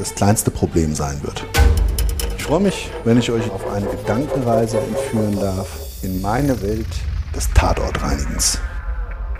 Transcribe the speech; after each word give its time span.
das 0.00 0.14
kleinste 0.14 0.50
Problem 0.50 0.94
sein 0.94 1.22
wird. 1.22 1.44
Ich 2.38 2.44
freue 2.44 2.60
mich, 2.60 2.90
wenn 3.04 3.18
ich 3.18 3.30
euch 3.30 3.50
auf 3.50 3.70
eine 3.70 3.86
Gedankenreise 3.86 4.78
entführen 4.78 5.38
darf 5.38 5.68
in 6.02 6.22
meine 6.22 6.62
Welt 6.62 6.86
des 7.36 7.50
Tatortreinigens. 7.52 8.58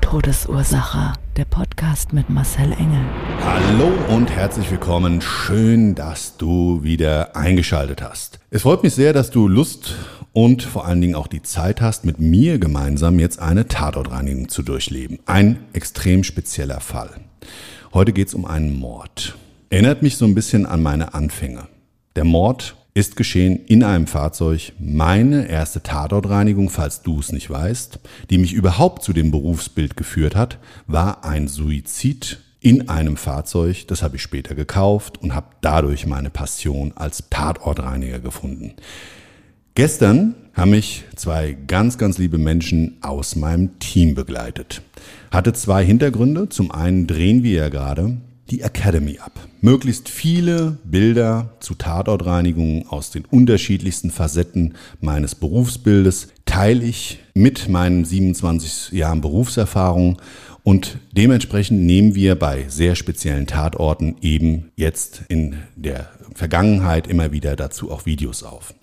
Todesursache. 0.03 1.15
Der 1.39 1.47
Podcast 1.47 2.13
mit 2.13 2.29
Marcel 2.29 2.73
Engel. 2.73 3.01
Hallo 3.43 3.91
und 4.15 4.31
herzlich 4.31 4.71
willkommen. 4.71 5.23
Schön, 5.23 5.95
dass 5.95 6.37
du 6.37 6.83
wieder 6.83 7.35
eingeschaltet 7.35 8.03
hast. 8.03 8.39
Es 8.51 8.63
freut 8.63 8.83
mich 8.83 8.95
sehr, 8.95 9.15
dass 9.15 9.31
du 9.31 9.49
Lust 9.49 9.95
und 10.35 10.63
vor 10.63 10.85
allen 10.85 11.01
Dingen 11.01 11.15
auch 11.15 11.29
die 11.29 11.43
Zeit 11.43 11.81
hast, 11.81 12.05
mit 12.05 12.21
mir 12.21 12.59
gemeinsam 12.59 13.19
jetzt 13.19 13.41
eine 13.41 13.67
Tatortreinigung 13.67 14.51
zu 14.51 14.63
durchleben. 14.63 15.21
Ein 15.25 15.65
extrem 15.73 16.23
spezieller 16.23 16.81
Fall. 16.81 17.13
Heute 17.95 18.13
geht 18.13 18.29
es 18.29 18.35
um 18.35 18.45
einen 18.45 18.79
Mord. 18.79 19.37
Erinnert 19.73 20.03
mich 20.03 20.17
so 20.17 20.25
ein 20.25 20.35
bisschen 20.35 20.67
an 20.67 20.83
meine 20.83 21.15
Anfänge. 21.15 21.69
Der 22.17 22.25
Mord 22.25 22.75
ist 22.93 23.15
geschehen 23.15 23.57
in 23.67 23.85
einem 23.85 24.09
Fahrzeug. 24.09 24.73
Meine 24.81 25.47
erste 25.47 25.81
Tatortreinigung, 25.81 26.71
falls 26.71 27.03
du 27.03 27.21
es 27.21 27.31
nicht 27.31 27.49
weißt, 27.49 28.01
die 28.31 28.39
mich 28.39 28.53
überhaupt 28.53 29.05
zu 29.05 29.13
dem 29.13 29.31
Berufsbild 29.31 29.97
geführt 29.97 30.35
hat, 30.35 30.59
war 30.89 31.25
ein 31.25 31.47
Suizid 31.47 32.41
in 32.59 32.89
einem 32.89 33.17
Fahrzeug. 33.17 33.87
Das 33.87 34.03
habe 34.03 34.17
ich 34.17 34.23
später 34.23 34.57
gekauft 34.57 35.23
und 35.23 35.37
habe 35.37 35.47
dadurch 35.61 36.05
meine 36.05 36.31
Passion 36.31 36.93
als 36.97 37.31
Tatortreiniger 37.31 38.19
gefunden. 38.19 38.75
Gestern 39.77 40.35
haben 40.53 40.73
mich 40.73 41.05
zwei 41.15 41.57
ganz, 41.69 41.97
ganz 41.97 42.19
liebe 42.19 42.39
Menschen 42.39 42.97
aus 43.03 43.37
meinem 43.37 43.79
Team 43.79 44.17
begleitet. 44.17 44.83
Hatte 45.31 45.53
zwei 45.53 45.85
Hintergründe. 45.85 46.49
Zum 46.49 46.73
einen 46.73 47.07
drehen 47.07 47.45
wir 47.45 47.53
ja 47.53 47.69
gerade 47.69 48.17
die 48.51 48.63
Academy 48.63 49.19
ab. 49.19 49.33
Möglichst 49.61 50.09
viele 50.09 50.79
Bilder 50.85 51.57
zu 51.61 51.75
Tatortreinigungen 51.75 52.87
aus 52.89 53.11
den 53.11 53.25
unterschiedlichsten 53.25 54.11
Facetten 54.11 54.75
meines 55.01 55.35
Berufsbildes 55.35 56.29
teile 56.47 56.85
ich 56.85 57.19
mit 57.35 57.69
meinen 57.69 58.05
27 58.05 58.93
Jahren 58.93 59.21
Berufserfahrung 59.21 60.21
und 60.63 60.99
dementsprechend 61.13 61.83
nehmen 61.83 62.15
wir 62.15 62.35
bei 62.35 62.67
sehr 62.69 62.97
speziellen 62.97 63.47
Tatorten 63.47 64.17
eben 64.21 64.71
jetzt 64.77 65.23
in 65.29 65.57
der 65.77 66.11
Vergangenheit 66.35 67.07
immer 67.07 67.33
wieder 67.33 67.57
dazu 67.57 67.91
auch 67.91 68.07
Videos 68.07 68.43
auf. 68.43 68.75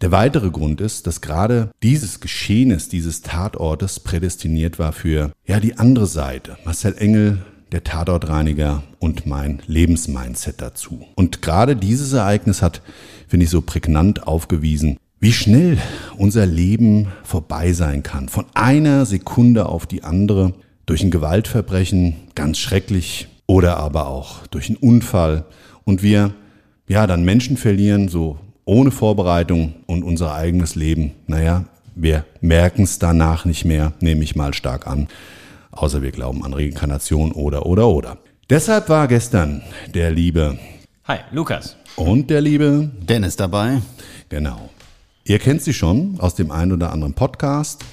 Der 0.00 0.10
weitere 0.12 0.50
Grund 0.50 0.80
ist, 0.80 1.06
dass 1.06 1.20
gerade 1.20 1.70
dieses 1.82 2.20
Geschehnis 2.20 2.88
dieses 2.88 3.22
Tatortes 3.22 4.00
prädestiniert 4.00 4.78
war 4.78 4.92
für 4.92 5.32
ja 5.46 5.60
die 5.60 5.78
andere 5.78 6.06
Seite. 6.06 6.58
Marcel 6.64 6.96
Engel 6.98 7.38
der 7.74 7.82
Tatortreiniger 7.82 8.84
und 9.00 9.26
mein 9.26 9.60
Lebensmindset 9.66 10.62
dazu. 10.62 11.06
Und 11.16 11.42
gerade 11.42 11.74
dieses 11.74 12.12
Ereignis 12.12 12.62
hat, 12.62 12.82
finde 13.26 13.44
ich, 13.44 13.50
so 13.50 13.62
prägnant 13.62 14.28
aufgewiesen, 14.28 14.96
wie 15.18 15.32
schnell 15.32 15.78
unser 16.16 16.46
Leben 16.46 17.08
vorbei 17.24 17.72
sein 17.72 18.04
kann. 18.04 18.28
Von 18.28 18.44
einer 18.54 19.06
Sekunde 19.06 19.66
auf 19.66 19.86
die 19.86 20.04
andere 20.04 20.54
durch 20.86 21.02
ein 21.02 21.10
Gewaltverbrechen, 21.10 22.14
ganz 22.36 22.58
schrecklich, 22.58 23.26
oder 23.46 23.78
aber 23.78 24.06
auch 24.06 24.46
durch 24.46 24.68
einen 24.68 24.76
Unfall. 24.76 25.44
Und 25.82 26.00
wir, 26.04 26.32
ja, 26.86 27.08
dann 27.08 27.24
Menschen 27.24 27.56
verlieren, 27.56 28.06
so 28.06 28.38
ohne 28.64 28.92
Vorbereitung 28.92 29.74
und 29.86 30.04
unser 30.04 30.32
eigenes 30.32 30.76
Leben. 30.76 31.10
Naja, 31.26 31.64
wir 31.96 32.24
merken 32.40 32.84
es 32.84 33.00
danach 33.00 33.44
nicht 33.44 33.64
mehr, 33.64 33.94
nehme 33.98 34.22
ich 34.22 34.36
mal 34.36 34.54
stark 34.54 34.86
an 34.86 35.08
außer 35.76 36.02
wir 36.02 36.12
glauben 36.12 36.44
an 36.44 36.54
Reinkarnation 36.54 37.32
oder, 37.32 37.66
oder, 37.66 37.88
oder. 37.88 38.18
Deshalb 38.50 38.88
war 38.88 39.08
gestern 39.08 39.62
der 39.94 40.10
liebe 40.10 40.58
Hi, 41.06 41.18
Lukas. 41.32 41.76
Und 41.96 42.30
der 42.30 42.40
liebe 42.40 42.90
Dennis 42.98 43.36
dabei. 43.36 43.82
Genau. 44.30 44.70
Ihr 45.24 45.38
kennt 45.38 45.60
sie 45.60 45.74
schon 45.74 46.18
aus 46.18 46.34
dem 46.34 46.50
einen 46.50 46.72
oder 46.72 46.92
anderen 46.92 47.12
Podcast. 47.12 47.84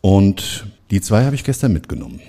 Und 0.00 0.66
die 0.90 1.00
zwei 1.00 1.24
habe 1.24 1.36
ich 1.36 1.44
gestern 1.44 1.72
mitgenommen. 1.72 2.20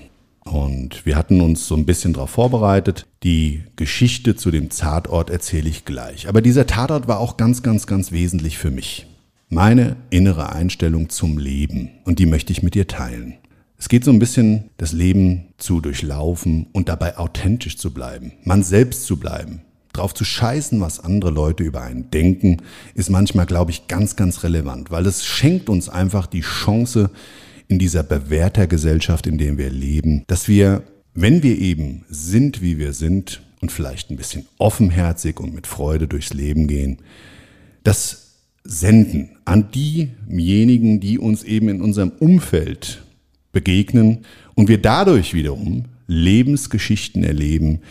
Und 0.41 1.03
wir 1.03 1.15
hatten 1.15 1.41
uns 1.41 1.67
so 1.67 1.75
ein 1.75 1.87
bisschen 1.87 2.13
darauf 2.13 2.29
vorbereitet. 2.29 3.07
Die 3.23 3.63
Geschichte 3.75 4.35
zu 4.35 4.51
dem 4.51 4.69
Tatort 4.69 5.31
erzähle 5.31 5.67
ich 5.67 5.83
gleich. 5.83 6.27
Aber 6.27 6.43
dieser 6.43 6.67
Tatort 6.67 7.07
war 7.07 7.19
auch 7.19 7.35
ganz, 7.35 7.63
ganz, 7.63 7.87
ganz 7.87 8.11
wesentlich 8.11 8.59
für 8.59 8.69
mich. 8.69 9.07
Meine 9.49 9.95
innere 10.11 10.51
Einstellung 10.51 11.09
zum 11.09 11.39
Leben. 11.39 11.89
Und 12.05 12.19
die 12.19 12.27
möchte 12.27 12.51
ich 12.51 12.61
mit 12.61 12.75
dir 12.75 12.85
teilen. 12.85 13.38
Es 13.79 13.87
geht 13.87 14.03
so 14.03 14.11
ein 14.11 14.19
bisschen, 14.19 14.65
das 14.75 14.91
Leben 14.91 15.53
zu 15.57 15.79
durchlaufen 15.79 16.67
und 16.73 16.89
dabei 16.89 17.17
authentisch 17.17 17.77
zu 17.77 17.93
bleiben, 17.93 18.33
man 18.43 18.61
selbst 18.61 19.05
zu 19.05 19.17
bleiben. 19.17 19.61
Drauf 19.93 20.13
zu 20.13 20.25
scheißen, 20.25 20.81
was 20.81 20.99
andere 20.99 21.31
Leute 21.31 21.63
über 21.63 21.81
einen 21.81 22.11
denken, 22.11 22.57
ist 22.93 23.09
manchmal, 23.09 23.45
glaube 23.45 23.71
ich, 23.71 23.87
ganz, 23.87 24.17
ganz 24.17 24.43
relevant, 24.43 24.91
weil 24.91 25.05
es 25.05 25.25
schenkt 25.25 25.69
uns 25.69 25.87
einfach 25.87 26.27
die 26.27 26.41
Chance 26.41 27.09
in 27.69 27.79
dieser 27.79 28.03
Bewertergesellschaft, 28.03 29.25
in 29.25 29.37
der 29.37 29.57
wir 29.57 29.69
leben, 29.69 30.25
dass 30.27 30.49
wir, 30.49 30.83
wenn 31.13 31.41
wir 31.41 31.57
eben 31.57 32.03
sind, 32.09 32.61
wie 32.61 32.77
wir 32.77 32.91
sind 32.91 33.41
und 33.61 33.71
vielleicht 33.71 34.11
ein 34.11 34.17
bisschen 34.17 34.45
offenherzig 34.57 35.39
und 35.39 35.55
mit 35.55 35.67
Freude 35.67 36.07
durchs 36.07 36.33
Leben 36.33 36.67
gehen, 36.67 36.97
das 37.83 38.33
senden 38.65 39.37
an 39.45 39.71
diejenigen, 39.71 40.99
die 40.99 41.17
uns 41.17 41.43
eben 41.43 41.69
in 41.69 41.81
unserem 41.81 42.09
Umfeld 42.19 43.03
begegnen 43.51 44.25
und 44.55 44.67
wir 44.67 44.81
dadurch 44.81 45.33
wiederum 45.33 45.85
Lebensgeschichten 46.07 47.23
erleben, 47.23 47.81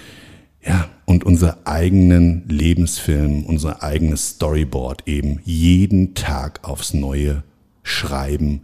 ja, 0.65 0.89
und 1.07 1.25
unsere 1.25 1.67
eigenen 1.67 2.43
Lebensfilm, 2.49 3.45
unser 3.45 3.83
eigenes 3.83 4.31
Storyboard 4.31 5.07
eben 5.07 5.41
jeden 5.45 6.15
Tag 6.15 6.61
aufs 6.65 6.93
Neue 6.93 7.43
schreiben. 7.83 8.61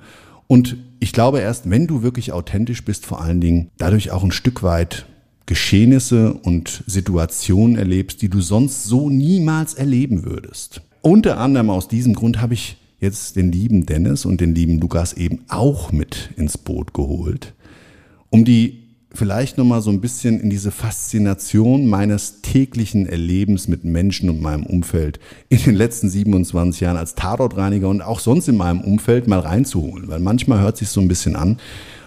Und 0.46 0.76
ich 1.00 1.12
glaube 1.12 1.40
erst, 1.40 1.70
wenn 1.70 1.86
du 1.86 2.02
wirklich 2.02 2.32
authentisch 2.32 2.84
bist, 2.84 3.06
vor 3.06 3.22
allen 3.22 3.40
Dingen 3.40 3.70
dadurch 3.78 4.10
auch 4.10 4.24
ein 4.24 4.32
Stück 4.32 4.62
weit 4.62 5.06
Geschehnisse 5.46 6.34
und 6.34 6.84
Situationen 6.86 7.76
erlebst, 7.76 8.22
die 8.22 8.28
du 8.28 8.40
sonst 8.40 8.84
so 8.84 9.08
niemals 9.08 9.74
erleben 9.74 10.24
würdest. 10.24 10.82
Unter 11.00 11.38
anderem 11.38 11.70
aus 11.70 11.88
diesem 11.88 12.14
Grund 12.14 12.40
habe 12.40 12.54
ich 12.54 12.76
jetzt 13.00 13.36
den 13.36 13.52
lieben 13.52 13.86
Dennis 13.86 14.24
und 14.24 14.40
den 14.40 14.54
lieben 14.54 14.80
Lukas 14.80 15.12
eben 15.12 15.44
auch 15.48 15.92
mit 15.92 16.30
ins 16.36 16.58
Boot 16.58 16.94
geholt, 16.94 17.54
um 18.30 18.44
die 18.44 18.84
vielleicht 19.14 19.58
nochmal 19.58 19.80
so 19.80 19.90
ein 19.90 20.00
bisschen 20.00 20.40
in 20.40 20.50
diese 20.50 20.70
Faszination 20.70 21.86
meines 21.86 22.42
täglichen 22.42 23.06
Erlebens 23.06 23.68
mit 23.68 23.84
Menschen 23.84 24.28
und 24.28 24.40
meinem 24.40 24.66
Umfeld 24.66 25.20
in 25.48 25.58
den 25.58 25.74
letzten 25.74 26.10
27 26.10 26.80
Jahren 26.80 26.96
als 26.96 27.14
Tatortreiniger 27.14 27.88
und 27.88 28.02
auch 28.02 28.18
sonst 28.18 28.48
in 28.48 28.56
meinem 28.56 28.80
Umfeld 28.80 29.28
mal 29.28 29.38
reinzuholen. 29.38 30.08
Weil 30.08 30.20
manchmal 30.20 30.60
hört 30.60 30.76
sich 30.76 30.88
so 30.88 31.00
ein 31.00 31.08
bisschen 31.08 31.36
an. 31.36 31.58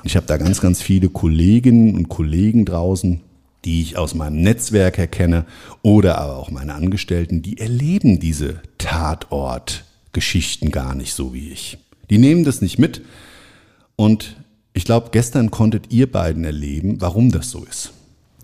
Ich 0.03 0.15
habe 0.15 0.25
da 0.25 0.37
ganz, 0.37 0.61
ganz 0.61 0.81
viele 0.81 1.09
Kolleginnen 1.09 1.95
und 1.95 2.09
Kollegen 2.09 2.65
draußen, 2.65 3.21
die 3.65 3.81
ich 3.81 3.97
aus 3.97 4.13
meinem 4.13 4.41
Netzwerk 4.41 4.99
erkenne 4.99 5.45
oder 5.81 6.17
aber 6.17 6.37
auch 6.37 6.51
meine 6.51 6.73
Angestellten, 6.73 7.41
die 7.41 7.57
erleben 7.57 8.19
diese 8.19 8.61
Tatort 8.77 9.86
Geschichten 10.17 10.71
gar 10.71 10.95
nicht 10.95 11.13
so 11.13 11.31
wie 11.35 11.51
ich. 11.51 11.77
Die 12.09 12.17
nehmen 12.17 12.43
das 12.43 12.59
nicht 12.59 12.79
mit. 12.79 13.03
Und 13.95 14.35
ich 14.73 14.83
glaube, 14.83 15.09
gestern 15.11 15.51
konntet 15.51 15.91
ihr 15.91 16.11
beiden 16.11 16.43
erleben, 16.43 16.99
warum 17.01 17.31
das 17.31 17.51
so 17.51 17.63
ist. 17.65 17.91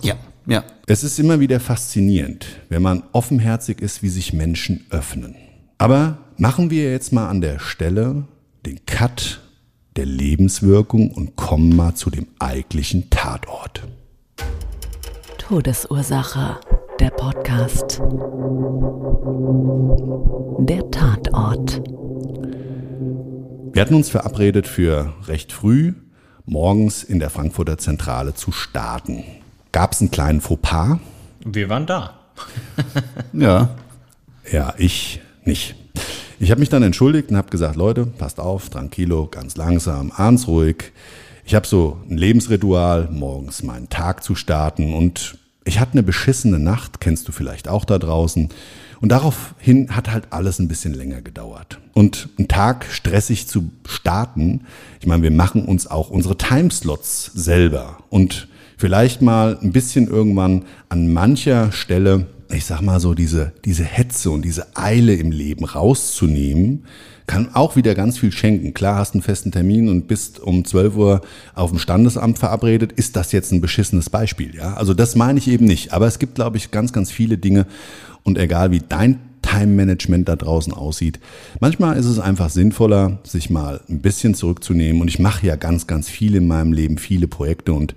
Ja, 0.04 0.16
Ja. 0.46 0.64
Es 0.86 1.04
ist 1.04 1.18
immer 1.18 1.40
wieder 1.40 1.60
faszinierend, 1.60 2.46
wenn 2.70 2.84
man 2.84 3.02
offenherzig 3.12 3.82
ist, 3.82 4.04
wie 4.04 4.10
sich 4.10 4.34
Menschen 4.34 4.86
öffnen. 4.92 5.34
Aber 5.80 6.20
machen 6.38 6.70
wir 6.70 6.92
jetzt 6.92 7.12
mal 7.12 7.28
an 7.28 7.42
der 7.42 7.58
Stelle 7.58 8.28
den 8.68 8.86
Cut 8.86 9.42
der 9.96 10.06
Lebenswirkung 10.06 11.10
und 11.10 11.36
kommen 11.36 11.76
mal 11.76 11.96
zu 11.96 12.12
dem 12.12 12.28
eigentlichen 12.38 13.10
Tatort. 13.10 13.88
Todesursache, 15.40 16.60
der 17.00 17.10
Podcast. 17.10 18.02
Der 20.60 20.92
Tatort. 20.92 21.82
Wir 23.74 23.82
hatten 23.82 23.96
uns 23.96 24.10
verabredet 24.10 24.68
für 24.68 25.14
recht 25.28 25.52
früh 25.52 25.94
morgens 26.46 27.04
in 27.04 27.20
der 27.20 27.30
Frankfurter 27.30 27.78
Zentrale 27.78 28.34
zu 28.36 28.52
starten. 28.52 29.24
Gab 29.72 29.94
es 29.94 30.02
einen 30.02 30.12
kleinen 30.12 30.42
Fauxpas? 30.42 31.00
Wir 31.46 31.70
waren 31.70 31.86
da. 31.86 32.20
ja. 33.34 33.70
Ja, 34.52 34.74
ich 34.78 35.22
nicht. 35.46 35.76
Ich 36.40 36.52
habe 36.52 36.60
mich 36.60 36.70
dann 36.70 36.84
entschuldigt 36.84 37.32
und 37.32 37.38
habe 37.38 37.50
gesagt, 37.50 37.76
Leute, 37.76 38.06
passt 38.06 38.40
auf, 38.40 38.70
tranquilo, 38.70 39.28
ganz 39.28 39.56
langsam, 39.56 40.12
abends 40.12 40.48
ruhig. 40.48 40.92
Ich 41.46 41.56
habe 41.56 41.66
so 41.66 41.98
ein 42.10 42.18
Lebensritual, 42.18 43.10
morgens 43.12 43.64
meinen 43.64 43.90
Tag 43.90 44.24
zu 44.24 44.36
starten 44.36 44.94
und 44.94 45.38
ich 45.66 45.80
hatte 45.80 45.94
eine 45.94 46.04
beschissene 46.04 46.60
Nacht, 46.60 47.00
kennst 47.00 47.28
du 47.28 47.32
vielleicht 47.32 47.68
auch 47.68 47.86
da 47.86 47.98
draußen. 48.00 48.50
Und 49.02 49.10
daraufhin 49.10 49.96
hat 49.96 50.12
halt 50.12 50.28
alles 50.32 50.60
ein 50.60 50.68
bisschen 50.68 50.94
länger 50.94 51.22
gedauert. 51.22 51.80
Und 51.94 52.30
einen 52.38 52.48
Tag 52.48 52.86
stressig 52.90 53.48
zu 53.48 53.72
starten, 53.86 54.62
ich 55.00 55.08
meine, 55.08 55.24
wir 55.24 55.32
machen 55.32 55.66
uns 55.66 55.88
auch 55.88 56.10
unsere 56.10 56.38
Timeslots 56.38 57.32
selber 57.34 57.98
und 58.10 58.48
vielleicht 58.78 59.22
mal 59.22 59.58
ein 59.62 59.72
bisschen 59.72 60.08
irgendwann 60.08 60.66
an 60.90 61.12
mancher 61.12 61.72
Stelle, 61.72 62.28
ich 62.50 62.66
sag 62.66 62.82
mal 62.82 63.00
so, 63.00 63.14
diese, 63.14 63.52
diese 63.66 63.84
Hetze 63.84 64.32
und 64.32 64.44
diese 64.44 64.76
Eile 64.78 65.16
im 65.16 65.32
Leben 65.32 65.66
rauszunehmen, 65.66 66.86
kann 67.28 67.54
auch 67.54 67.76
wieder 67.76 67.96
ganz 67.96 68.18
viel 68.18 68.32
schenken. 68.32 68.74
Klar, 68.74 68.98
hast 68.98 69.14
einen 69.14 69.22
festen 69.22 69.52
Termin 69.52 69.90
und 69.90 70.08
bist 70.08 70.40
um 70.40 70.66
12 70.66 70.96
Uhr 70.96 71.22
auf 71.56 71.70
dem 71.70 71.80
Standesamt 71.80 72.40
verabredet. 72.40 72.92
Ist 72.92 73.16
das 73.16 73.32
jetzt 73.32 73.52
ein 73.52 73.62
beschissenes 73.62 74.10
Beispiel? 74.10 74.56
Ja, 74.56 74.74
also 74.74 74.94
das 74.94 75.16
meine 75.16 75.40
ich 75.40 75.48
eben 75.48 75.66
nicht. 75.66 75.94
Aber 75.94 76.08
es 76.08 76.20
gibt, 76.20 76.36
glaube 76.36 76.58
ich, 76.58 76.72
ganz, 76.72 76.92
ganz 76.94 77.12
viele 77.12 77.38
Dinge. 77.38 77.66
Und 78.24 78.38
egal 78.38 78.72
wie 78.72 78.82
dein 78.88 79.20
Time-Management 79.42 80.28
da 80.28 80.36
draußen 80.36 80.74
aussieht. 80.74 81.20
Manchmal 81.60 81.98
ist 81.98 82.06
es 82.06 82.20
einfach 82.20 82.50
sinnvoller, 82.50 83.20
sich 83.24 83.50
mal 83.50 83.82
ein 83.90 84.00
bisschen 84.00 84.34
zurückzunehmen. 84.34 85.02
Und 85.02 85.10
ich 85.10 85.20
mache 85.20 85.46
ja 85.46 85.56
ganz, 85.56 85.86
ganz 85.86 86.10
viel 86.10 86.36
in 86.36 86.48
meinem 86.48 86.74
Leben, 86.74 86.98
viele 86.98 87.28
Projekte 87.28 87.74
und 87.74 87.94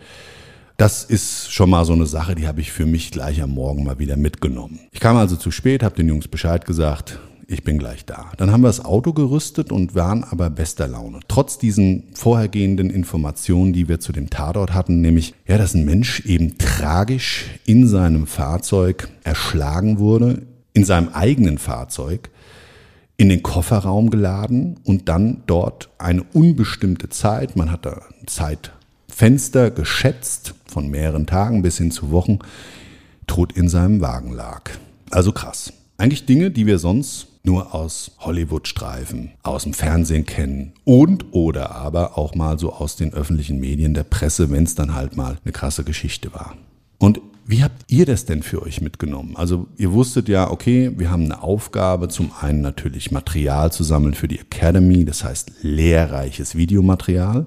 das 0.76 1.05
ist 1.05 1.50
schon 1.50 1.70
mal 1.70 1.87
so 1.87 1.94
eine 1.94 2.05
Sache, 2.05 2.34
die 2.34 2.46
habe 2.46 2.61
ich 2.61 2.70
für 2.70 2.84
mich 2.84 3.11
gleich 3.11 3.40
am 3.40 3.52
Morgen 3.52 3.84
mal 3.84 3.99
wieder 3.99 4.19
mitgenommen. 4.19 4.81
Ich 4.93 5.00
kam 5.00 5.17
also 5.17 5.37
zu 5.37 5.50
spät, 5.50 5.82
habe 5.82 5.96
den 5.96 6.08
Jungs 6.08 6.28
Bescheid 6.28 6.67
gesagt, 6.67 7.19
ich 7.48 7.62
bin 7.62 7.78
gleich 7.78 8.04
da. 8.04 8.32
Dann 8.37 8.50
haben 8.50 8.62
wir 8.62 8.69
das 8.69 8.84
Auto 8.84 9.12
gerüstet 9.12 9.70
und 9.70 9.94
waren 9.94 10.25
aber 10.25 10.50
bester 10.50 10.88
Laune. 10.88 11.20
Trotz 11.28 11.58
diesen 11.58 12.04
vorhergehenden 12.14 12.90
Informationen, 12.90 13.72
die 13.72 13.88
wir 13.88 14.00
zu 14.00 14.12
dem 14.12 14.31
Tatort 14.31 14.75
hatten, 14.75 15.00
nämlich, 15.00 15.34
ja, 15.46 15.56
dass 15.56 15.75
ein 15.75 15.84
Mensch 15.84 16.20
eben 16.26 16.58
tragisch 16.58 17.46
in 17.64 17.87
seinem 17.87 18.26
Fahrzeug 18.26 19.08
erschlagen 19.22 19.98
wurde, 19.98 20.43
in 20.72 20.84
seinem 20.84 21.08
eigenen 21.10 21.58
Fahrzeug, 21.58 22.31
in 23.16 23.28
den 23.28 23.43
Kofferraum 23.43 24.10
geladen 24.10 24.78
und 24.84 25.08
dann 25.08 25.42
dort 25.46 25.88
eine 25.99 26.22
unbestimmte 26.22 27.08
Zeit, 27.08 27.56
man 27.56 27.70
hat 27.70 27.87
da 27.87 28.02
Zeitfenster 28.26 29.70
geschätzt, 29.70 30.54
von 30.66 30.90
mehreren 30.90 31.26
Tagen 31.26 31.62
bis 31.62 31.78
hin 31.78 31.90
zu 31.90 32.10
Wochen, 32.10 32.40
tot 33.26 33.52
in 33.52 33.69
seinem 33.69 34.00
Wagen 34.00 34.32
lag. 34.32 34.70
Also 35.10 35.32
krass. 35.32 35.72
Eigentlich 35.96 36.26
Dinge, 36.26 36.50
die 36.50 36.66
wir 36.66 36.78
sonst 36.78 37.28
nur 37.46 37.75
aus 37.75 38.10
Hollywood-Streifen, 38.19 39.31
aus 39.43 39.62
dem 39.62 39.72
Fernsehen 39.72 40.26
kennen 40.26 40.72
und 40.84 41.32
oder 41.32 41.75
aber 41.75 42.19
auch 42.19 42.34
mal 42.34 42.58
so 42.58 42.72
aus 42.72 42.96
den 42.96 43.14
öffentlichen 43.14 43.60
Medien 43.60 43.94
der 43.94 44.04
Presse, 44.04 44.50
wenn 44.50 44.64
es 44.64 44.75
dann 44.75 44.94
halt 44.94 45.16
mal 45.16 45.38
eine 45.44 45.52
krasse 45.52 45.84
Geschichte 45.84 46.34
war. 46.34 46.56
Und 46.98 47.20
wie 47.46 47.62
habt 47.62 47.84
ihr 47.87 48.06
das 48.06 48.25
denn 48.25 48.43
für 48.43 48.62
euch 48.62 48.81
mitgenommen? 48.81 49.37
Also 49.37 49.69
ihr 49.76 49.93
wusstet 49.93 50.28
ja, 50.28 50.50
okay, 50.50 50.90
wir 50.96 51.12
haben 51.12 51.25
eine 51.25 51.43
Aufgabe, 51.43 52.08
zum 52.08 52.32
einen 52.40 52.60
natürlich 52.60 53.12
Material 53.12 53.70
zu 53.70 53.84
sammeln 53.84 54.14
für 54.14 54.26
die 54.26 54.40
Academy, 54.40 55.04
das 55.04 55.22
heißt 55.22 55.52
lehrreiches 55.62 56.56
Videomaterial. 56.56 57.46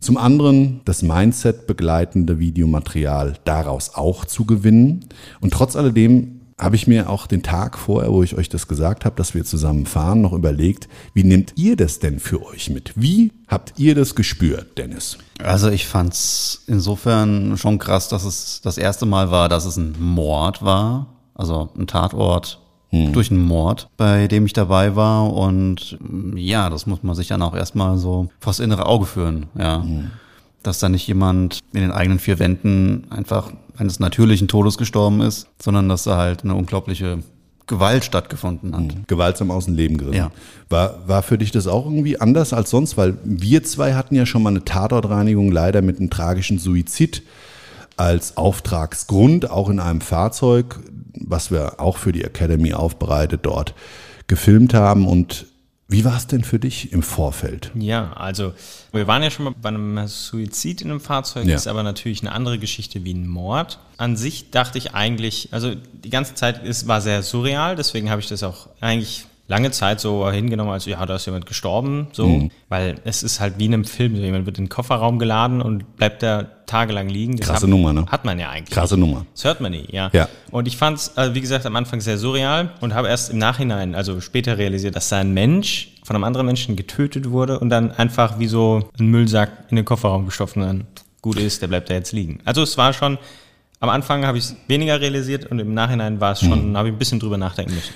Zum 0.00 0.16
anderen 0.16 0.80
das 0.84 1.02
Mindset 1.02 1.66
begleitende 1.66 2.38
Videomaterial 2.38 3.34
daraus 3.44 3.94
auch 3.94 4.24
zu 4.24 4.46
gewinnen. 4.46 5.00
Und 5.40 5.52
trotz 5.52 5.76
alledem 5.76 6.33
habe 6.58 6.76
ich 6.76 6.86
mir 6.86 7.10
auch 7.10 7.26
den 7.26 7.42
Tag 7.42 7.78
vorher, 7.78 8.12
wo 8.12 8.22
ich 8.22 8.36
euch 8.36 8.48
das 8.48 8.68
gesagt 8.68 9.04
habe, 9.04 9.16
dass 9.16 9.34
wir 9.34 9.44
zusammen 9.44 9.86
fahren, 9.86 10.20
noch 10.20 10.32
überlegt, 10.32 10.88
wie 11.12 11.24
nehmt 11.24 11.54
ihr 11.56 11.76
das 11.76 11.98
denn 11.98 12.20
für 12.20 12.44
euch 12.46 12.70
mit? 12.70 12.92
Wie 12.94 13.32
habt 13.48 13.74
ihr 13.76 13.94
das 13.94 14.14
gespürt, 14.14 14.78
Dennis? 14.78 15.18
Also 15.42 15.68
ich 15.70 15.86
fand 15.86 16.14
es 16.14 16.62
insofern 16.66 17.56
schon 17.56 17.78
krass, 17.78 18.08
dass 18.08 18.24
es 18.24 18.60
das 18.62 18.78
erste 18.78 19.04
Mal 19.06 19.30
war, 19.30 19.48
dass 19.48 19.64
es 19.64 19.76
ein 19.76 19.96
Mord 19.98 20.62
war, 20.62 21.06
also 21.34 21.70
ein 21.76 21.88
Tatort 21.88 22.60
hm. 22.90 23.12
durch 23.12 23.30
einen 23.30 23.42
Mord, 23.42 23.88
bei 23.96 24.28
dem 24.28 24.46
ich 24.46 24.52
dabei 24.52 24.94
war. 24.94 25.32
Und 25.32 25.98
ja, 26.36 26.70
das 26.70 26.86
muss 26.86 27.02
man 27.02 27.16
sich 27.16 27.28
dann 27.28 27.42
auch 27.42 27.56
erstmal 27.56 27.98
so 27.98 28.28
vors 28.38 28.60
innere 28.60 28.86
Auge 28.86 29.06
führen, 29.06 29.46
ja. 29.58 29.82
Hm. 29.82 30.10
Dass 30.64 30.80
da 30.80 30.88
nicht 30.88 31.06
jemand 31.06 31.60
in 31.72 31.82
den 31.82 31.92
eigenen 31.92 32.18
vier 32.18 32.40
Wänden 32.40 33.06
einfach 33.10 33.52
eines 33.76 34.00
natürlichen 34.00 34.48
Todes 34.48 34.78
gestorben 34.78 35.20
ist, 35.20 35.46
sondern 35.62 35.88
dass 35.88 36.02
da 36.04 36.16
halt 36.16 36.42
eine 36.42 36.56
unglaubliche 36.56 37.20
Gewalt 37.66 38.04
stattgefunden 38.04 38.74
hat. 38.74 38.82
Mhm. 38.82 39.04
Gewaltsam 39.06 39.50
aus 39.50 39.66
dem 39.66 39.74
Leben 39.74 39.96
gerissen. 39.96 40.16
Ja. 40.16 40.30
War, 40.68 41.08
war 41.08 41.22
für 41.22 41.38
dich 41.38 41.50
das 41.50 41.66
auch 41.66 41.86
irgendwie 41.86 42.20
anders 42.20 42.52
als 42.52 42.70
sonst? 42.70 42.96
Weil 42.96 43.16
wir 43.24 43.62
zwei 43.64 43.94
hatten 43.94 44.14
ja 44.14 44.26
schon 44.26 44.42
mal 44.42 44.50
eine 44.50 44.64
Tatortreinigung, 44.64 45.50
leider 45.50 45.80
mit 45.80 45.98
einem 45.98 46.10
tragischen 46.10 46.58
Suizid 46.58 47.22
als 47.96 48.36
Auftragsgrund, 48.36 49.50
auch 49.50 49.70
in 49.70 49.80
einem 49.80 50.00
Fahrzeug, 50.00 50.80
was 51.14 51.50
wir 51.50 51.80
auch 51.80 51.96
für 51.96 52.12
die 52.12 52.24
Academy 52.24 52.74
aufbereitet 52.74 53.40
dort 53.44 53.74
gefilmt 54.26 54.74
haben. 54.74 55.06
Und 55.06 55.46
wie 55.94 56.04
war 56.04 56.16
es 56.16 56.26
denn 56.26 56.42
für 56.42 56.58
dich 56.58 56.92
im 56.92 57.04
Vorfeld? 57.04 57.70
Ja, 57.76 58.14
also 58.14 58.52
wir 58.90 59.06
waren 59.06 59.22
ja 59.22 59.30
schon 59.30 59.44
mal 59.44 59.54
bei 59.62 59.68
einem 59.68 60.08
Suizid 60.08 60.82
in 60.82 60.90
einem 60.90 61.00
Fahrzeug, 61.00 61.46
ja. 61.46 61.54
ist 61.54 61.68
aber 61.68 61.84
natürlich 61.84 62.20
eine 62.22 62.32
andere 62.32 62.58
Geschichte 62.58 63.04
wie 63.04 63.14
ein 63.14 63.28
Mord. 63.28 63.78
An 63.96 64.16
sich 64.16 64.50
dachte 64.50 64.76
ich 64.76 64.94
eigentlich, 64.94 65.50
also 65.52 65.72
die 65.74 66.10
ganze 66.10 66.34
Zeit 66.34 66.64
ist, 66.64 66.88
war 66.88 67.00
sehr 67.00 67.22
surreal, 67.22 67.76
deswegen 67.76 68.10
habe 68.10 68.20
ich 68.20 68.26
das 68.26 68.42
auch 68.42 68.68
eigentlich 68.80 69.26
lange 69.46 69.70
Zeit 69.70 70.00
so 70.00 70.30
hingenommen, 70.30 70.72
als 70.72 70.86
ja, 70.86 71.04
da 71.04 71.16
ist 71.16 71.26
jemand 71.26 71.46
gestorben, 71.46 72.08
so, 72.12 72.26
mhm. 72.26 72.50
weil 72.68 72.96
es 73.04 73.22
ist 73.22 73.40
halt 73.40 73.58
wie 73.58 73.66
in 73.66 73.74
einem 73.74 73.84
Film, 73.84 74.16
so 74.16 74.22
jemand 74.22 74.46
wird 74.46 74.58
in 74.58 74.64
den 74.64 74.70
Kofferraum 74.70 75.18
geladen 75.18 75.60
und 75.60 75.96
bleibt 75.96 76.22
da 76.22 76.44
tagelang 76.66 77.08
liegen. 77.08 77.36
Das 77.36 77.48
Krasse 77.48 77.62
hat, 77.62 77.70
Nummer, 77.70 77.92
ne? 77.92 78.06
Hat 78.06 78.24
man 78.24 78.38
ja 78.38 78.48
eigentlich. 78.48 78.74
Krasse 78.74 78.96
Nummer. 78.96 79.26
Das 79.34 79.44
hört 79.44 79.60
man 79.60 79.72
nie, 79.72 79.86
ja. 79.90 80.10
ja. 80.14 80.28
Und 80.50 80.66
ich 80.66 80.78
fand 80.78 80.98
es, 80.98 81.16
also 81.16 81.34
wie 81.34 81.42
gesagt, 81.42 81.66
am 81.66 81.76
Anfang 81.76 82.00
sehr 82.00 82.16
surreal 82.16 82.70
und 82.80 82.94
habe 82.94 83.08
erst 83.08 83.30
im 83.30 83.38
Nachhinein, 83.38 83.94
also 83.94 84.20
später 84.20 84.56
realisiert, 84.56 84.96
dass 84.96 85.10
da 85.10 85.18
ein 85.18 85.34
Mensch 85.34 85.92
von 86.04 86.16
einem 86.16 86.24
anderen 86.24 86.46
Menschen 86.46 86.74
getötet 86.74 87.30
wurde 87.30 87.58
und 87.58 87.68
dann 87.68 87.90
einfach 87.92 88.38
wie 88.38 88.46
so 88.46 88.88
ein 88.98 89.06
Müllsack 89.06 89.50
in 89.68 89.76
den 89.76 89.84
Kofferraum 89.84 90.24
gestopft 90.24 90.56
und 90.56 90.62
dann 90.62 90.86
gut 91.20 91.38
ist, 91.38 91.60
der 91.62 91.68
bleibt 91.68 91.90
da 91.90 91.94
jetzt 91.94 92.12
liegen. 92.12 92.40
Also 92.44 92.62
es 92.62 92.76
war 92.76 92.92
schon, 92.92 93.18
am 93.80 93.88
Anfang 93.90 94.26
habe 94.26 94.38
ich 94.38 94.44
es 94.44 94.56
weniger 94.68 95.00
realisiert 95.00 95.46
und 95.46 95.58
im 95.58 95.74
Nachhinein 95.74 96.20
war 96.20 96.32
es 96.32 96.40
schon, 96.40 96.70
mhm. 96.70 96.76
habe 96.76 96.88
ich 96.88 96.94
ein 96.94 96.98
bisschen 96.98 97.20
drüber 97.20 97.36
nachdenken 97.38 97.74
müssen. 97.74 97.94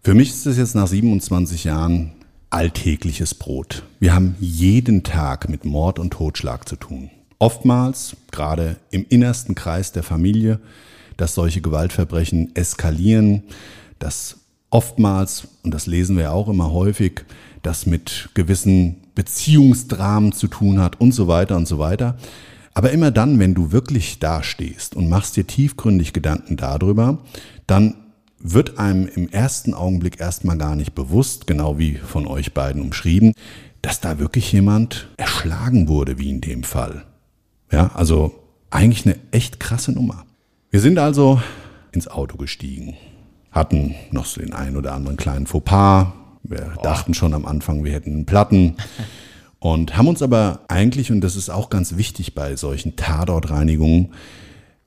Für 0.00 0.14
mich 0.14 0.30
ist 0.30 0.46
es 0.46 0.56
jetzt 0.56 0.74
nach 0.74 0.86
27 0.86 1.64
Jahren 1.64 2.12
alltägliches 2.50 3.34
Brot. 3.34 3.82
Wir 3.98 4.14
haben 4.14 4.36
jeden 4.38 5.02
Tag 5.02 5.48
mit 5.48 5.64
Mord 5.64 5.98
und 5.98 6.12
Totschlag 6.12 6.68
zu 6.68 6.76
tun. 6.76 7.10
Oftmals, 7.38 8.16
gerade 8.30 8.76
im 8.90 9.04
innersten 9.08 9.54
Kreis 9.54 9.92
der 9.92 10.02
Familie, 10.02 10.60
dass 11.16 11.34
solche 11.34 11.60
Gewaltverbrechen 11.60 12.54
eskalieren, 12.54 13.42
dass 13.98 14.36
oftmals, 14.70 15.48
und 15.62 15.74
das 15.74 15.86
lesen 15.86 16.16
wir 16.16 16.32
auch 16.32 16.48
immer 16.48 16.72
häufig, 16.72 17.24
das 17.62 17.84
mit 17.84 18.30
gewissen 18.34 18.96
Beziehungsdramen 19.14 20.32
zu 20.32 20.46
tun 20.46 20.80
hat 20.80 21.00
und 21.00 21.12
so 21.12 21.26
weiter 21.26 21.56
und 21.56 21.66
so 21.66 21.80
weiter. 21.80 22.16
Aber 22.72 22.92
immer 22.92 23.10
dann, 23.10 23.40
wenn 23.40 23.54
du 23.54 23.72
wirklich 23.72 24.20
dastehst 24.20 24.94
und 24.94 25.08
machst 25.08 25.36
dir 25.36 25.46
tiefgründig 25.46 26.12
Gedanken 26.12 26.56
darüber, 26.56 27.18
dann 27.66 27.96
wird 28.40 28.78
einem 28.78 29.06
im 29.06 29.28
ersten 29.28 29.74
Augenblick 29.74 30.20
erstmal 30.20 30.56
gar 30.56 30.76
nicht 30.76 30.94
bewusst, 30.94 31.46
genau 31.46 31.78
wie 31.78 31.94
von 31.94 32.26
euch 32.26 32.54
beiden 32.54 32.82
umschrieben, 32.82 33.32
dass 33.82 34.00
da 34.00 34.18
wirklich 34.18 34.52
jemand 34.52 35.08
erschlagen 35.16 35.88
wurde, 35.88 36.18
wie 36.18 36.30
in 36.30 36.40
dem 36.40 36.62
Fall. 36.62 37.04
Ja, 37.70 37.90
also 37.94 38.34
eigentlich 38.70 39.06
eine 39.06 39.16
echt 39.30 39.60
krasse 39.60 39.92
Nummer. 39.92 40.24
Wir 40.70 40.80
sind 40.80 40.98
also 40.98 41.40
ins 41.92 42.08
Auto 42.08 42.36
gestiegen, 42.36 42.94
hatten 43.50 43.94
noch 44.10 44.26
so 44.26 44.40
den 44.40 44.52
einen 44.52 44.76
oder 44.76 44.92
anderen 44.92 45.16
kleinen 45.16 45.46
Fauxpas. 45.46 46.12
Wir 46.42 46.74
oh. 46.76 46.82
dachten 46.82 47.14
schon 47.14 47.34
am 47.34 47.44
Anfang, 47.44 47.84
wir 47.84 47.92
hätten 47.92 48.12
einen 48.12 48.26
Platten. 48.26 48.76
Und 49.60 49.96
haben 49.96 50.06
uns 50.06 50.22
aber 50.22 50.60
eigentlich, 50.68 51.10
und 51.10 51.20
das 51.20 51.34
ist 51.34 51.50
auch 51.50 51.68
ganz 51.68 51.96
wichtig 51.96 52.36
bei 52.36 52.54
solchen 52.54 52.94
Tatortreinigungen, 52.94 54.12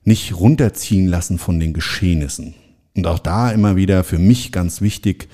nicht 0.02 0.34
runterziehen 0.34 1.08
lassen 1.08 1.36
von 1.36 1.60
den 1.60 1.74
Geschehnissen. 1.74 2.54
Und 2.94 3.06
auch 3.06 3.18
da 3.18 3.50
immer 3.50 3.76
wieder 3.76 4.04
für 4.04 4.18
mich 4.18 4.52
ganz 4.52 4.80
wichtig, 4.80 5.28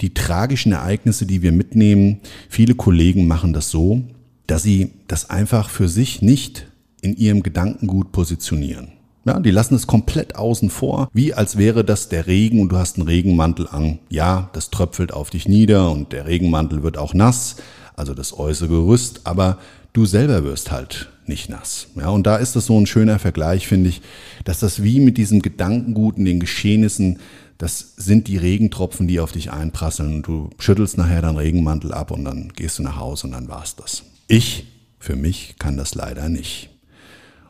die 0.00 0.14
tragischen 0.14 0.72
Ereignisse, 0.72 1.26
die 1.26 1.42
wir 1.42 1.52
mitnehmen. 1.52 2.20
Viele 2.48 2.74
Kollegen 2.74 3.26
machen 3.26 3.52
das 3.52 3.70
so, 3.70 4.02
dass 4.46 4.62
sie 4.62 4.92
das 5.08 5.30
einfach 5.30 5.70
für 5.70 5.88
sich 5.88 6.22
nicht 6.22 6.66
in 7.00 7.16
ihrem 7.16 7.42
Gedankengut 7.42 8.12
positionieren. 8.12 8.88
Ja, 9.24 9.40
die 9.40 9.50
lassen 9.50 9.74
es 9.74 9.88
komplett 9.88 10.36
außen 10.36 10.70
vor, 10.70 11.08
wie 11.12 11.34
als 11.34 11.58
wäre 11.58 11.84
das 11.84 12.08
der 12.08 12.28
Regen 12.28 12.60
und 12.60 12.68
du 12.68 12.76
hast 12.76 12.96
einen 12.96 13.08
Regenmantel 13.08 13.66
an. 13.68 13.98
Ja, 14.08 14.50
das 14.52 14.70
tröpfelt 14.70 15.12
auf 15.12 15.30
dich 15.30 15.48
nieder 15.48 15.90
und 15.90 16.12
der 16.12 16.26
Regenmantel 16.26 16.84
wird 16.84 16.96
auch 16.96 17.12
nass, 17.12 17.56
also 17.96 18.14
das 18.14 18.38
äußere 18.38 18.68
Gerüst, 18.68 19.22
aber 19.24 19.58
du 19.96 20.04
selber 20.04 20.44
wirst 20.44 20.70
halt 20.70 21.08
nicht 21.26 21.48
nass. 21.48 21.88
Ja, 21.96 22.10
und 22.10 22.26
da 22.26 22.36
ist 22.36 22.54
das 22.54 22.66
so 22.66 22.78
ein 22.78 22.86
schöner 22.86 23.18
Vergleich, 23.18 23.66
finde 23.66 23.88
ich, 23.88 24.02
dass 24.44 24.60
das 24.60 24.82
wie 24.82 25.00
mit 25.00 25.16
diesem 25.16 25.40
Gedankengut 25.40 26.18
und 26.18 26.26
den 26.26 26.38
Geschehnissen, 26.38 27.18
das 27.58 27.94
sind 27.96 28.28
die 28.28 28.36
Regentropfen, 28.36 29.08
die 29.08 29.20
auf 29.20 29.32
dich 29.32 29.50
einprasseln 29.50 30.16
und 30.16 30.22
du 30.26 30.50
schüttelst 30.58 30.98
nachher 30.98 31.22
deinen 31.22 31.38
Regenmantel 31.38 31.92
ab 31.92 32.10
und 32.10 32.24
dann 32.24 32.52
gehst 32.54 32.78
du 32.78 32.82
nach 32.82 32.96
Hause 32.96 33.26
und 33.26 33.32
dann 33.32 33.48
war's 33.48 33.74
das. 33.76 34.02
Ich, 34.28 34.66
für 34.98 35.16
mich, 35.16 35.56
kann 35.58 35.78
das 35.78 35.94
leider 35.94 36.28
nicht. 36.28 36.68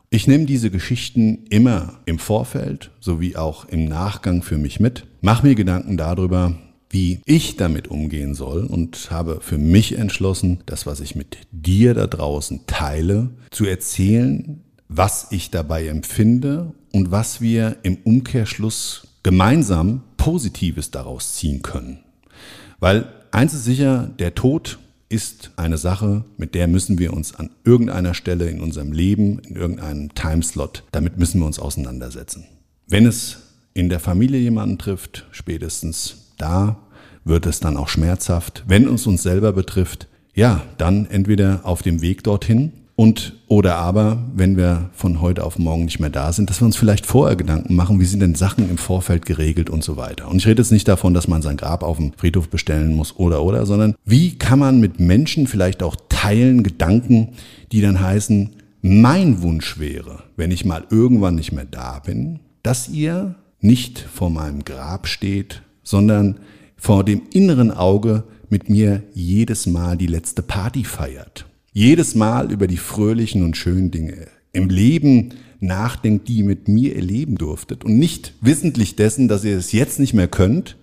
Ich 0.09 0.29
nehme 0.29 0.47
diese 0.47 0.71
Geschichten 0.71 1.47
immer 1.51 1.99
im 2.07 2.21
Vorfeld 2.21 2.93
sowie 3.01 3.35
auch 3.35 3.65
im 3.65 3.87
Nachgang 3.87 4.43
für 4.43 4.57
mich 4.57 4.79
mit, 4.79 5.05
mache 5.21 5.45
mir 5.45 5.57
Gedanken 5.57 5.97
darüber, 5.97 6.57
wie 6.97 7.21
ich 7.27 7.57
damit 7.57 7.89
umgehen 7.89 8.35
soll 8.35 8.65
und 8.65 9.11
habe 9.11 9.41
für 9.43 9.59
mich 9.59 9.99
entschlossen, 9.99 10.63
das, 10.65 10.87
was 10.87 11.01
ich 11.01 11.15
mit 11.15 11.37
dir 11.51 11.93
da 11.93 12.07
draußen 12.07 12.61
teile, 12.67 13.29
zu 13.51 13.67
erzählen, 13.67 14.63
was 14.89 15.27
ich 15.29 15.51
dabei 15.51 15.89
empfinde 15.89 16.73
und 16.93 17.11
was 17.11 17.43
wir 17.43 17.77
im 17.83 17.99
Umkehrschluss 18.03 19.09
gemeinsam 19.23 20.05
Positives 20.17 20.91
daraus 20.91 21.35
ziehen 21.35 21.61
können. 21.61 21.99
Weil 22.81 23.13
eins 23.31 23.53
ist 23.53 23.65
sicher, 23.65 24.11
der 24.19 24.35
Tod 24.35 24.79
ist 25.11 25.51
eine 25.57 25.77
Sache, 25.77 26.25
mit 26.39 26.55
der 26.55 26.67
müssen 26.67 26.99
wir 26.99 27.13
uns 27.13 27.35
an 27.35 27.51
irgendeiner 27.65 28.15
Stelle 28.15 28.49
in 28.49 28.63
unserem 28.63 28.93
Leben, 28.93 29.41
in 29.41 29.57
irgendeinem 29.57 30.15
Timeslot, 30.15 30.83
damit 30.93 31.19
müssen 31.19 31.41
wir 31.41 31.47
uns 31.47 31.59
auseinandersetzen. 31.59 32.47
Wenn 32.87 33.05
es 33.05 33.43
in 33.75 33.91
der 33.91 34.01
Familie 34.01 34.41
jemanden 34.41 34.79
trifft, 34.79 35.27
spätestens 35.31 36.23
da 36.39 36.79
wird 37.27 37.45
es 37.45 37.61
dann 37.61 37.77
auch 37.77 37.89
schmerzhaft. 37.89 38.65
Wenn 38.67 38.89
uns 38.89 39.07
uns 39.07 39.23
selber 39.23 39.53
betrifft, 39.53 40.07
ja, 40.35 40.63
dann 40.79 41.07
entweder 41.07 41.61
auf 41.65 41.83
dem 41.83 42.01
Weg 42.01 42.23
dorthin 42.23 42.73
und 42.95 43.35
oder 43.47 43.77
aber, 43.77 44.25
wenn 44.35 44.57
wir 44.57 44.89
von 44.95 45.21
heute 45.21 45.45
auf 45.45 45.59
morgen 45.59 45.85
nicht 45.85 46.01
mehr 46.01 46.09
da 46.09 46.33
sind, 46.33 46.49
dass 46.49 46.63
wir 46.63 46.67
uns 46.67 46.77
vielleicht 46.77 47.05
vorher 47.05 47.37
Gedanken 47.37 47.75
machen, 47.75 48.01
wie 48.01 48.07
sind 48.07 48.21
denn 48.21 48.35
Sachen 48.35 48.71
im 48.71 48.79
Vorfeld 48.79 49.27
geregelt 49.27 49.69
und 49.69 49.85
so 49.85 49.99
weiter. 49.99 50.29
Und 50.29 50.39
ich 50.39 50.47
rede 50.47 50.63
jetzt 50.63 50.73
nicht 50.73 50.89
davon, 50.89 51.13
dass 51.13 51.29
man 51.29 51.43
sein 51.43 51.59
Grab 51.59 51.83
auf 51.83 51.99
dem 51.99 52.13
Friedhof 52.17 52.49
bestellen 52.49 52.95
muss 52.95 53.17
oder 53.17 53.43
oder, 53.43 53.67
sondern 53.67 53.97
wie 54.05 54.39
kann 54.39 54.59
man 54.59 54.81
mit 54.81 54.99
Menschen 54.99 55.47
vielleicht 55.47 55.83
auch 55.83 55.97
teilen 56.09 56.63
Gedanken, 56.63 57.35
die 57.73 57.83
dann 57.83 58.01
heißen, 58.01 58.57
mein 58.81 59.43
Wunsch 59.43 59.79
wäre, 59.79 60.23
wenn 60.37 60.51
ich 60.51 60.65
mal 60.65 60.85
irgendwann 60.91 61.35
nicht 61.35 61.53
mehr 61.53 61.67
da 61.69 61.99
bin, 61.99 62.41
dass 62.63 62.89
ihr 62.89 63.35
nicht 63.61 63.99
vor 63.99 64.31
meinem 64.31 64.65
Grab 64.65 65.07
steht 65.07 65.63
sondern 65.87 66.41
vor 66.77 67.05
dem 67.05 67.23
inneren 67.33 67.71
Auge 67.71 68.25
mit 68.49 68.69
mir 68.69 69.03
jedes 69.13 69.67
Mal 69.67 69.97
die 69.97 70.07
letzte 70.07 70.43
Party 70.43 70.85
feiert. 70.85 71.47
Jedes 71.73 72.15
Mal 72.15 72.53
über 72.53 72.67
die 72.67 72.77
fröhlichen 72.77 73.43
und 73.43 73.57
schönen 73.57 73.91
Dinge 73.91 74.29
im 74.53 74.69
Leben 74.69 75.35
nachdenkt, 75.61 76.29
die 76.29 76.39
ihr 76.39 76.45
mit 76.45 76.69
mir 76.69 76.97
erleben 76.97 77.37
durftet. 77.37 77.85
Und 77.85 77.99
nicht 77.99 78.35
wissentlich 78.41 78.97
dessen, 78.97 79.29
dass 79.29 79.45
ihr 79.45 79.57
es 79.57 79.73
jetzt 79.73 79.99
nicht 79.99 80.15
mehr 80.15 80.29
könnt, 80.29 80.77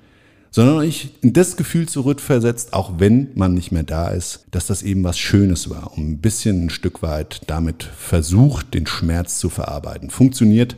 sondern 0.52 0.78
euch 0.78 1.10
in 1.22 1.34
das 1.34 1.58
Gefühl 1.58 1.88
zurückversetzt, 1.88 2.74
auch 2.74 3.00
wenn 3.00 3.30
man 3.34 3.56
nicht 3.56 3.72
mehr 3.72 3.84
da 3.84 4.10
ist, 4.10 4.46
dass 4.52 4.68
das 4.68 4.84
eben 4.84 5.04
was 5.04 5.18
Schönes 5.18 5.70
war, 5.70 5.98
um 5.98 6.12
ein 6.12 6.18
bisschen 6.20 6.66
ein 6.66 6.70
Stück 6.70 7.02
weit 7.02 7.42
damit 7.48 7.84
versucht, 7.84 8.74
den 8.76 8.86
Schmerz 8.86 9.40
zu 9.40 9.50
verarbeiten. 9.50 10.12
Funktioniert 10.12 10.76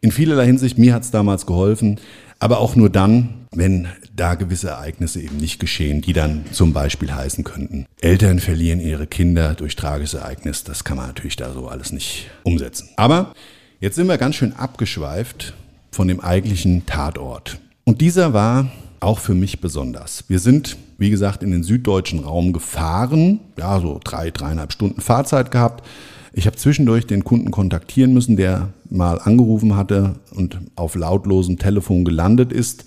in 0.00 0.10
vielerlei 0.10 0.46
Hinsicht, 0.46 0.78
mir 0.78 0.94
hat 0.94 1.02
es 1.02 1.10
damals 1.10 1.44
geholfen, 1.44 2.00
aber 2.38 2.60
auch 2.60 2.76
nur 2.76 2.88
dann, 2.88 3.46
wenn 3.52 3.88
da 4.14 4.34
gewisse 4.34 4.68
Ereignisse 4.68 5.20
eben 5.20 5.36
nicht 5.38 5.58
geschehen, 5.58 6.00
die 6.00 6.12
dann 6.12 6.44
zum 6.52 6.72
Beispiel 6.72 7.12
heißen 7.12 7.44
könnten, 7.44 7.86
Eltern 8.00 8.38
verlieren 8.38 8.80
ihre 8.80 9.06
Kinder 9.06 9.54
durch 9.54 9.76
tragisches 9.76 10.14
Ereignis. 10.14 10.64
Das 10.64 10.84
kann 10.84 10.96
man 10.96 11.08
natürlich 11.08 11.36
da 11.36 11.52
so 11.52 11.68
alles 11.68 11.92
nicht 11.92 12.30
umsetzen. 12.44 12.90
Aber 12.96 13.32
jetzt 13.80 13.96
sind 13.96 14.06
wir 14.06 14.18
ganz 14.18 14.36
schön 14.36 14.52
abgeschweift 14.52 15.54
von 15.90 16.08
dem 16.08 16.20
eigentlichen 16.20 16.86
Tatort. 16.86 17.58
Und 17.84 18.00
dieser 18.00 18.32
war 18.32 18.70
auch 19.00 19.18
für 19.18 19.34
mich 19.34 19.60
besonders. 19.60 20.24
Wir 20.28 20.38
sind, 20.38 20.76
wie 20.96 21.10
gesagt, 21.10 21.42
in 21.42 21.50
den 21.50 21.62
süddeutschen 21.62 22.20
Raum 22.20 22.52
gefahren, 22.52 23.40
ja, 23.58 23.80
so 23.80 24.00
drei, 24.02 24.30
dreieinhalb 24.30 24.72
Stunden 24.72 25.00
Fahrzeit 25.00 25.50
gehabt. 25.50 25.86
Ich 26.32 26.46
habe 26.46 26.56
zwischendurch 26.56 27.06
den 27.06 27.22
Kunden 27.22 27.50
kontaktieren 27.50 28.12
müssen, 28.12 28.36
der 28.36 28.70
mal 28.88 29.20
angerufen 29.20 29.76
hatte 29.76 30.16
und 30.34 30.58
auf 30.74 30.94
lautlosem 30.94 31.58
Telefon 31.58 32.04
gelandet 32.04 32.52
ist. 32.52 32.84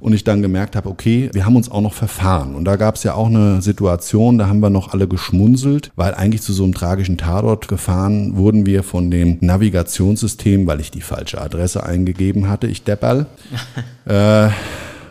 Und 0.00 0.12
ich 0.12 0.22
dann 0.22 0.42
gemerkt 0.42 0.76
habe, 0.76 0.88
okay, 0.88 1.28
wir 1.32 1.44
haben 1.44 1.56
uns 1.56 1.70
auch 1.70 1.80
noch 1.80 1.94
verfahren. 1.94 2.54
Und 2.54 2.64
da 2.64 2.76
gab 2.76 2.94
es 2.94 3.02
ja 3.02 3.14
auch 3.14 3.26
eine 3.26 3.62
Situation, 3.62 4.38
da 4.38 4.46
haben 4.46 4.60
wir 4.60 4.70
noch 4.70 4.92
alle 4.92 5.08
geschmunzelt, 5.08 5.90
weil 5.96 6.14
eigentlich 6.14 6.42
zu 6.42 6.52
so 6.52 6.64
einem 6.64 6.72
tragischen 6.72 7.18
Tatort 7.18 7.66
gefahren 7.66 8.36
wurden 8.36 8.64
wir 8.64 8.84
von 8.84 9.10
dem 9.10 9.38
Navigationssystem, 9.40 10.66
weil 10.66 10.80
ich 10.80 10.90
die 10.90 11.00
falsche 11.00 11.40
Adresse 11.40 11.82
eingegeben 11.82 12.48
hatte, 12.48 12.68
ich 12.68 12.84
Depperl. 12.84 13.26
äh, 14.04 14.50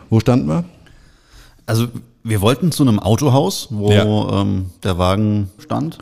wo 0.10 0.20
standen 0.20 0.48
wir? 0.48 0.64
Also 1.66 1.88
wir 2.24 2.42
wollten 2.42 2.72
zu 2.72 2.84
einem 2.84 3.00
Autohaus, 3.00 3.68
wo 3.72 3.92
ja. 3.92 4.42
ähm, 4.42 4.68
der 4.84 4.98
Wagen 4.98 5.50
stand 5.60 6.00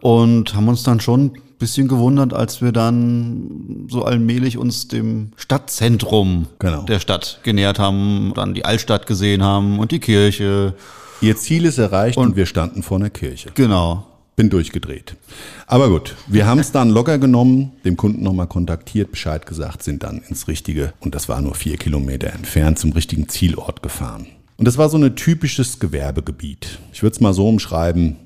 und 0.00 0.54
haben 0.54 0.68
uns 0.68 0.82
dann 0.82 1.00
schon 1.00 1.32
bisschen 1.58 1.88
gewundert, 1.88 2.32
als 2.32 2.62
wir 2.62 2.72
dann 2.72 3.86
so 3.90 4.04
allmählich 4.04 4.58
uns 4.58 4.88
dem 4.88 5.32
Stadtzentrum 5.36 6.46
genau. 6.58 6.82
der 6.82 7.00
Stadt 7.00 7.40
genähert 7.42 7.78
haben, 7.78 8.32
dann 8.34 8.54
die 8.54 8.64
Altstadt 8.64 9.06
gesehen 9.06 9.42
haben 9.42 9.78
und 9.78 9.90
die 9.90 9.98
Kirche. 9.98 10.74
Ihr 11.20 11.36
Ziel 11.36 11.64
ist 11.64 11.78
erreicht 11.78 12.16
und, 12.16 12.28
und 12.28 12.36
wir 12.36 12.46
standen 12.46 12.82
vor 12.82 12.98
einer 12.98 13.10
Kirche. 13.10 13.50
Genau. 13.54 14.06
Bin 14.36 14.50
durchgedreht. 14.50 15.16
Aber 15.66 15.88
gut, 15.88 16.14
wir 16.28 16.46
haben 16.46 16.60
es 16.60 16.70
dann 16.70 16.90
locker 16.90 17.18
genommen, 17.18 17.72
dem 17.84 17.96
Kunden 17.96 18.22
nochmal 18.22 18.46
kontaktiert, 18.46 19.10
Bescheid 19.10 19.44
gesagt, 19.46 19.82
sind 19.82 20.04
dann 20.04 20.22
ins 20.28 20.46
richtige, 20.46 20.92
und 21.00 21.16
das 21.16 21.28
war 21.28 21.40
nur 21.40 21.56
vier 21.56 21.76
Kilometer 21.76 22.32
entfernt, 22.32 22.78
zum 22.78 22.92
richtigen 22.92 23.28
Zielort 23.28 23.82
gefahren. 23.82 24.28
Und 24.56 24.68
das 24.68 24.78
war 24.78 24.88
so 24.90 24.96
ein 24.96 25.16
typisches 25.16 25.80
Gewerbegebiet. 25.80 26.78
Ich 26.92 27.02
würde 27.02 27.14
es 27.14 27.20
mal 27.20 27.32
so 27.32 27.48
umschreiben, 27.48 28.16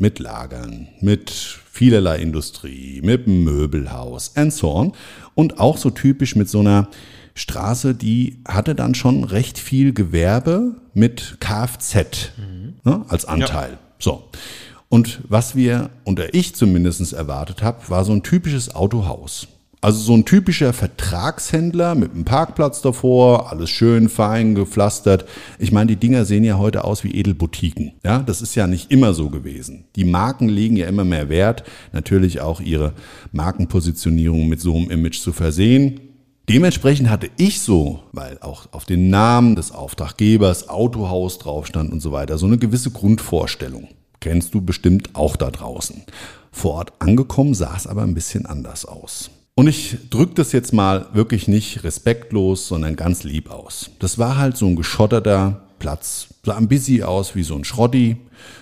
mit 0.00 0.18
Lagern, 0.18 0.88
mit 1.00 1.30
vielerlei 1.30 2.18
Industrie, 2.18 3.00
mit 3.02 3.26
einem 3.26 3.44
Möbelhaus 3.44 4.36
and 4.36 4.52
so 4.52 4.72
on. 4.72 4.92
Und 5.34 5.60
auch 5.60 5.76
so 5.76 5.90
typisch 5.90 6.36
mit 6.36 6.48
so 6.48 6.60
einer 6.60 6.88
Straße, 7.34 7.94
die 7.94 8.38
hatte 8.46 8.74
dann 8.74 8.94
schon 8.94 9.24
recht 9.24 9.58
viel 9.58 9.92
Gewerbe 9.92 10.76
mit 10.94 11.36
Kfz 11.40 12.32
mhm. 12.36 12.74
ne, 12.84 13.04
als 13.08 13.24
Anteil. 13.24 13.72
Ja. 13.72 13.78
So. 13.98 14.24
Und 14.88 15.20
was 15.28 15.54
wir, 15.54 15.90
oder 16.04 16.34
ich 16.34 16.54
zumindest 16.56 17.12
erwartet 17.12 17.62
habe, 17.62 17.88
war 17.88 18.04
so 18.04 18.12
ein 18.12 18.22
typisches 18.22 18.74
Autohaus. 18.74 19.46
Also 19.82 19.98
so 19.98 20.14
ein 20.14 20.26
typischer 20.26 20.74
Vertragshändler 20.74 21.94
mit 21.94 22.12
einem 22.12 22.26
Parkplatz 22.26 22.82
davor, 22.82 23.50
alles 23.50 23.70
schön 23.70 24.10
fein 24.10 24.54
gepflastert. 24.54 25.24
Ich 25.58 25.72
meine, 25.72 25.86
die 25.86 25.96
Dinger 25.96 26.26
sehen 26.26 26.44
ja 26.44 26.58
heute 26.58 26.84
aus 26.84 27.02
wie 27.02 27.14
Edelboutiquen. 27.14 27.92
Ja, 28.04 28.18
das 28.18 28.42
ist 28.42 28.54
ja 28.54 28.66
nicht 28.66 28.90
immer 28.90 29.14
so 29.14 29.30
gewesen. 29.30 29.86
Die 29.96 30.04
Marken 30.04 30.50
legen 30.50 30.76
ja 30.76 30.86
immer 30.86 31.06
mehr 31.06 31.30
Wert, 31.30 31.64
natürlich 31.92 32.42
auch 32.42 32.60
ihre 32.60 32.92
Markenpositionierung 33.32 34.48
mit 34.48 34.60
so 34.60 34.76
einem 34.76 34.90
Image 34.90 35.18
zu 35.18 35.32
versehen. 35.32 36.00
Dementsprechend 36.46 37.08
hatte 37.08 37.30
ich 37.38 37.60
so, 37.60 38.00
weil 38.12 38.36
auch 38.42 38.66
auf 38.72 38.84
den 38.84 39.08
Namen 39.08 39.56
des 39.56 39.72
Auftraggebers 39.72 40.68
Autohaus 40.68 41.38
drauf 41.38 41.66
stand 41.66 41.90
und 41.90 42.00
so 42.00 42.12
weiter, 42.12 42.36
so 42.36 42.44
eine 42.44 42.58
gewisse 42.58 42.90
Grundvorstellung. 42.90 43.88
Kennst 44.20 44.52
du 44.52 44.60
bestimmt 44.60 45.14
auch 45.14 45.36
da 45.36 45.50
draußen. 45.50 46.02
Vor 46.52 46.74
Ort 46.74 46.92
angekommen 46.98 47.54
sah 47.54 47.74
es 47.74 47.86
aber 47.86 48.02
ein 48.02 48.14
bisschen 48.14 48.44
anders 48.44 48.84
aus. 48.84 49.30
Und 49.60 49.66
ich 49.66 49.98
drücke 50.08 50.32
das 50.36 50.52
jetzt 50.52 50.72
mal 50.72 51.08
wirklich 51.12 51.46
nicht 51.46 51.84
respektlos, 51.84 52.66
sondern 52.66 52.96
ganz 52.96 53.24
lieb 53.24 53.50
aus. 53.50 53.90
Das 53.98 54.18
war 54.18 54.38
halt 54.38 54.56
so 54.56 54.64
ein 54.64 54.74
geschotterter 54.74 55.60
Platz. 55.78 56.28
Sah 56.46 56.56
ein 56.56 56.66
bisschen 56.66 57.02
aus 57.02 57.34
wie 57.34 57.42
so 57.42 57.56
ein 57.56 57.64
Schrotti. 57.64 58.16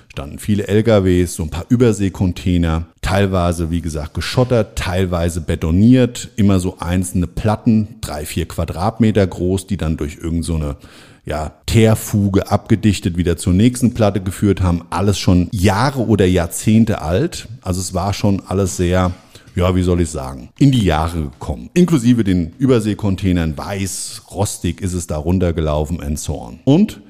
Standen 0.09 0.41
viele 0.41 0.67
LKWs, 0.67 1.37
so 1.37 1.45
ein 1.45 1.51
paar 1.51 1.67
Überseekontainer. 1.69 2.87
Teilweise, 3.01 3.71
wie 3.71 3.81
gesagt, 3.81 4.15
geschottert, 4.15 4.77
teilweise 4.77 5.41
betoniert. 5.41 6.31
Immer 6.35 6.59
so 6.59 6.79
einzelne 6.81 7.29
Platten, 7.29 8.01
drei, 8.01 8.27
vier 8.27 8.49
Quadratmeter 8.49 9.25
groß, 9.25 9.69
die 9.69 9.77
dann 9.77 9.99
durch 9.99 10.17
irgendeine 10.17 10.43
so 10.43 10.89
ja, 11.27 11.53
Teerfuge 11.67 12.51
abgedichtet 12.51 13.17
wieder 13.17 13.37
zur 13.37 13.53
nächsten 13.53 13.95
Platte 13.95 14.21
geführt 14.21 14.63
haben. 14.63 14.83
Alles 14.91 15.17
schon 15.17 15.49
Jahre 15.53 16.01
oder 16.09 16.27
Jahrzehnte 16.27 17.03
alt. 17.03 17.47
Also 17.63 17.81
es 17.81 17.95
war 17.95 18.15
schon 18.15 18.43
alles 18.49 18.77
sehr 18.77 19.13
ja, 19.59 19.75
wie 19.75 19.83
soll 19.83 20.01
ich 20.01 20.11
sagen, 20.11 20.51
in 20.59 20.71
die 20.71 20.85
Jahre 20.85 21.23
gekommen. 21.23 21.69
Inklusive 21.75 22.23
den 22.23 22.53
Überseekontainern, 22.59 23.59
weiß, 23.59 24.23
rostig 24.31 24.81
ist 24.81 24.93
es 24.93 25.09
da 25.09 25.17
runtergelaufen 25.17 26.01
and 26.01 26.19
so 26.19 26.41
on. 26.41 26.61
Und 26.65 27.01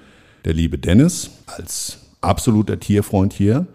der 0.47 0.55
liebe 0.55 0.79
Dennis, 0.79 1.31
als 1.47 1.99
absoluter 2.23 2.81
Tierfreund 2.81 3.35
hier, 3.35 3.67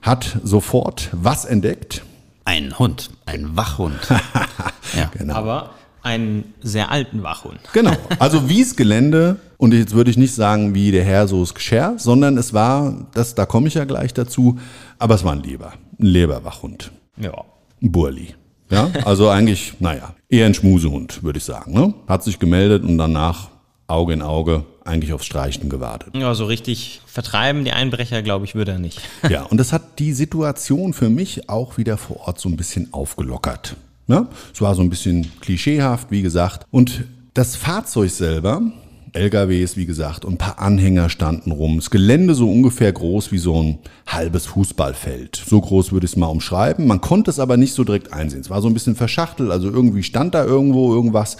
hat 0.00 0.38
sofort 0.42 1.10
was 1.12 1.44
entdeckt? 1.44 2.02
Ein 2.46 2.78
Hund, 2.78 3.10
ein 3.26 3.56
Wachhund. 3.56 4.00
ja. 4.96 5.10
genau. 5.16 5.34
Aber 5.34 5.70
einen 6.02 6.54
sehr 6.62 6.90
alten 6.90 7.22
Wachhund. 7.22 7.60
Genau. 7.74 7.96
Also 8.18 8.48
Wies 8.48 8.76
Gelände 8.76 9.36
und 9.58 9.74
jetzt 9.74 9.94
würde 9.94 10.10
ich 10.10 10.16
nicht 10.16 10.34
sagen 10.34 10.74
wie 10.74 10.92
der 10.92 11.04
Herr 11.04 11.28
so 11.28 11.42
ist 11.42 11.54
Gescher, 11.54 11.94
sondern 11.98 12.38
es 12.38 12.54
war, 12.54 13.06
das, 13.12 13.34
da 13.34 13.44
komme 13.44 13.68
ich 13.68 13.74
ja 13.74 13.84
gleich 13.84 14.14
dazu, 14.14 14.58
aber 14.98 15.14
es 15.14 15.24
war 15.24 15.32
ein 15.32 15.42
Leber, 15.42 15.74
ein 15.98 16.06
Leberwachhund. 16.06 16.90
Ja. 17.18 17.44
Burli. 17.92 18.34
Ja, 18.70 18.90
also 19.04 19.28
eigentlich, 19.28 19.74
naja, 19.78 20.14
eher 20.28 20.46
ein 20.46 20.54
Schmusehund, 20.54 21.22
würde 21.22 21.38
ich 21.38 21.44
sagen. 21.44 21.72
Ne? 21.74 21.94
Hat 22.08 22.24
sich 22.24 22.38
gemeldet 22.38 22.82
und 22.82 22.98
danach 22.98 23.50
Auge 23.86 24.14
in 24.14 24.22
Auge 24.22 24.64
eigentlich 24.84 25.12
aufs 25.12 25.26
Streichen 25.26 25.68
gewartet. 25.68 26.14
Ja, 26.14 26.34
so 26.34 26.46
richtig 26.46 27.00
vertreiben 27.06 27.64
die 27.64 27.72
Einbrecher, 27.72 28.22
glaube 28.22 28.44
ich, 28.44 28.54
würde 28.54 28.72
er 28.72 28.78
nicht. 28.78 29.00
Ja, 29.28 29.42
und 29.42 29.58
das 29.58 29.72
hat 29.72 29.98
die 29.98 30.12
Situation 30.12 30.92
für 30.92 31.08
mich 31.08 31.48
auch 31.48 31.78
wieder 31.78 31.96
vor 31.96 32.26
Ort 32.26 32.40
so 32.40 32.48
ein 32.48 32.56
bisschen 32.56 32.92
aufgelockert. 32.92 33.76
Ja, 34.06 34.28
es 34.52 34.60
war 34.60 34.74
so 34.74 34.82
ein 34.82 34.90
bisschen 34.90 35.30
klischeehaft, 35.40 36.10
wie 36.10 36.22
gesagt. 36.22 36.66
Und 36.70 37.04
das 37.32 37.56
Fahrzeug 37.56 38.10
selber, 38.10 38.62
LKWs, 39.14 39.76
wie 39.76 39.86
gesagt, 39.86 40.24
und 40.24 40.34
ein 40.34 40.38
paar 40.38 40.58
Anhänger 40.58 41.08
standen 41.08 41.52
rum. 41.52 41.76
Das 41.76 41.90
Gelände 41.90 42.34
so 42.34 42.50
ungefähr 42.50 42.92
groß 42.92 43.32
wie 43.32 43.38
so 43.38 43.62
ein 43.62 43.78
halbes 44.06 44.46
Fußballfeld. 44.46 45.42
So 45.46 45.60
groß 45.60 45.92
würde 45.92 46.04
ich 46.04 46.12
es 46.12 46.16
mal 46.16 46.26
umschreiben. 46.26 46.86
Man 46.86 47.00
konnte 47.00 47.30
es 47.30 47.38
aber 47.38 47.56
nicht 47.56 47.74
so 47.74 47.84
direkt 47.84 48.12
einsehen. 48.12 48.40
Es 48.40 48.50
war 48.50 48.60
so 48.60 48.68
ein 48.68 48.74
bisschen 48.74 48.96
verschachtelt, 48.96 49.50
also 49.50 49.70
irgendwie 49.70 50.02
stand 50.02 50.34
da 50.34 50.44
irgendwo 50.44 50.92
irgendwas. 50.92 51.36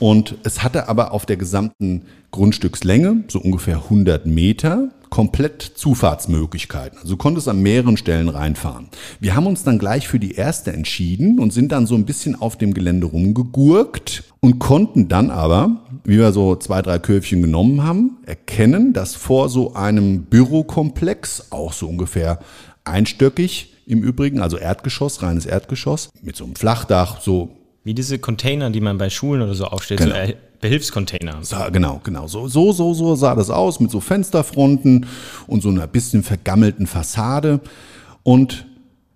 Und 0.00 0.36
es 0.42 0.62
hatte 0.62 0.88
aber 0.88 1.12
auf 1.12 1.24
der 1.24 1.36
gesamten 1.36 2.02
Grundstückslänge, 2.32 3.24
so 3.28 3.38
ungefähr 3.38 3.76
100 3.76 4.26
Meter, 4.26 4.90
komplett 5.08 5.62
Zufahrtsmöglichkeiten. 5.62 6.98
Also 6.98 7.12
du 7.12 7.16
konntest 7.16 7.46
an 7.46 7.62
mehreren 7.62 7.96
Stellen 7.96 8.28
reinfahren. 8.28 8.88
Wir 9.20 9.36
haben 9.36 9.46
uns 9.46 9.62
dann 9.62 9.78
gleich 9.78 10.08
für 10.08 10.18
die 10.18 10.32
erste 10.32 10.72
entschieden 10.72 11.38
und 11.38 11.52
sind 11.52 11.70
dann 11.70 11.86
so 11.86 11.94
ein 11.94 12.04
bisschen 12.04 12.34
auf 12.34 12.58
dem 12.58 12.74
Gelände 12.74 13.06
rumgegurkt 13.06 14.24
und 14.44 14.58
konnten 14.58 15.08
dann 15.08 15.30
aber, 15.30 15.70
wie 16.04 16.18
wir 16.18 16.30
so 16.30 16.54
zwei, 16.54 16.82
drei 16.82 16.98
Köpfchen 16.98 17.40
genommen 17.40 17.82
haben, 17.82 18.18
erkennen, 18.26 18.92
dass 18.92 19.14
vor 19.14 19.48
so 19.48 19.72
einem 19.72 20.24
Bürokomplex, 20.24 21.46
auch 21.50 21.72
so 21.72 21.88
ungefähr 21.88 22.40
einstöckig 22.84 23.72
im 23.86 24.02
Übrigen, 24.02 24.42
also 24.42 24.58
Erdgeschoss, 24.58 25.22
reines 25.22 25.46
Erdgeschoss, 25.46 26.10
mit 26.20 26.36
so 26.36 26.44
einem 26.44 26.56
Flachdach, 26.56 27.22
so 27.22 27.56
wie 27.84 27.94
diese 27.94 28.18
Container, 28.18 28.68
die 28.68 28.82
man 28.82 28.98
bei 28.98 29.08
Schulen 29.08 29.40
oder 29.40 29.54
so 29.54 29.64
aufstellt, 29.64 30.00
genau. 30.00 30.14
so 30.26 30.32
Behilfscontainer. 30.60 31.40
Ja, 31.50 31.70
genau, 31.70 32.02
genau. 32.04 32.26
So, 32.26 32.46
so, 32.46 32.72
so, 32.72 32.92
so 32.92 33.14
sah 33.14 33.34
das 33.34 33.48
aus 33.48 33.80
mit 33.80 33.90
so 33.90 34.00
Fensterfronten 34.00 35.06
und 35.46 35.62
so 35.62 35.70
einer 35.70 35.86
bisschen 35.86 36.22
vergammelten 36.22 36.86
Fassade. 36.86 37.60
Und 38.22 38.66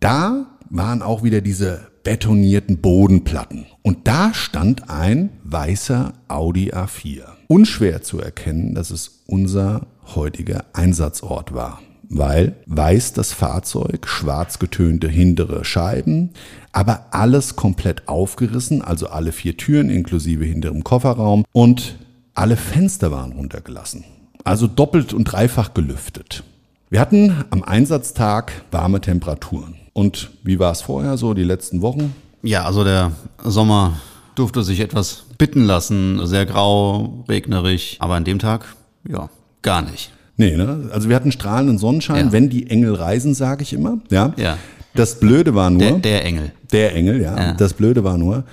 da 0.01 0.47
waren 0.71 1.03
auch 1.03 1.23
wieder 1.23 1.43
diese 1.43 1.87
betonierten 2.09 2.79
Bodenplatten. 2.79 3.67
Und 3.83 4.09
da 4.09 4.33
stand 4.33 4.89
ein 4.89 5.29
weißer 5.45 6.15
Audi 6.27 6.73
A4. 6.73 7.25
Unschwer 7.49 8.01
zu 8.01 8.19
erkennen, 8.19 8.75
dass 8.75 8.91
es 8.91 9.25
unser 9.27 9.87
heutiger 10.15 10.65
Einsatzort 10.73 11.53
war 11.53 11.81
weil 12.11 12.57
weiß 12.65 13.13
das 13.13 13.35
Fahrzeug, 13.35 14.09
schwarz 14.09 14.59
getönte 14.59 15.11
hintere 15.11 15.63
Scheiben, 15.63 16.31
aber 16.73 17.09
alles 17.11 17.55
komplett 17.55 18.09
aufgerissen, 18.09 18.81
also 18.81 19.09
alle 19.09 19.31
vier 19.31 19.59
Türen 19.59 19.91
inklusive 19.91 20.47
hinterem 20.47 20.85
Kofferraum 20.85 21.45
und 21.53 21.99
alle 22.33 22.57
Fenster 22.57 23.13
waren 23.13 23.33
runtergelassen. 23.33 24.05
Also 24.43 24.67
doppelt 24.67 25.13
und 25.13 25.25
dreifach 25.25 25.75
gelüftet. 25.75 26.45
Wir 26.89 27.01
hatten 27.01 27.45
am 27.51 27.63
Einsatztag 27.63 28.53
warme 28.71 29.03
Temperaturen. 29.03 29.75
Und 29.99 30.31
wie 30.45 30.61
war 30.61 30.71
es 30.71 30.81
vorher 30.81 31.17
so, 31.17 31.35
die 31.35 31.43
letzten 31.43 31.83
Wochen? 31.83 32.15
Ja, 32.45 32.65
also 32.65 32.85
der 32.85 33.11
Sommer 33.43 33.99
durfte 34.37 34.63
sich 34.63 34.79
etwas 34.79 35.25
bitten 35.39 35.65
lassen, 35.65 36.25
sehr 36.25 36.47
grau, 36.47 37.25
regnerig, 37.29 37.97
aber 37.99 38.15
an 38.15 38.23
dem 38.23 38.39
Tag, 38.39 38.77
ja, 39.09 39.29
gar 39.61 39.83
nicht. 39.83 40.13
Nee, 40.37 40.57
ne? 40.57 40.89
Also 40.93 41.09
wir 41.09 41.17
hatten 41.17 41.33
strahlenden 41.33 41.79
Sonnenschein, 41.79 42.27
ja. 42.27 42.33
wenn 42.33 42.49
die 42.49 42.71
Engel 42.71 42.95
reisen, 42.95 43.35
sage 43.35 43.65
ich 43.65 43.73
immer. 43.73 43.99
Ja. 44.09 44.35
ja. 44.37 44.57
Das 44.95 45.19
Blöde 45.19 45.57
war 45.57 45.69
nur. 45.69 45.81
Der, 45.81 45.99
der 45.99 46.25
Engel. 46.25 46.53
Der 46.71 46.95
Engel, 46.95 47.21
ja. 47.21 47.37
ja. 47.37 47.53
Das 47.55 47.75
Blöde 47.75 48.05
war 48.05 48.19
nur, 48.19 48.45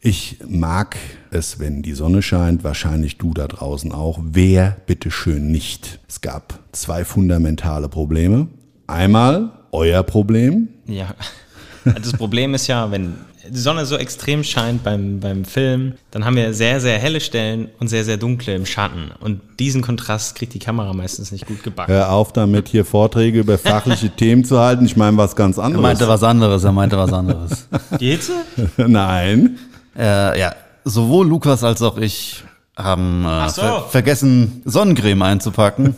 ich 0.00 0.38
mag 0.48 0.96
es, 1.30 1.60
wenn 1.60 1.82
die 1.82 1.92
Sonne 1.92 2.22
scheint, 2.22 2.64
wahrscheinlich 2.64 3.18
du 3.18 3.34
da 3.34 3.46
draußen 3.46 3.92
auch. 3.92 4.20
Wer 4.22 4.78
bitteschön 4.86 5.52
nicht? 5.52 5.98
Es 6.08 6.22
gab 6.22 6.60
zwei 6.72 7.04
fundamentale 7.04 7.90
Probleme. 7.90 8.48
Einmal 8.86 9.50
euer 9.74 10.02
Problem. 10.02 10.68
Ja. 10.86 11.14
Das 11.84 12.12
Problem 12.14 12.54
ist 12.54 12.66
ja, 12.66 12.90
wenn 12.90 13.14
die 13.48 13.58
Sonne 13.58 13.84
so 13.84 13.96
extrem 13.96 14.42
scheint 14.42 14.82
beim, 14.82 15.20
beim 15.20 15.44
Film, 15.44 15.94
dann 16.10 16.24
haben 16.24 16.36
wir 16.36 16.54
sehr, 16.54 16.80
sehr 16.80 16.98
helle 16.98 17.20
Stellen 17.20 17.68
und 17.78 17.88
sehr, 17.88 18.04
sehr 18.04 18.16
dunkle 18.16 18.54
im 18.54 18.66
Schatten. 18.66 19.10
Und 19.20 19.40
diesen 19.58 19.82
Kontrast 19.82 20.34
kriegt 20.34 20.54
die 20.54 20.58
Kamera 20.58 20.92
meistens 20.92 21.30
nicht 21.32 21.46
gut 21.46 21.62
gebacken. 21.62 21.92
Hör 21.92 22.10
auf 22.10 22.32
damit, 22.32 22.68
hier 22.68 22.84
Vorträge 22.84 23.40
über 23.40 23.58
fachliche 23.58 24.10
Themen 24.16 24.44
zu 24.44 24.58
halten. 24.58 24.86
Ich 24.86 24.96
meine 24.96 25.16
was 25.16 25.36
ganz 25.36 25.58
anderes. 25.58 25.78
Er 25.78 25.82
meinte 25.82 26.08
was 26.08 26.22
anderes, 26.22 26.64
er 26.64 26.72
meinte 26.72 26.96
was 26.96 27.12
anderes. 27.12 27.68
Die 28.00 28.10
Hitze? 28.10 28.32
Nein. 28.76 29.58
Äh, 29.96 30.38
ja, 30.40 30.54
sowohl 30.84 31.28
Lukas 31.28 31.62
als 31.64 31.82
auch 31.82 31.98
ich 31.98 32.42
haben 32.76 33.24
äh, 33.24 33.48
so. 33.50 33.60
ver 33.60 33.86
vergessen, 33.90 34.62
Sonnencreme 34.64 35.22
einzupacken. 35.22 35.96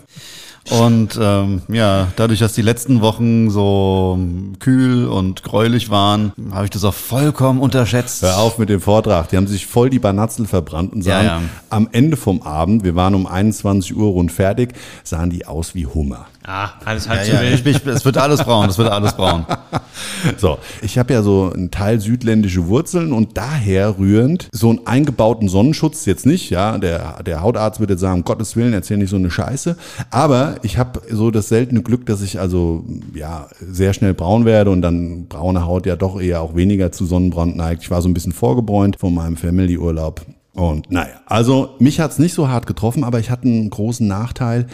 Und 0.70 1.18
ähm, 1.20 1.62
ja, 1.68 2.08
dadurch, 2.16 2.40
dass 2.40 2.52
die 2.52 2.62
letzten 2.62 3.00
Wochen 3.00 3.50
so 3.50 4.18
kühl 4.58 5.06
und 5.06 5.42
gräulich 5.42 5.90
waren, 5.90 6.32
habe 6.50 6.64
ich 6.64 6.70
das 6.70 6.84
auch 6.84 6.94
vollkommen 6.94 7.60
unterschätzt. 7.60 8.22
Hör 8.22 8.38
auf 8.38 8.58
mit 8.58 8.68
dem 8.68 8.80
Vortrag. 8.80 9.28
Die 9.28 9.36
haben 9.36 9.46
sich 9.46 9.66
voll 9.66 9.90
die 9.90 9.98
Banatzel 9.98 10.46
verbrannt 10.46 10.92
und 10.92 11.02
sahen 11.02 11.26
ja, 11.26 11.38
ja. 11.38 11.42
am 11.70 11.88
Ende 11.92 12.16
vom 12.16 12.42
Abend, 12.42 12.84
wir 12.84 12.94
waren 12.94 13.14
um 13.14 13.26
21 13.26 13.96
Uhr 13.96 14.10
rund 14.10 14.32
fertig, 14.32 14.74
sahen 15.04 15.30
die 15.30 15.46
aus 15.46 15.74
wie 15.74 15.86
Hummer. 15.86 16.26
Ah, 16.48 16.70
alles 16.84 17.08
halb 17.08 17.26
ja, 17.26 17.38
so 17.38 17.42
wild. 17.42 17.66
Ich, 17.66 17.84
es 17.86 18.04
wird 18.04 18.18
alles 18.18 18.44
braun, 18.44 18.68
es 18.68 18.78
wird 18.78 18.88
alles 18.88 19.14
braun. 19.14 19.44
so, 20.38 20.58
ich 20.80 20.96
habe 20.96 21.12
ja 21.12 21.22
so 21.22 21.50
einen 21.52 21.72
Teil 21.72 21.98
südländische 22.00 22.68
Wurzeln 22.68 23.12
und 23.12 23.36
daher 23.36 23.98
rührend 23.98 24.48
so 24.52 24.70
einen 24.70 24.86
eingebauten 24.86 25.48
Sonnenschutz 25.48 26.04
jetzt 26.04 26.24
nicht, 26.24 26.50
ja, 26.50 26.78
der, 26.78 27.24
der 27.24 27.42
Hautarzt 27.42 27.80
würde 27.80 27.94
jetzt 27.94 28.00
sagen, 28.00 28.18
um 28.18 28.24
Gottes 28.24 28.54
Willen, 28.54 28.72
erzähl 28.74 28.96
nicht 28.96 29.10
so 29.10 29.16
eine 29.16 29.28
Scheiße, 29.28 29.76
aber 30.10 30.54
ich 30.62 30.78
habe 30.78 31.02
so 31.10 31.32
das 31.32 31.48
seltene 31.48 31.82
Glück, 31.82 32.06
dass 32.06 32.22
ich 32.22 32.38
also 32.38 32.84
ja 33.12 33.48
sehr 33.60 33.92
schnell 33.92 34.14
braun 34.14 34.44
werde 34.44 34.70
und 34.70 34.82
dann 34.82 35.26
braune 35.26 35.66
Haut 35.66 35.84
ja 35.84 35.96
doch 35.96 36.20
eher 36.20 36.42
auch 36.42 36.54
weniger 36.54 36.92
zu 36.92 37.06
Sonnenbrand 37.06 37.56
neigt. 37.56 37.82
Ich 37.82 37.90
war 37.90 38.02
so 38.02 38.08
ein 38.08 38.14
bisschen 38.14 38.32
vorgebräunt 38.32 39.00
von 39.00 39.12
meinem 39.12 39.36
Family-Urlaub 39.36 40.24
und 40.52 40.90
naja, 40.92 41.20
also 41.26 41.70
mich 41.80 41.98
hat's 41.98 42.20
nicht 42.20 42.34
so 42.34 42.48
hart 42.48 42.68
getroffen, 42.68 43.02
aber 43.02 43.18
ich 43.18 43.30
hatte 43.30 43.48
einen 43.48 43.68
großen 43.68 44.06
Nachteil 44.06 44.66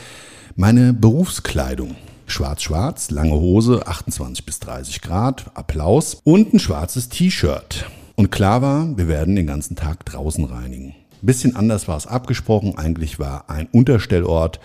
meine 0.57 0.93
Berufskleidung. 0.93 1.97
Schwarz-Schwarz, 2.27 3.11
lange 3.11 3.35
Hose, 3.35 3.87
28 3.87 4.47
bis 4.47 4.61
30 4.61 5.01
Grad, 5.03 5.51
Applaus 5.55 6.19
und 6.25 6.55
ein 6.55 6.59
schwarzes 6.59 7.09
T-Shirt. 7.09 7.87
Und 8.15 8.31
klar 8.31 8.63
war, 8.63 8.97
wir 8.97 9.09
werden 9.09 9.37
den 9.37 9.47
ganzen 9.47 9.77
Tag 9.77 10.05
draußen 10.05 10.45
reinigen. 10.45 10.95
Ein 11.23 11.27
bisschen 11.27 11.57
anders 11.57 11.89
war 11.89 11.97
es 11.97 12.07
abgesprochen. 12.07 12.77
Eigentlich 12.77 13.19
war 13.19 13.49
ein 13.49 13.69
Unterstellort 13.71 14.61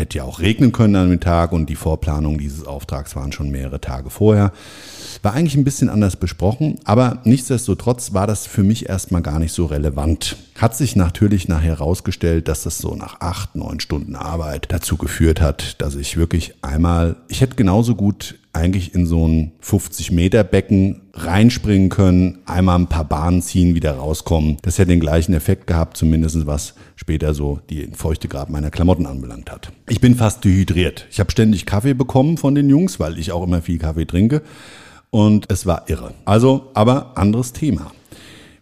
Hätte 0.00 0.16
ja 0.16 0.24
auch 0.24 0.40
regnen 0.40 0.72
können 0.72 0.96
an 0.96 1.10
dem 1.10 1.20
Tag 1.20 1.52
und 1.52 1.68
die 1.68 1.76
Vorplanung 1.76 2.38
dieses 2.38 2.66
Auftrags 2.66 3.14
waren 3.16 3.32
schon 3.32 3.50
mehrere 3.50 3.82
Tage 3.82 4.08
vorher. 4.08 4.50
War 5.20 5.34
eigentlich 5.34 5.56
ein 5.56 5.64
bisschen 5.64 5.90
anders 5.90 6.16
besprochen, 6.16 6.80
aber 6.84 7.20
nichtsdestotrotz 7.24 8.14
war 8.14 8.26
das 8.26 8.46
für 8.46 8.62
mich 8.62 8.88
erstmal 8.88 9.20
gar 9.20 9.38
nicht 9.38 9.52
so 9.52 9.66
relevant. 9.66 10.38
Hat 10.56 10.74
sich 10.74 10.96
natürlich 10.96 11.48
nachher 11.48 11.76
herausgestellt, 11.76 12.48
dass 12.48 12.62
das 12.62 12.78
so 12.78 12.94
nach 12.94 13.20
acht, 13.20 13.56
neun 13.56 13.78
Stunden 13.78 14.16
Arbeit 14.16 14.68
dazu 14.72 14.96
geführt 14.96 15.42
hat, 15.42 15.82
dass 15.82 15.96
ich 15.96 16.16
wirklich 16.16 16.54
einmal, 16.62 17.16
ich 17.28 17.42
hätte 17.42 17.56
genauso 17.56 17.94
gut 17.94 18.36
eigentlich 18.52 18.94
in 18.94 19.06
so 19.06 19.26
ein 19.26 19.52
50 19.60 20.10
Meter 20.10 20.42
Becken 20.44 21.02
reinspringen 21.14 21.88
können, 21.88 22.38
einmal 22.46 22.78
ein 22.78 22.88
paar 22.88 23.04
Bahnen 23.04 23.42
ziehen, 23.42 23.74
wieder 23.74 23.92
rauskommen. 23.92 24.56
Das 24.62 24.78
hätte 24.78 24.88
den 24.90 25.00
gleichen 25.00 25.34
Effekt 25.34 25.66
gehabt, 25.66 25.96
zumindest 25.96 26.46
was 26.46 26.74
später 26.96 27.34
so 27.34 27.60
die 27.70 27.88
Feuchtegrad 27.92 28.50
meiner 28.50 28.70
Klamotten 28.70 29.06
anbelangt 29.06 29.50
hat. 29.50 29.72
Ich 29.88 30.00
bin 30.00 30.16
fast 30.16 30.44
dehydriert. 30.44 31.06
Ich 31.10 31.20
habe 31.20 31.30
ständig 31.30 31.66
Kaffee 31.66 31.94
bekommen 31.94 32.38
von 32.38 32.54
den 32.54 32.68
Jungs, 32.68 32.98
weil 32.98 33.18
ich 33.18 33.32
auch 33.32 33.44
immer 33.44 33.62
viel 33.62 33.78
Kaffee 33.78 34.06
trinke. 34.06 34.42
Und 35.10 35.50
es 35.50 35.66
war 35.66 35.88
irre. 35.88 36.14
Also, 36.24 36.70
aber 36.74 37.18
anderes 37.18 37.52
Thema. 37.52 37.92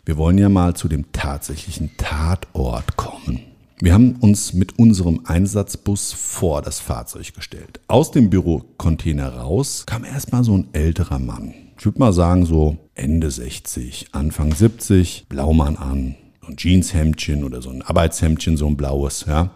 Wir 0.05 0.16
wollen 0.16 0.38
ja 0.38 0.48
mal 0.48 0.74
zu 0.74 0.88
dem 0.88 1.12
tatsächlichen 1.12 1.90
Tatort 1.98 2.96
kommen. 2.96 3.47
Wir 3.81 3.95
haben 3.95 4.17
uns 4.17 4.55
mit 4.55 4.77
unserem 4.77 5.21
Einsatzbus 5.25 6.12
vor 6.12 6.62
das 6.62 6.81
Fahrzeug 6.81 7.33
gestellt. 7.33 7.79
Aus 7.87 8.11
dem 8.11 8.29
Bürocontainer 8.29 9.29
raus 9.35 9.85
kam 9.87 10.05
erstmal 10.05 10.43
so 10.43 10.57
ein 10.59 10.67
älterer 10.73 11.21
Mann. 11.21 11.55
ich 11.79 11.85
würde 11.85 12.01
mal 12.01 12.12
sagen, 12.12 12.45
so 12.45 12.77
Ende 12.97 13.31
60, 13.31 14.09
Anfang 14.11 14.53
70, 14.53 15.27
Blaumann 15.29 15.77
an, 15.77 16.17
so 16.41 16.49
ein 16.49 16.57
Jeanshemdchen 16.57 17.45
oder 17.45 17.62
so 17.62 17.71
ein 17.71 17.83
Arbeitshemdchen, 17.83 18.57
so 18.57 18.67
ein 18.67 18.77
blaues, 18.77 19.27
ja. 19.29 19.51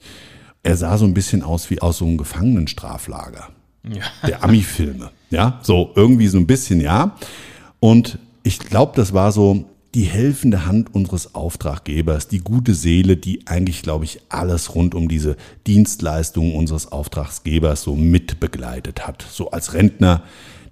Er 0.63 0.77
sah 0.77 0.97
so 0.99 1.05
ein 1.05 1.15
bisschen 1.15 1.43
aus 1.43 1.69
wie 1.71 1.83
aus 1.83 1.99
so 1.99 2.07
einem 2.07 2.17
Gefangenenstraflager. 2.17 3.49
Ja. 3.83 4.05
Der 4.29 4.45
Ami-Filme, 4.45 5.11
ja. 5.31 5.59
So 5.63 5.91
irgendwie 5.97 6.29
so 6.29 6.39
ein 6.39 6.47
bisschen, 6.47 6.81
ja. 6.81 7.17
Und 7.81 8.21
ich 8.45 8.61
glaube, 8.61 8.93
das 8.95 9.13
war 9.13 9.33
so 9.33 9.65
die 9.95 10.05
helfende 10.05 10.65
Hand 10.67 10.95
unseres 10.95 11.35
Auftraggebers, 11.35 12.29
die 12.29 12.39
gute 12.39 12.75
Seele, 12.75 13.17
die 13.17 13.47
eigentlich, 13.47 13.83
glaube 13.83 14.05
ich, 14.05 14.21
alles 14.31 14.75
rund 14.75 14.95
um 14.95 15.09
diese 15.09 15.37
Dienstleistungen 15.67 16.55
unseres 16.55 16.91
Auftraggebers 16.91 17.83
so 17.83 17.95
mitbegleitet 17.95 19.07
hat. 19.07 19.25
So 19.31 19.51
als 19.51 19.75
Rentner, 19.75 20.23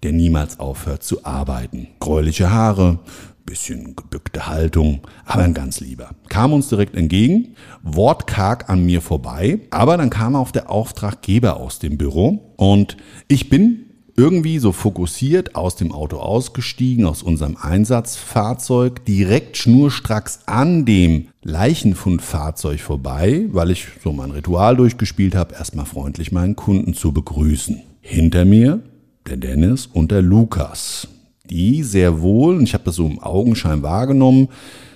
der 0.03 0.13
niemals 0.13 0.59
aufhört 0.59 1.03
zu 1.03 1.25
arbeiten. 1.27 1.89
Gräuliche 1.99 2.51
Haare, 2.51 2.99
bisschen 3.45 3.95
gebückte 3.97 4.47
Haltung, 4.47 5.01
aber 5.27 5.43
ein 5.43 5.55
ganz 5.55 5.81
lieber. 5.81 6.11
Kam 6.29 6.53
uns 6.53 6.69
direkt 6.69 6.97
entgegen, 6.97 7.57
wortkarg 7.83 8.71
an 8.71 8.87
mir 8.87 9.03
vorbei, 9.03 9.61
aber 9.71 9.97
dann 9.99 10.09
kam 10.09 10.37
auch 10.37 10.51
der 10.53 10.71
Auftraggeber 10.71 11.57
aus 11.57 11.79
dem 11.79 11.99
Büro 11.99 12.55
und 12.57 12.97
ich 13.29 13.51
bin 13.51 13.90
irgendwie 14.17 14.59
so 14.59 14.73
fokussiert 14.73 15.55
aus 15.55 15.77
dem 15.77 15.93
Auto 15.93 16.19
ausgestiegen, 16.19 17.05
aus 17.05 17.23
unserem 17.23 17.57
Einsatzfahrzeug, 17.57 19.05
direkt 19.05 19.57
schnurstracks 19.57 20.41
an 20.47 20.85
dem 20.85 21.29
Leichenfundfahrzeug 21.43 22.81
vorbei, 22.81 23.47
weil 23.51 23.71
ich 23.71 23.87
so 24.03 24.13
mein 24.13 24.31
Ritual 24.31 24.77
durchgespielt 24.77 25.35
habe, 25.35 25.55
erstmal 25.55 25.87
freundlich 25.87 26.33
meinen 26.33 26.57
Kunden 26.57 26.95
zu 26.95 27.13
begrüßen. 27.13 27.83
Hinter 28.01 28.45
mir 28.45 28.81
der 29.27 29.37
Dennis 29.37 29.87
und 29.87 30.11
der 30.11 30.23
Lukas, 30.23 31.09
die 31.49 31.83
sehr 31.83 32.21
wohl, 32.23 32.57
und 32.57 32.65
ich 32.65 32.75
habe 32.75 32.85
das 32.85 32.97
so 32.97 33.07
im 33.07 33.19
Augenschein 33.19 33.83
wahrgenommen, 33.83 34.49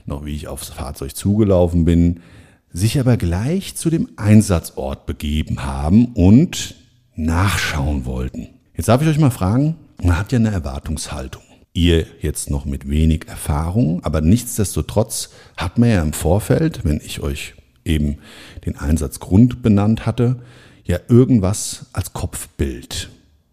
noch 0.07 0.25
wie 0.25 0.35
ich 0.35 0.49
aufs 0.49 0.69
Fahrzeug 0.69 1.17
zugelaufen 1.17 1.85
bin, 1.85 2.21
sich 2.73 2.99
aber 2.99 3.17
gleich 3.17 3.77
zu 3.77 3.89
dem 3.89 4.09
Einsatzort 4.17 5.07
begeben 5.07 5.65
haben 5.65 6.07
und 6.15 6.75
nachschauen 7.17 8.05
wollten. 8.05 8.54
Jetzt 8.77 8.89
darf 8.89 9.03
ich 9.03 9.09
euch 9.09 9.21
mal 9.21 9.31
fragen, 9.31 9.77
man 10.03 10.19
hat 10.19 10.33
ja 10.33 10.39
eine 10.39 10.51
Erwartungshaltung. 10.51 11.43
Ihr 11.75 12.07
jetzt 12.21 12.51
noch 12.51 12.65
mit 12.65 12.89
wenig 12.89 13.29
Erfahrung, 13.29 14.03
aber 14.03 14.21
nichtsdestotrotz 14.21 15.31
hat 15.57 15.79
man 15.79 15.91
ja 15.91 16.03
im 16.03 16.13
Vorfeld, 16.13 16.85
wenn 16.85 17.01
ich 17.05 17.21
euch 17.21 17.55
eben 17.85 18.19
den 18.67 18.77
Einsatzgrund 18.77 19.63
benannt 19.63 20.07
hatte, 20.07 20.41
ja 20.85 20.99
irgendwas 21.09 21.87
als 21.93 22.15
Kopfbild. 22.15 23.11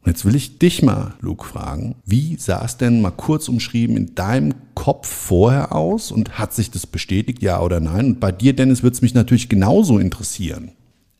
Jetzt 0.08 0.26
will 0.26 0.34
ich 0.34 0.58
dich 0.58 0.82
mal, 0.82 1.14
Luke, 1.22 1.46
fragen, 1.46 1.94
wie 2.04 2.36
sah 2.38 2.66
es 2.66 2.78
denn 2.78 3.02
mal 3.02 3.12
kurz 3.12 3.48
umschrieben 3.48 3.98
in 3.98 4.16
deinem 4.16 4.56
Kopf 4.74 5.08
vorher 5.08 5.76
aus 5.76 6.12
und 6.12 6.40
hat 6.40 6.54
sich 6.54 6.72
das 6.72 6.88
bestätigt, 6.88 7.44
ja 7.44 7.62
oder 7.62 7.80
nein? 7.80 8.06
Und 8.06 8.20
bei 8.20 8.32
dir, 8.32 8.54
Dennis, 8.54 8.82
würde 8.82 8.96
es 8.96 9.04
mich 9.04 9.14
natürlich 9.14 9.50
genauso 9.50 10.00
interessieren. 10.00 10.72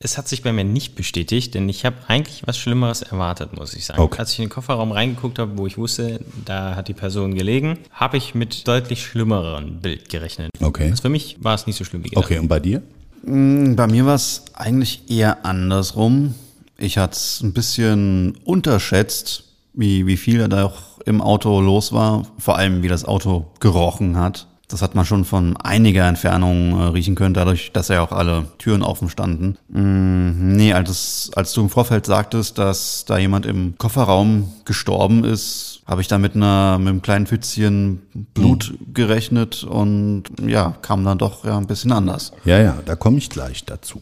Es 0.04 0.18
hat 0.18 0.28
sich 0.28 0.42
bei 0.42 0.52
mir 0.52 0.64
nicht 0.64 0.96
bestätigt, 0.96 1.54
denn 1.54 1.70
ich 1.70 1.86
habe 1.86 1.96
eigentlich 2.08 2.42
was 2.48 2.58
Schlimmeres 2.58 3.04
erwartet, 3.04 3.56
muss 3.56 3.76
ich 3.76 3.86
sagen. 3.86 4.02
Okay. 4.02 4.20
Als 4.20 4.34
ich 4.34 4.40
in 4.40 4.46
den 4.46 4.50
Kofferraum 4.50 4.92
reingeguckt 4.92 5.38
habe, 5.38 5.58
wo 5.58 5.68
ich 5.68 5.78
wusste, 5.78 6.22
da 6.44 6.76
hat 6.76 6.88
die 6.88 6.94
Person 6.94 7.36
gelegen, 7.36 7.78
habe 7.92 8.18
ich 8.18 8.34
mit 8.34 8.68
deutlich 8.68 9.06
schlimmeren 9.06 9.80
Bild 9.80 10.10
gerechnet. 10.10 10.50
Okay. 10.60 10.90
Also 10.90 11.04
für 11.04 11.10
mich 11.10 11.38
war 11.42 11.54
es 11.54 11.68
nicht 11.68 11.78
so 11.78 11.84
schlimm 11.84 12.04
wie 12.04 12.10
gedacht. 12.10 12.26
Okay, 12.26 12.40
und 12.40 12.48
bei 12.48 12.60
dir? 12.60 12.82
Mm, 13.24 13.76
bei 13.76 13.86
mir 13.86 14.06
war 14.08 14.16
es 14.16 14.46
eigentlich 14.54 15.04
eher 15.08 15.46
andersrum. 15.46 16.34
Ich 16.80 16.98
hatte 16.98 17.14
es 17.14 17.42
ein 17.42 17.54
bisschen 17.54 18.38
unterschätzt, 18.44 19.44
wie, 19.74 20.08
wie 20.08 20.18
viel 20.18 20.48
da 20.48 20.66
auch 20.66 21.00
im 21.06 21.22
Auto 21.22 21.62
los 21.62 21.94
war. 21.94 22.26
Vor 22.40 22.58
allem, 22.58 22.82
wie 22.82 22.88
das 22.88 23.06
Auto 23.06 23.46
gerochen 23.60 24.18
hat. 24.18 24.48
Das 24.72 24.82
hat 24.82 24.96
man 24.96 25.06
schon 25.06 25.26
von 25.26 25.58
einiger 25.58 26.08
Entfernung 26.08 26.80
äh, 26.80 26.84
riechen 26.86 27.16
können, 27.16 27.34
dadurch, 27.34 27.72
dass 27.72 27.90
ja 27.90 28.02
auch 28.02 28.12
alle 28.12 28.46
Türen 28.58 28.84
offen 28.84 29.10
standen. 29.10 29.58
Mm, 29.70 30.56
nee, 30.56 30.74
als, 30.74 31.32
als 31.36 31.54
du 31.54 31.62
im 31.62 31.70
Vorfeld 31.70 32.06
sagtest, 32.06 32.58
dass 32.58 33.06
da 33.06 33.18
jemand 33.18 33.46
im 33.46 33.78
Kofferraum 33.78 34.52
gestorben 34.66 35.24
ist, 35.24 35.82
habe 35.86 36.02
ich 36.02 36.08
da 36.08 36.18
mit, 36.18 36.36
einer, 36.36 36.78
mit 36.80 36.88
einem 36.88 37.02
kleinen 37.02 37.28
Pfützchen 37.28 38.02
Blut 38.34 38.74
mhm. 38.80 38.94
gerechnet 38.94 39.64
und 39.64 40.24
ja, 40.46 40.74
kam 40.82 41.04
dann 41.04 41.18
doch 41.18 41.44
ja, 41.44 41.58
ein 41.58 41.68
bisschen 41.68 41.92
anders. 41.92 42.32
Ja, 42.46 42.60
ja, 42.60 42.80
da 42.86 42.96
komme 42.96 43.18
ich 43.18 43.30
gleich 43.30 43.66
dazu. 43.66 44.02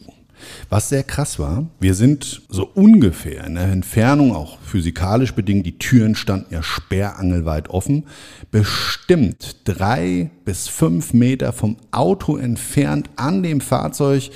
Was 0.68 0.88
sehr 0.88 1.02
krass 1.02 1.38
war, 1.38 1.66
wir 1.80 1.94
sind 1.94 2.42
so 2.48 2.70
ungefähr 2.74 3.44
in 3.44 3.54
der 3.54 3.68
Entfernung, 3.68 4.34
auch 4.34 4.58
physikalisch 4.60 5.32
bedingt, 5.34 5.66
die 5.66 5.78
Türen 5.78 6.14
standen 6.14 6.54
ja 6.54 6.62
sperrangelweit 6.62 7.68
offen, 7.70 8.04
bestimmt 8.50 9.56
drei 9.64 10.30
bis 10.44 10.68
fünf 10.68 11.12
Meter 11.12 11.52
vom 11.52 11.76
Auto 11.90 12.36
entfernt 12.36 13.10
an 13.16 13.42
dem 13.42 13.60
Fahrzeug, 13.60 14.30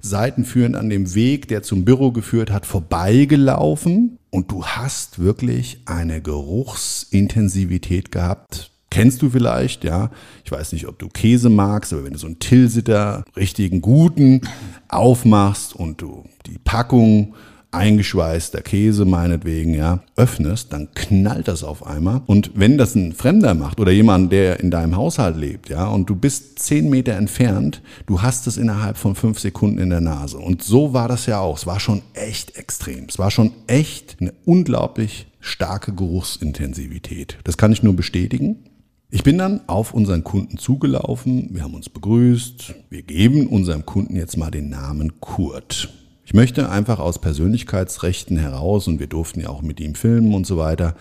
seitenführend 0.00 0.76
an 0.76 0.88
dem 0.88 1.14
Weg, 1.14 1.48
der 1.48 1.62
zum 1.62 1.84
Büro 1.84 2.12
geführt 2.12 2.50
hat, 2.50 2.66
vorbeigelaufen. 2.66 4.18
Und 4.30 4.50
du 4.50 4.64
hast 4.64 5.18
wirklich 5.18 5.80
eine 5.86 6.20
Geruchsintensivität 6.20 8.12
gehabt, 8.12 8.70
Kennst 8.96 9.20
du 9.20 9.28
vielleicht, 9.28 9.84
ja? 9.84 10.10
Ich 10.42 10.50
weiß 10.50 10.72
nicht, 10.72 10.88
ob 10.88 10.98
du 10.98 11.08
Käse 11.08 11.50
magst, 11.50 11.92
aber 11.92 12.04
wenn 12.04 12.14
du 12.14 12.18
so 12.18 12.28
einen 12.28 12.38
Tilsiter, 12.38 13.24
richtigen 13.36 13.82
guten, 13.82 14.40
aufmachst 14.88 15.76
und 15.76 16.00
du 16.00 16.24
die 16.46 16.56
Packung 16.56 17.34
eingeschweißter 17.72 18.62
Käse 18.62 19.04
meinetwegen, 19.04 19.74
ja, 19.74 20.00
öffnest, 20.16 20.72
dann 20.72 20.88
knallt 20.94 21.46
das 21.46 21.62
auf 21.62 21.86
einmal. 21.86 22.22
Und 22.24 22.52
wenn 22.54 22.78
das 22.78 22.94
ein 22.94 23.12
Fremder 23.12 23.52
macht 23.52 23.80
oder 23.80 23.92
jemand, 23.92 24.32
der 24.32 24.60
in 24.60 24.70
deinem 24.70 24.96
Haushalt 24.96 25.36
lebt, 25.36 25.68
ja, 25.68 25.86
und 25.88 26.08
du 26.08 26.16
bist 26.16 26.58
zehn 26.58 26.88
Meter 26.88 27.16
entfernt, 27.16 27.82
du 28.06 28.22
hast 28.22 28.46
es 28.46 28.56
innerhalb 28.56 28.96
von 28.96 29.14
fünf 29.14 29.40
Sekunden 29.40 29.76
in 29.76 29.90
der 29.90 30.00
Nase. 30.00 30.38
Und 30.38 30.62
so 30.62 30.94
war 30.94 31.08
das 31.08 31.26
ja 31.26 31.38
auch. 31.40 31.58
Es 31.58 31.66
war 31.66 31.80
schon 31.80 32.00
echt 32.14 32.56
extrem. 32.56 33.04
Es 33.10 33.18
war 33.18 33.30
schon 33.30 33.52
echt 33.66 34.16
eine 34.22 34.32
unglaublich 34.46 35.26
starke 35.40 35.92
Geruchsintensivität. 35.92 37.36
Das 37.44 37.58
kann 37.58 37.72
ich 37.72 37.82
nur 37.82 37.94
bestätigen. 37.94 38.64
Ich 39.08 39.22
bin 39.22 39.38
dann 39.38 39.60
auf 39.68 39.94
unseren 39.94 40.24
Kunden 40.24 40.58
zugelaufen, 40.58 41.50
wir 41.52 41.62
haben 41.62 41.74
uns 41.74 41.88
begrüßt, 41.88 42.74
wir 42.90 43.02
geben 43.02 43.46
unserem 43.46 43.86
Kunden 43.86 44.16
jetzt 44.16 44.36
mal 44.36 44.50
den 44.50 44.68
Namen 44.68 45.20
Kurt. 45.20 45.90
Ich 46.24 46.34
möchte 46.34 46.68
einfach 46.68 46.98
aus 46.98 47.20
Persönlichkeitsrechten 47.20 48.36
heraus, 48.36 48.88
und 48.88 48.98
wir 48.98 49.06
durften 49.06 49.40
ja 49.40 49.48
auch 49.48 49.62
mit 49.62 49.78
ihm 49.78 49.94
filmen 49.94 50.34
und 50.34 50.44
so 50.44 50.56
weiter, 50.56 50.96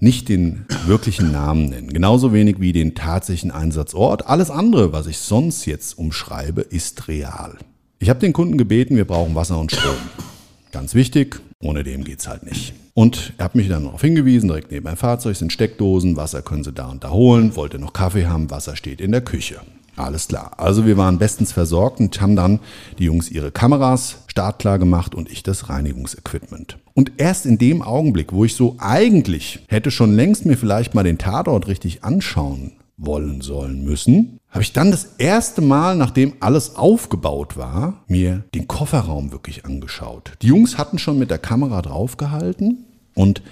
nicht 0.00 0.28
den 0.28 0.66
wirklichen 0.84 1.32
Namen 1.32 1.70
nennen. 1.70 1.88
Genauso 1.88 2.34
wenig 2.34 2.60
wie 2.60 2.72
den 2.72 2.94
tatsächlichen 2.94 3.52
Einsatzort. 3.52 4.26
Alles 4.26 4.50
andere, 4.50 4.92
was 4.92 5.06
ich 5.06 5.16
sonst 5.16 5.64
jetzt 5.64 5.96
umschreibe, 5.98 6.60
ist 6.60 7.08
real. 7.08 7.56
Ich 7.98 8.10
habe 8.10 8.20
den 8.20 8.34
Kunden 8.34 8.58
gebeten, 8.58 8.96
wir 8.96 9.06
brauchen 9.06 9.34
Wasser 9.34 9.58
und 9.58 9.72
Strom. 9.72 9.96
Ganz 10.72 10.94
wichtig, 10.94 11.40
ohne 11.62 11.84
dem 11.84 12.04
geht's 12.04 12.28
halt 12.28 12.44
nicht. 12.44 12.74
Und 12.96 13.34
er 13.36 13.44
hat 13.44 13.54
mich 13.54 13.68
dann 13.68 13.84
darauf 13.84 14.00
hingewiesen, 14.00 14.48
direkt 14.48 14.72
neben 14.72 14.84
meinem 14.84 14.96
Fahrzeug 14.96 15.36
sind 15.36 15.52
Steckdosen, 15.52 16.16
Wasser 16.16 16.40
können 16.40 16.64
Sie 16.64 16.72
da 16.72 16.86
und 16.86 17.04
da 17.04 17.10
holen, 17.10 17.54
wollte 17.54 17.78
noch 17.78 17.92
Kaffee 17.92 18.24
haben, 18.24 18.50
Wasser 18.50 18.74
steht 18.74 19.02
in 19.02 19.12
der 19.12 19.20
Küche. 19.20 19.60
Alles 19.96 20.28
klar. 20.28 20.52
Also 20.56 20.86
wir 20.86 20.96
waren 20.96 21.18
bestens 21.18 21.52
versorgt 21.52 22.00
und 22.00 22.18
haben 22.22 22.36
dann 22.36 22.58
die 22.98 23.04
Jungs 23.04 23.30
ihre 23.30 23.50
Kameras 23.50 24.22
startklar 24.28 24.78
gemacht 24.78 25.14
und 25.14 25.30
ich 25.30 25.42
das 25.42 25.68
Reinigungsequipment. 25.68 26.78
Und 26.94 27.12
erst 27.18 27.44
in 27.44 27.58
dem 27.58 27.82
Augenblick, 27.82 28.32
wo 28.32 28.46
ich 28.46 28.54
so 28.54 28.76
eigentlich 28.78 29.58
hätte 29.68 29.90
schon 29.90 30.16
längst 30.16 30.46
mir 30.46 30.56
vielleicht 30.56 30.94
mal 30.94 31.04
den 31.04 31.18
Tatort 31.18 31.68
richtig 31.68 32.02
anschauen 32.02 32.72
wollen 32.96 33.42
sollen 33.42 33.84
müssen, 33.84 34.38
habe 34.48 34.62
ich 34.62 34.72
dann 34.72 34.90
das 34.90 35.16
erste 35.18 35.60
Mal, 35.60 35.96
nachdem 35.96 36.32
alles 36.40 36.76
aufgebaut 36.76 37.58
war, 37.58 38.04
mir 38.08 38.44
den 38.54 38.66
Kofferraum 38.66 39.32
wirklich 39.32 39.66
angeschaut. 39.66 40.32
Die 40.40 40.46
Jungs 40.46 40.78
hatten 40.78 40.98
schon 40.98 41.18
mit 41.18 41.30
der 41.30 41.36
Kamera 41.36 41.82
draufgehalten 41.82 42.85
und 43.16 43.42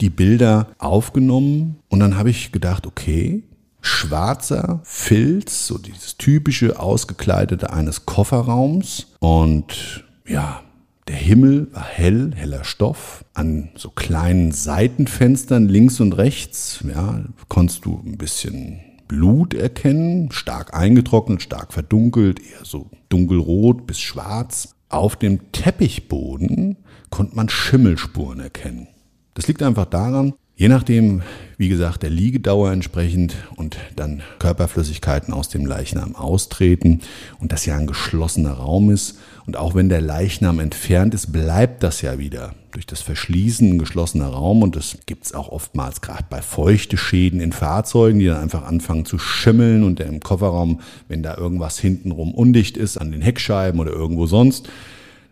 die 0.00 0.10
Bilder 0.10 0.68
aufgenommen 0.78 1.76
und 1.88 1.98
dann 1.98 2.16
habe 2.16 2.30
ich 2.30 2.52
gedacht, 2.52 2.86
okay, 2.86 3.42
schwarzer 3.80 4.80
Filz, 4.84 5.66
so 5.66 5.78
dieses 5.78 6.16
typische 6.16 6.78
ausgekleidete 6.78 7.72
eines 7.72 8.06
Kofferraums 8.06 9.08
und 9.18 10.04
ja, 10.26 10.62
der 11.08 11.16
Himmel 11.16 11.68
war 11.72 11.84
hell, 11.84 12.32
heller 12.34 12.64
Stoff. 12.64 13.24
An 13.34 13.70
so 13.74 13.90
kleinen 13.90 14.52
Seitenfenstern 14.52 15.68
links 15.68 16.00
und 16.00 16.14
rechts, 16.14 16.82
ja, 16.88 17.22
konntest 17.48 17.84
du 17.84 18.00
ein 18.04 18.16
bisschen 18.16 18.80
Blut 19.06 19.52
erkennen, 19.52 20.32
stark 20.32 20.74
eingetrocknet, 20.74 21.42
stark 21.42 21.74
verdunkelt, 21.74 22.40
eher 22.40 22.64
so 22.64 22.88
dunkelrot 23.10 23.86
bis 23.86 24.00
schwarz. 24.00 24.76
Auf 24.88 25.16
dem 25.16 25.52
Teppichboden 25.52 26.76
konnte 27.10 27.36
man 27.36 27.50
Schimmelspuren 27.50 28.40
erkennen. 28.40 28.88
Das 29.34 29.46
liegt 29.48 29.62
einfach 29.62 29.86
daran, 29.86 30.34
Je 30.56 30.68
nachdem, 30.68 31.22
wie 31.58 31.68
gesagt, 31.68 32.04
der 32.04 32.10
Liegedauer 32.10 32.70
entsprechend 32.70 33.34
und 33.56 33.76
dann 33.96 34.22
Körperflüssigkeiten 34.38 35.34
aus 35.34 35.48
dem 35.48 35.66
Leichnam 35.66 36.14
austreten 36.14 37.00
und 37.40 37.50
das 37.50 37.66
ja 37.66 37.76
ein 37.76 37.88
geschlossener 37.88 38.52
Raum 38.52 38.90
ist. 38.90 39.18
Und 39.46 39.56
auch 39.56 39.74
wenn 39.74 39.88
der 39.88 40.00
Leichnam 40.00 40.60
entfernt 40.60 41.12
ist, 41.12 41.32
bleibt 41.32 41.82
das 41.82 42.02
ja 42.02 42.20
wieder 42.20 42.54
durch 42.70 42.86
das 42.86 43.00
Verschließen 43.00 43.72
ein 43.72 43.78
geschlossener 43.78 44.28
Raum. 44.28 44.62
Und 44.62 44.76
das 44.76 44.98
gibt 45.06 45.24
es 45.24 45.34
auch 45.34 45.48
oftmals 45.48 46.00
gerade 46.00 46.26
bei 46.30 46.40
feuchte 46.40 46.96
Schäden 46.96 47.40
in 47.40 47.50
Fahrzeugen, 47.50 48.20
die 48.20 48.26
dann 48.26 48.40
einfach 48.40 48.64
anfangen 48.64 49.06
zu 49.06 49.18
schimmeln 49.18 49.82
und 49.82 49.98
im 49.98 50.20
Kofferraum, 50.20 50.80
wenn 51.08 51.24
da 51.24 51.36
irgendwas 51.36 51.80
hintenrum 51.80 52.32
undicht 52.32 52.76
ist, 52.76 52.96
an 52.96 53.10
den 53.10 53.22
Heckscheiben 53.22 53.80
oder 53.80 53.90
irgendwo 53.90 54.26
sonst, 54.26 54.68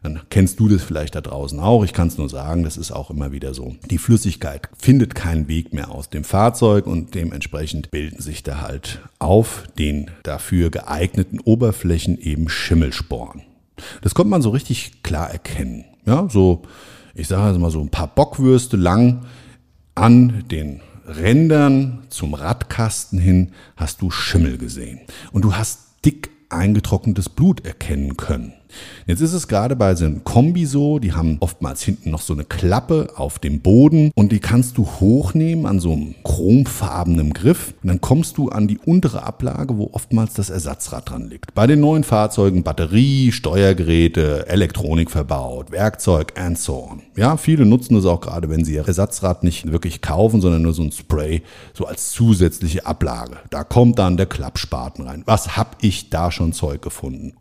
dann 0.03 0.21
kennst 0.31 0.59
du 0.59 0.69
das 0.69 0.83
vielleicht 0.83 1.15
da 1.15 1.21
draußen 1.21 1.61
auch. 1.61 1.85
Ich 1.85 1.93
kann 1.93 2.09
es 2.09 2.19
nur 2.19 2.29
sagen, 2.29 2.65
das 2.65 2.77
ist 2.77 2.91
auch 2.91 3.11
immer 3.11 3.33
wieder 3.33 3.55
so. 3.55 3.77
Die 3.91 3.99
Flüssigkeit 3.99 4.69
findet 4.77 5.15
keinen 5.15 5.49
Weg 5.49 5.73
mehr 5.73 5.91
aus 5.91 6.11
dem 6.11 6.25
Fahrzeug 6.25 6.87
und 6.87 7.15
dementsprechend 7.15 7.91
bilden 7.91 8.21
sich 8.21 8.43
da 8.43 8.61
halt 8.61 9.01
auf 9.19 9.65
den 9.79 10.11
dafür 10.25 10.71
geeigneten 10.71 11.39
Oberflächen 11.39 12.19
eben 12.19 12.49
Schimmelsporen. 12.49 13.43
Das 14.03 14.15
kommt 14.15 14.31
man 14.31 14.43
so 14.43 14.51
richtig 14.51 15.03
klar 15.03 15.31
erkennen. 15.31 15.85
Ja, 16.05 16.29
so, 16.29 16.63
ich 17.15 17.29
sage 17.29 17.43
also 17.43 17.61
mal 17.61 17.71
so 17.71 17.81
ein 17.81 17.91
paar 17.91 18.09
Bockwürste 18.09 18.77
lang 18.77 19.25
an 19.95 20.45
den 20.51 20.81
Rändern 21.07 22.05
zum 22.09 22.35
Radkasten 22.35 23.19
hin 23.19 23.53
hast 23.77 24.03
du 24.03 24.11
Schimmel 24.11 24.59
gesehen. 24.59 25.01
Und 25.33 25.43
du 25.43 25.55
hast 25.55 25.81
dick 26.05 26.31
eingetrocknetes 26.49 27.29
Blut 27.29 27.65
erkennen 27.65 28.17
können. 28.17 28.53
Jetzt 29.07 29.21
ist 29.21 29.33
es 29.33 29.49
gerade 29.49 29.77
bei 29.77 29.95
so 29.95 30.05
einem 30.05 30.25
Kombi 30.25 30.67
so, 30.67 30.99
die 30.99 31.13
haben 31.13 31.37
oftmals 31.41 31.83
hinten 31.83 32.11
noch 32.11 32.21
so 32.21 32.33
eine 32.33 32.45
Klappe 32.45 33.11
auf 33.17 33.39
dem 33.39 33.61
Boden 33.61 34.11
und 34.15 34.33
die 34.33 34.39
kannst 34.39 34.79
du 34.79 34.87
hochnehmen 34.87 35.67
an 35.67 35.81
so 35.81 35.93
einem 35.93 36.15
chromfarbenen 36.25 37.33
Griff 37.33 37.75
und 37.83 37.89
dann 37.89 38.01
kommst 38.01 38.39
du 38.39 38.49
an 38.49 38.69
die 38.69 38.79
untere 38.79 39.23
Ablage, 39.25 39.77
wo 39.77 39.91
oftmals 39.93 40.35
das 40.35 40.51
Ersatzrad 40.51 41.11
dran 41.11 41.29
liegt. 41.29 41.55
Bei 41.55 41.67
den 41.67 41.81
neuen 41.81 42.05
Fahrzeugen 42.05 42.63
Batterie, 42.63 43.33
Steuergeräte, 43.33 44.47
Elektronik 44.49 45.11
verbaut, 45.11 45.71
Werkzeug 45.71 46.33
and 46.39 46.59
so 46.59 46.89
on. 46.91 47.03
Ja, 47.17 47.37
viele 47.37 47.67
nutzen 47.67 47.95
das 47.95 48.07
auch 48.07 48.21
gerade, 48.21 48.49
wenn 48.49 48.65
sie 48.65 48.75
ihr 48.75 48.87
Ersatzrad 48.87 49.43
nicht 49.45 49.71
wirklich 49.71 50.01
kaufen, 50.01 50.41
sondern 50.41 50.63
nur 50.63 50.73
so 50.73 50.83
ein 50.83 50.93
Spray 50.93 51.43
so 51.75 51.87
als 51.87 52.13
zusätzliche 52.13 52.87
Ablage. 52.87 53.37
Da 53.51 53.65
kommt 53.65 53.99
dann 53.99 54.17
der 54.17 54.27
Klappspaten 54.27 55.07
rein. 55.07 55.23
Was 55.27 55.57
hab 55.57 55.77
ich 55.83 56.11
da 56.11 56.31
schon 56.31 56.53
Zeug 56.53 56.83
gefunden? 56.83 57.33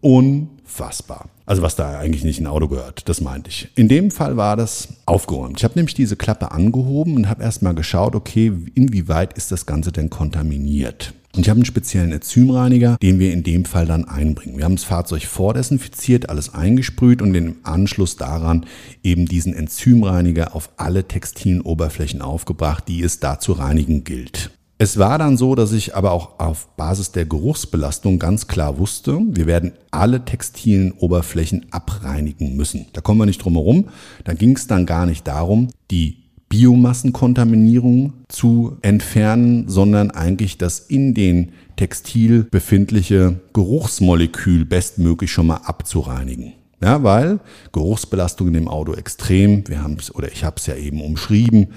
Unfassbar. 0.71 1.29
Also 1.45 1.61
was 1.63 1.75
da 1.75 1.99
eigentlich 1.99 2.23
nicht 2.23 2.39
in 2.39 2.47
Auto 2.47 2.69
gehört, 2.69 3.09
das 3.09 3.19
meinte 3.19 3.49
ich. 3.49 3.67
In 3.75 3.89
dem 3.89 4.09
Fall 4.09 4.37
war 4.37 4.55
das 4.55 4.87
aufgeräumt. 5.05 5.57
Ich 5.57 5.65
habe 5.65 5.73
nämlich 5.75 5.95
diese 5.95 6.15
Klappe 6.15 6.51
angehoben 6.51 7.17
und 7.17 7.27
habe 7.27 7.43
erstmal 7.43 7.75
geschaut, 7.75 8.15
okay, 8.15 8.53
inwieweit 8.73 9.33
ist 9.33 9.51
das 9.51 9.65
Ganze 9.65 9.91
denn 9.91 10.09
kontaminiert? 10.09 11.13
Und 11.35 11.41
ich 11.41 11.49
habe 11.49 11.57
einen 11.57 11.65
speziellen 11.65 12.13
Enzymreiniger, 12.13 12.97
den 13.01 13.19
wir 13.19 13.33
in 13.33 13.43
dem 13.43 13.65
Fall 13.65 13.85
dann 13.85 14.05
einbringen. 14.05 14.57
Wir 14.57 14.63
haben 14.63 14.77
das 14.77 14.85
Fahrzeug 14.85 15.23
vordesinfiziert, 15.23 16.29
alles 16.29 16.53
eingesprüht 16.53 17.21
und 17.21 17.35
im 17.35 17.57
Anschluss 17.63 18.15
daran 18.15 18.65
eben 19.03 19.25
diesen 19.25 19.53
Enzymreiniger 19.53 20.55
auf 20.55 20.69
alle 20.77 21.05
textilen 21.05 21.61
Oberflächen 21.61 22.21
aufgebracht, 22.21 22.85
die 22.87 23.03
es 23.03 23.19
da 23.19 23.39
zu 23.39 23.51
reinigen 23.51 24.05
gilt. 24.05 24.51
Es 24.81 24.97
war 24.97 25.19
dann 25.19 25.37
so, 25.37 25.53
dass 25.53 25.73
ich 25.73 25.95
aber 25.95 26.11
auch 26.11 26.39
auf 26.39 26.67
Basis 26.75 27.11
der 27.11 27.25
Geruchsbelastung 27.25 28.17
ganz 28.17 28.47
klar 28.47 28.79
wusste, 28.79 29.19
wir 29.27 29.45
werden 29.45 29.73
alle 29.91 30.25
textilen 30.25 30.91
Oberflächen 30.93 31.67
abreinigen 31.69 32.55
müssen. 32.55 32.87
Da 32.93 33.01
kommen 33.01 33.19
wir 33.19 33.27
nicht 33.27 33.43
drum 33.43 33.53
herum. 33.53 33.89
Da 34.23 34.33
ging 34.33 34.55
es 34.55 34.65
dann 34.65 34.87
gar 34.87 35.05
nicht 35.05 35.27
darum, 35.27 35.67
die 35.91 36.23
Biomassenkontaminierung 36.49 38.13
zu 38.27 38.77
entfernen, 38.81 39.69
sondern 39.69 40.09
eigentlich 40.09 40.57
das 40.57 40.79
in 40.79 41.13
den 41.13 41.51
Textil 41.75 42.47
befindliche 42.49 43.39
Geruchsmolekül 43.53 44.65
bestmöglich 44.65 45.31
schon 45.31 45.45
mal 45.45 45.57
abzureinigen. 45.57 46.53
Ja, 46.81 47.03
weil 47.03 47.39
Geruchsbelastung 47.71 48.47
in 48.47 48.53
dem 48.55 48.67
Auto 48.67 48.95
extrem, 48.95 49.67
wir 49.67 49.83
haben 49.83 49.97
es 49.99 50.15
oder 50.15 50.31
ich 50.31 50.43
habe 50.43 50.55
es 50.57 50.65
ja 50.65 50.73
eben 50.73 51.01
umschrieben 51.01 51.67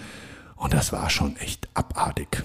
und 0.57 0.73
das 0.73 0.91
war 0.91 1.11
schon 1.11 1.37
echt 1.37 1.69
abartig. 1.75 2.43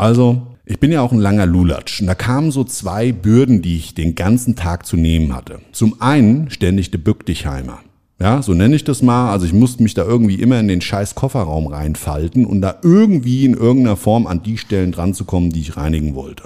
Also, 0.00 0.40
ich 0.64 0.80
bin 0.80 0.90
ja 0.92 1.02
auch 1.02 1.12
ein 1.12 1.18
langer 1.18 1.44
Lulatsch 1.44 2.00
und 2.00 2.06
da 2.06 2.14
kamen 2.14 2.52
so 2.52 2.64
zwei 2.64 3.12
Bürden, 3.12 3.60
die 3.60 3.76
ich 3.76 3.92
den 3.92 4.14
ganzen 4.14 4.56
Tag 4.56 4.86
zu 4.86 4.96
nehmen 4.96 5.36
hatte. 5.36 5.60
Zum 5.72 6.00
einen 6.00 6.48
ständig 6.48 6.90
der 6.90 6.96
Bückdichheimer. 6.96 7.80
Ja, 8.18 8.40
so 8.40 8.54
nenne 8.54 8.76
ich 8.76 8.84
das 8.84 9.02
mal. 9.02 9.30
Also 9.30 9.44
ich 9.44 9.52
musste 9.52 9.82
mich 9.82 9.92
da 9.92 10.02
irgendwie 10.02 10.36
immer 10.36 10.58
in 10.58 10.68
den 10.68 10.80
scheiß 10.80 11.14
Kofferraum 11.16 11.66
reinfalten 11.66 12.46
und 12.46 12.62
da 12.62 12.76
irgendwie 12.82 13.44
in 13.44 13.52
irgendeiner 13.52 13.96
Form 13.96 14.26
an 14.26 14.42
die 14.42 14.56
Stellen 14.56 14.92
dran 14.92 15.12
zu 15.12 15.26
kommen, 15.26 15.50
die 15.50 15.60
ich 15.60 15.76
reinigen 15.76 16.14
wollte. 16.14 16.44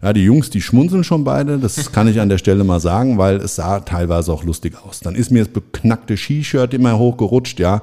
Ja, 0.00 0.14
die 0.14 0.24
Jungs, 0.24 0.48
die 0.48 0.62
schmunzeln 0.62 1.04
schon 1.04 1.24
beide, 1.24 1.58
das 1.58 1.92
kann 1.92 2.08
ich 2.08 2.18
an 2.18 2.30
der 2.30 2.38
Stelle 2.38 2.64
mal 2.64 2.80
sagen, 2.80 3.18
weil 3.18 3.36
es 3.36 3.56
sah 3.56 3.80
teilweise 3.80 4.32
auch 4.32 4.42
lustig 4.42 4.74
aus. 4.82 5.00
Dann 5.00 5.14
ist 5.14 5.30
mir 5.30 5.44
das 5.44 5.52
beknackte 5.52 6.16
Ski-Shirt 6.16 6.72
immer 6.72 6.98
hochgerutscht, 6.98 7.60
ja. 7.60 7.82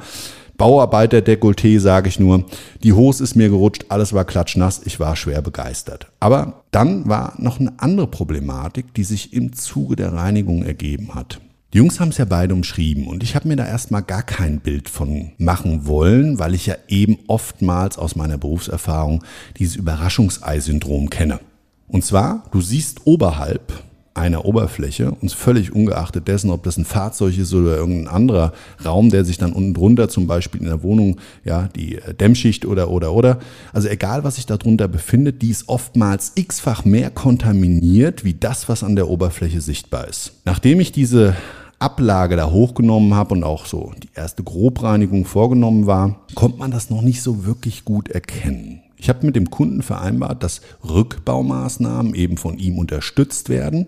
Bauarbeiter-Dekolleté, 0.58 1.80
sage 1.80 2.10
ich 2.10 2.20
nur. 2.20 2.46
Die 2.84 2.93
Hose 2.93 3.24
ist 3.24 3.36
mir 3.36 3.50
gerutscht, 3.50 3.86
alles 3.89 4.13
war 4.13 4.26
klatschnass, 4.26 4.82
ich 4.86 5.00
war 5.00 5.15
schwer 5.15 5.41
begeistert. 5.41 6.08
Aber 6.20 6.63
dann 6.72 7.08
war 7.08 7.34
noch 7.38 7.60
eine 7.60 7.74
andere 7.78 8.08
Problematik, 8.08 8.93
die 8.93 9.04
sich 9.04 9.34
im 9.34 9.54
Zuge 9.54 9.96
der 9.96 10.13
Reinigung 10.13 10.63
ergeben 10.63 11.15
hat. 11.15 11.39
Die 11.74 11.80
Jungs 11.80 12.00
haben 12.00 12.10
es 12.10 12.17
ja 12.17 12.26
beide 12.26 12.54
umschrieben 12.54 13.08
und 13.08 13.24
ich 13.24 13.36
habe 13.36 13.48
mir 13.48 13.58
da 13.58 13.65
erstmal 13.65 14.02
gar 14.02 14.24
kein 14.24 14.62
Bild 14.62 14.89
von 14.89 15.32
machen 15.38 15.86
wollen, 15.86 16.39
weil 16.39 16.56
ich 16.56 16.65
ja 16.65 16.76
eben 16.88 17.20
oftmals 17.28 17.98
aus 17.98 18.15
meiner 18.15 18.38
Berufserfahrung 18.38 19.24
dieses 19.58 19.76
Überraschungsei-Syndrom 19.76 21.10
kenne. 21.10 21.39
Und 21.88 22.06
zwar, 22.06 22.46
du 22.52 22.62
siehst 22.62 23.06
oberhalb 23.06 23.84
einer 24.17 24.45
Oberfläche 24.45 25.12
und 25.12 25.32
völlig 25.32 25.73
ungeachtet 25.73 26.27
dessen, 26.27 26.49
ob 26.49 26.63
das 26.63 26.77
ein 26.77 26.86
Fahrzeug 26.86 27.38
ist 27.38 27.53
oder 27.53 27.77
irgendein 27.77 28.08
anderer 28.08 28.53
Raum, 28.84 29.10
der 29.10 29.23
sich 29.23 29.38
dann 29.38 29.53
unten 29.53 29.73
drunter 29.73 30.10
zum 30.10 30.27
Beispiel 30.27 30.62
in 30.62 30.67
der 30.67 30.84
Wohnung, 30.84 31.17
ja, 31.45 31.69
die 31.75 31.95
äh, 31.95 32.13
Dämmschicht 32.13 32.65
oder, 32.65 32.89
oder, 32.89 33.13
oder. 33.13 33.39
Also 33.73 33.88
egal, 33.88 34.23
was 34.23 34.36
sich 34.36 34.45
da 34.45 34.58
drunter 34.58 34.88
befindet, 34.88 35.41
die 35.41 35.49
ist 35.49 35.69
oftmals 35.69 36.34
x-fach 36.36 36.86
mehr 36.86 37.10
kontaminiert, 37.10 38.23
wie 38.23 38.34
das, 38.34 38.67
was 38.69 38.84
an 38.84 38.95
der 38.95 39.10
Oberfläche 39.10 39.62
sichtbar 39.62 40.08
ist. 40.08 40.34
Nachdem 40.45 40.80
ich 40.80 40.91
diese 40.91 41.36
Ablage 41.80 42.36
da 42.36 42.49
hochgenommen 42.49 43.13
habe 43.13 43.36
und 43.36 43.43
auch 43.43 43.67
so 43.67 43.91
die 44.01 44.10
erste 44.15 44.43
Grobreinigung 44.43 45.25
vorgenommen 45.25 45.86
war, 45.86 46.21
konnte 46.34 46.58
man 46.58 46.71
das 46.71 46.89
noch 46.89 47.01
nicht 47.01 47.21
so 47.21 47.45
wirklich 47.45 47.86
gut 47.86 48.10
erkennen. 48.10 48.76
Ich 48.97 49.10
habe 49.10 49.25
mit 49.25 49.36
dem 49.36 49.49
Kunden 49.49 49.83
vereinbart, 49.83 50.43
dass 50.43 50.62
Rückbaumaßnahmen 50.88 52.13
eben 52.15 52.38
von 52.38 52.57
ihm 52.57 52.77
unterstützt 52.77 53.49
werden. 53.49 53.88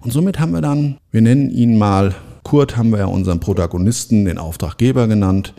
Und 0.00 0.12
somit 0.12 0.38
haben 0.38 0.52
wir 0.52 0.60
dann, 0.60 0.98
wir 1.10 1.22
nennen 1.22 1.50
ihn 1.50 1.78
mal, 1.78 2.14
Kurt 2.42 2.76
haben 2.76 2.90
wir 2.90 2.98
ja 2.98 3.06
unseren 3.06 3.40
Protagonisten, 3.40 4.26
den 4.26 4.38
Auftraggeber 4.38 5.08
genannt. 5.08 5.54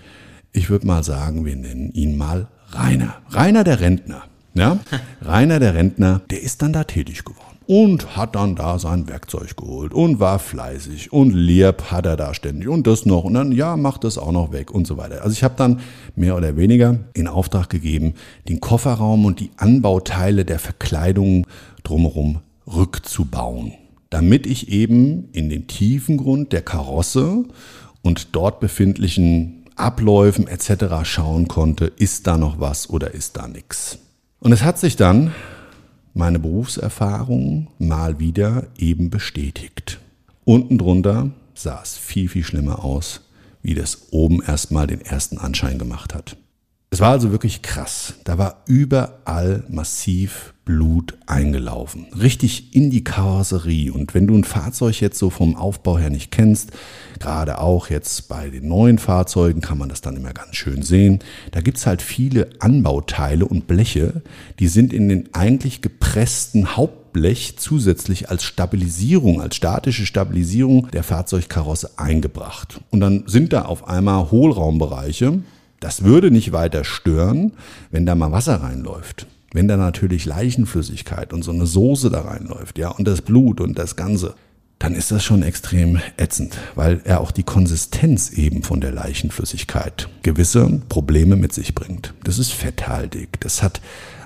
Ich 0.52 0.69
würde 0.69 0.86
mal 0.86 1.04
sagen, 1.04 1.45
wir 1.45 1.56
nennen 1.56 1.91
ihn 1.93 2.15
mal 2.15 2.48
Rainer. 2.71 3.15
Rainer 3.32 3.63
der 3.63 3.80
Rentner. 3.80 4.24
Ja? 4.54 4.80
Rainer 5.21 5.60
der 5.60 5.74
Rentner, 5.74 6.21
der 6.30 6.43
ist 6.43 6.62
dann 6.62 6.74
da 6.74 6.84
tätig 6.84 7.24
geworden 7.26 7.45
und 7.67 8.15
hat 8.15 8.36
dann 8.36 8.56
da 8.56 8.80
sein 8.80 9.08
Werkzeug 9.08 9.58
geholt 9.58 9.93
und 9.93 10.19
war 10.19 10.39
fleißig 10.39 11.12
und 11.12 11.32
lieb 11.34 11.91
hat 11.91 12.06
er 12.06 12.15
da 12.15 12.34
ständig 12.34 12.67
und 12.67 12.86
das 12.88 13.06
noch 13.06 13.23
und 13.23 13.34
dann, 13.34 13.51
ja, 13.51 13.75
macht 13.78 14.04
das 14.04 14.17
auch 14.17 14.32
noch 14.32 14.51
weg 14.51 14.71
und 14.71 14.86
so 14.86 14.97
weiter. 14.97 15.23
Also 15.23 15.34
ich 15.34 15.43
habe 15.43 15.56
dann 15.58 15.80
mehr 16.15 16.36
oder 16.36 16.58
weniger 16.58 16.99
in 17.13 17.28
Auftrag 17.28 17.69
gegeben, 17.69 18.13
den 18.47 18.60
Kofferraum 18.60 19.25
und 19.25 19.39
die 19.39 19.51
Anbauteile 19.58 20.45
der 20.45 20.60
Verkleidung 20.60 21.47
drumherum 21.84 22.39
rückzubauen, 22.67 23.73
damit 24.10 24.45
ich 24.45 24.69
eben 24.69 25.30
in 25.32 25.49
den 25.49 25.67
tiefen 25.67 26.17
Grund 26.17 26.54
der 26.54 26.62
Karosse 26.62 27.45
und 28.01 28.36
dort 28.36 28.60
befindlichen 28.60 29.63
Abläufen 29.75 30.47
etc. 30.47 31.04
schauen 31.04 31.47
konnte, 31.47 31.86
ist 31.86 32.28
da 32.28 32.38
noch 32.38 32.60
was 32.60 32.89
oder 32.89 33.13
ist 33.13 33.38
da 33.38 33.47
nichts. 33.47 33.99
Und 34.39 34.51
es 34.51 34.63
hat 34.63 34.78
sich 34.78 34.95
dann 34.95 35.32
meine 36.15 36.39
Berufserfahrung 36.39 37.67
mal 37.78 38.19
wieder 38.19 38.67
eben 38.78 39.10
bestätigt. 39.10 39.99
Unten 40.45 40.78
drunter 40.78 41.32
sah 41.54 41.82
es 41.84 41.97
viel, 41.97 42.30
viel 42.30 42.43
schlimmer 42.43 42.84
aus, 42.84 43.21
wie 43.62 43.73
das 43.75 44.08
oben 44.12 44.41
erstmal 44.41 44.88
den 44.88 45.01
ersten 45.01 45.38
Anschein 45.38 45.78
gemacht 45.78 46.15
hat. 46.15 46.38
Es 46.96 47.02
war 47.02 47.12
also 47.12 47.32
wirklich 47.32 47.62
krass. 47.62 48.14
Da 48.24 48.38
war 48.38 48.64
überall 48.68 49.66
massiv 49.68 50.54
Blut 50.64 51.18
eingelaufen. 51.26 52.06
Richtig 52.18 52.74
in 52.74 52.90
die 52.90 53.04
Karosserie. 53.04 53.92
Und 53.92 54.14
wenn 54.14 54.28
du 54.28 54.34
ein 54.34 54.46
Fahrzeug 54.46 55.02
jetzt 55.02 55.20
so 55.20 55.30
vom 55.30 55.58
Aufbau 55.58 55.98
her 55.98 56.10
nicht 56.10 56.32
kennst, 56.32 56.72
gerade 57.20 57.60
auch 57.60 57.90
jetzt 57.90 58.30
bei 58.30 58.50
den 58.50 58.70
neuen 58.70 58.98
Fahrzeugen 58.98 59.60
kann 59.60 59.78
man 59.78 59.90
das 59.90 60.00
dann 60.00 60.16
immer 60.16 60.32
ganz 60.32 60.56
schön 60.56 60.84
sehen. 60.84 61.20
Da 61.52 61.60
gibt's 61.60 61.86
halt 61.86 62.02
viele 62.02 62.48
Anbauteile 62.60 63.46
und 63.46 63.68
Bleche, 63.68 64.22
die 64.60 64.70
sind 64.70 64.94
in 64.94 65.10
den 65.10 65.34
eigentlich 65.34 65.82
gepressten 65.82 66.78
Hauptblech 66.78 67.58
zusätzlich 67.58 68.30
als 68.30 68.46
Stabilisierung, 68.46 69.42
als 69.42 69.58
statische 69.58 70.06
Stabilisierung 70.06 70.90
der 70.92 71.04
Fahrzeugkarosse 71.04 72.00
eingebracht. 72.00 72.80
Und 72.90 73.02
dann 73.02 73.26
sind 73.28 73.52
da 73.52 73.64
auf 73.64 73.86
einmal 73.90 74.32
Hohlraumbereiche, 74.32 75.42
Das 75.80 76.04
würde 76.04 76.32
nicht 76.32 76.52
weiter 76.52 76.84
stören, 76.84 77.54
wenn 77.92 78.06
da 78.06 78.16
mal 78.16 78.32
Wasser 78.32 78.62
reinläuft. 78.62 79.28
Wenn 79.54 79.68
da 79.68 79.78
natürlich 79.78 80.26
Leichenflüssigkeit 80.26 81.32
und 81.32 81.44
so 81.44 81.52
eine 81.52 81.66
Soße 81.66 82.10
da 82.10 82.22
reinläuft, 82.22 82.78
ja, 82.78 82.90
und 82.90 83.08
das 83.08 83.22
Blut 83.22 83.62
und 83.62 83.80
das 83.80 83.96
Ganze, 83.96 84.36
dann 84.80 84.94
ist 84.94 85.12
das 85.12 85.24
schon 85.24 85.44
extrem 85.44 86.00
ätzend, 86.18 86.58
weil 86.76 87.02
er 87.06 87.22
auch 87.22 87.32
die 87.32 87.44
Konsistenz 87.44 88.32
eben 88.32 88.64
von 88.64 88.82
der 88.82 88.92
Leichenflüssigkeit 88.92 90.10
gewisse 90.24 90.82
Probleme 90.90 91.38
mit 91.38 91.54
sich 91.54 91.74
bringt. 91.74 92.14
Das 92.24 92.40
ist 92.40 92.52
fetthaltig, 92.52 93.40
das 93.40 93.64
hat 93.64 93.82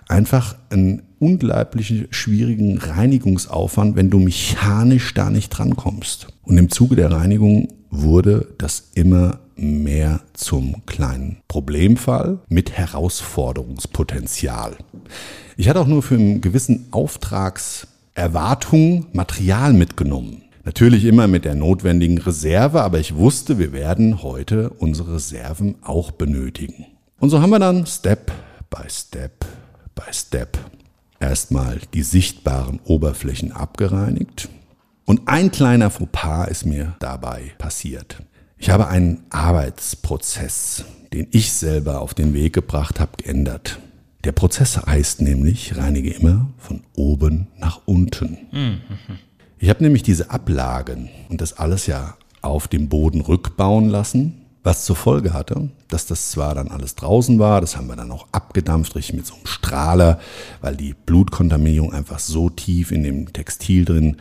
einfach 0.08 0.56
einen 0.70 1.04
unglaublich 1.20 2.08
schwierigen 2.10 2.80
Reinigungsaufwand, 2.80 3.96
wenn 3.96 4.10
du 4.10 4.20
mechanisch 4.20 5.14
da 5.14 5.30
nicht 5.30 5.50
drankommst. 5.50 6.28
Und 6.44 6.58
im 6.58 6.70
Zuge 6.70 6.96
der 6.96 7.12
Reinigung 7.12 7.68
wurde 7.92 8.48
das 8.58 8.90
immer 8.96 9.40
mehr 9.60 10.22
zum 10.34 10.86
kleinen 10.86 11.38
Problemfall 11.48 12.39
mit 12.50 12.72
Herausforderungspotenzial. 12.72 14.78
Ich 15.58 15.69
hatte 15.69 15.82
auch 15.82 15.88
nur 15.88 16.04
für 16.04 16.15
einen 16.15 16.41
gewissen 16.41 16.88
Auftragserwartung 16.91 19.08
Material 19.13 19.74
mitgenommen. 19.74 20.43
Natürlich 20.65 21.06
immer 21.06 21.28
mit 21.28 21.45
der 21.45 21.56
notwendigen 21.56 22.17
Reserve, 22.17 22.82
aber 22.82 23.00
ich 23.00 23.15
wusste, 23.15 23.60
wir 23.60 23.74
werden 23.74 24.22
heute 24.22 24.69
unsere 24.69 25.15
Reserven 25.15 25.76
auch 25.82 26.12
benötigen. 26.12 26.86
Und 27.19 27.30
so 27.30 27.41
haben 27.41 27.50
wir 27.50 27.60
dann 27.60 27.86
Step 27.86 28.32
by 28.69 28.84
Step 28.88 29.45
by 29.95 30.13
Step 30.13 30.58
erstmal 31.19 31.80
die 31.93 32.04
sichtbaren 32.04 32.80
Oberflächen 32.84 33.52
abgereinigt. 33.52 34.50
Und 35.06 35.28
ein 35.28 35.52
kleiner 35.52 35.89
Fauxpas 35.89 36.50
ist 36.50 36.65
mir 36.65 36.95
dabei 37.00 37.54
passiert. 37.58 38.22
Ich 38.62 38.69
habe 38.69 38.89
einen 38.89 39.24
Arbeitsprozess, 39.30 40.84
den 41.13 41.28
ich 41.32 41.54
selber 41.54 42.02
auf 42.02 42.13
den 42.13 42.34
Weg 42.34 42.52
gebracht 42.52 43.00
habe, 43.00 43.13
geändert. 43.15 43.80
Der 44.26 44.34
Prozess 44.34 44.78
heißt 44.78 45.22
nämlich, 45.22 45.78
reinige 45.78 46.12
immer 46.12 46.50
von 46.58 46.82
oben 46.93 47.48
nach 47.58 47.80
unten. 47.86 48.38
Ich 49.60 49.69
habe 49.69 49.82
nämlich 49.82 50.04
diese 50.04 50.30
Ablagen 50.30 51.10
und 51.30 51.39
das 51.39 51.58
alles 51.58 51.88
ja 51.88 52.17
auf 52.41 52.67
dem 52.67 52.89
Boden 52.89 53.22
rückbauen 53.22 53.88
lassen, 53.88 54.41
was 54.62 54.84
zur 54.84 54.98
Folge 54.98 55.32
hatte, 55.32 55.69
dass 55.88 56.06
das 56.06 56.32
zwar 56.32 56.54
dann 56.54 56.67
alles 56.67 56.95
draußen 56.95 57.39
war, 57.39 57.62
das 57.62 57.78
haben 57.78 57.88
wir 57.88 57.95
dann 57.95 58.12
auch 58.12 58.28
abgedampft, 58.34 58.93
richtig 58.98 59.15
mit 59.15 59.26
so 59.26 59.36
einem 59.36 59.48
Strahler, 59.48 60.19
weil 60.60 60.76
die 60.76 60.93
Blutkontaminierung 61.06 61.93
einfach 61.93 62.19
so 62.19 62.50
tief 62.50 62.91
in 62.91 63.04
dem 63.04 63.32
Textil 63.32 63.86
drin 63.86 64.17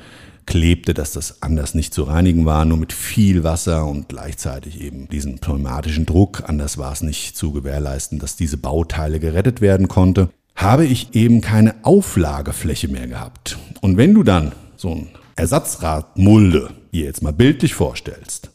klebte, 0.48 0.94
dass 0.94 1.12
das 1.12 1.42
anders 1.42 1.74
nicht 1.74 1.92
zu 1.92 2.04
reinigen 2.04 2.46
war, 2.46 2.64
nur 2.64 2.78
mit 2.78 2.94
viel 2.94 3.44
Wasser 3.44 3.86
und 3.86 4.08
gleichzeitig 4.08 4.80
eben 4.80 5.06
diesen 5.06 5.40
pneumatischen 5.40 6.06
Druck, 6.06 6.44
anders 6.46 6.78
war 6.78 6.90
es 6.90 7.02
nicht 7.02 7.36
zu 7.36 7.52
gewährleisten, 7.52 8.18
dass 8.18 8.34
diese 8.34 8.56
Bauteile 8.56 9.20
gerettet 9.20 9.60
werden 9.60 9.88
konnte, 9.88 10.30
habe 10.56 10.86
ich 10.86 11.14
eben 11.14 11.42
keine 11.42 11.74
Auflagefläche 11.82 12.88
mehr 12.88 13.06
gehabt. 13.06 13.58
Und 13.82 13.98
wenn 13.98 14.14
du 14.14 14.22
dann 14.22 14.52
so 14.76 14.94
ein 14.94 15.08
Ersatzradmulde 15.36 16.70
dir 16.94 17.04
jetzt 17.04 17.22
mal 17.22 17.34
bildlich 17.34 17.74
vorstellst 17.74 18.50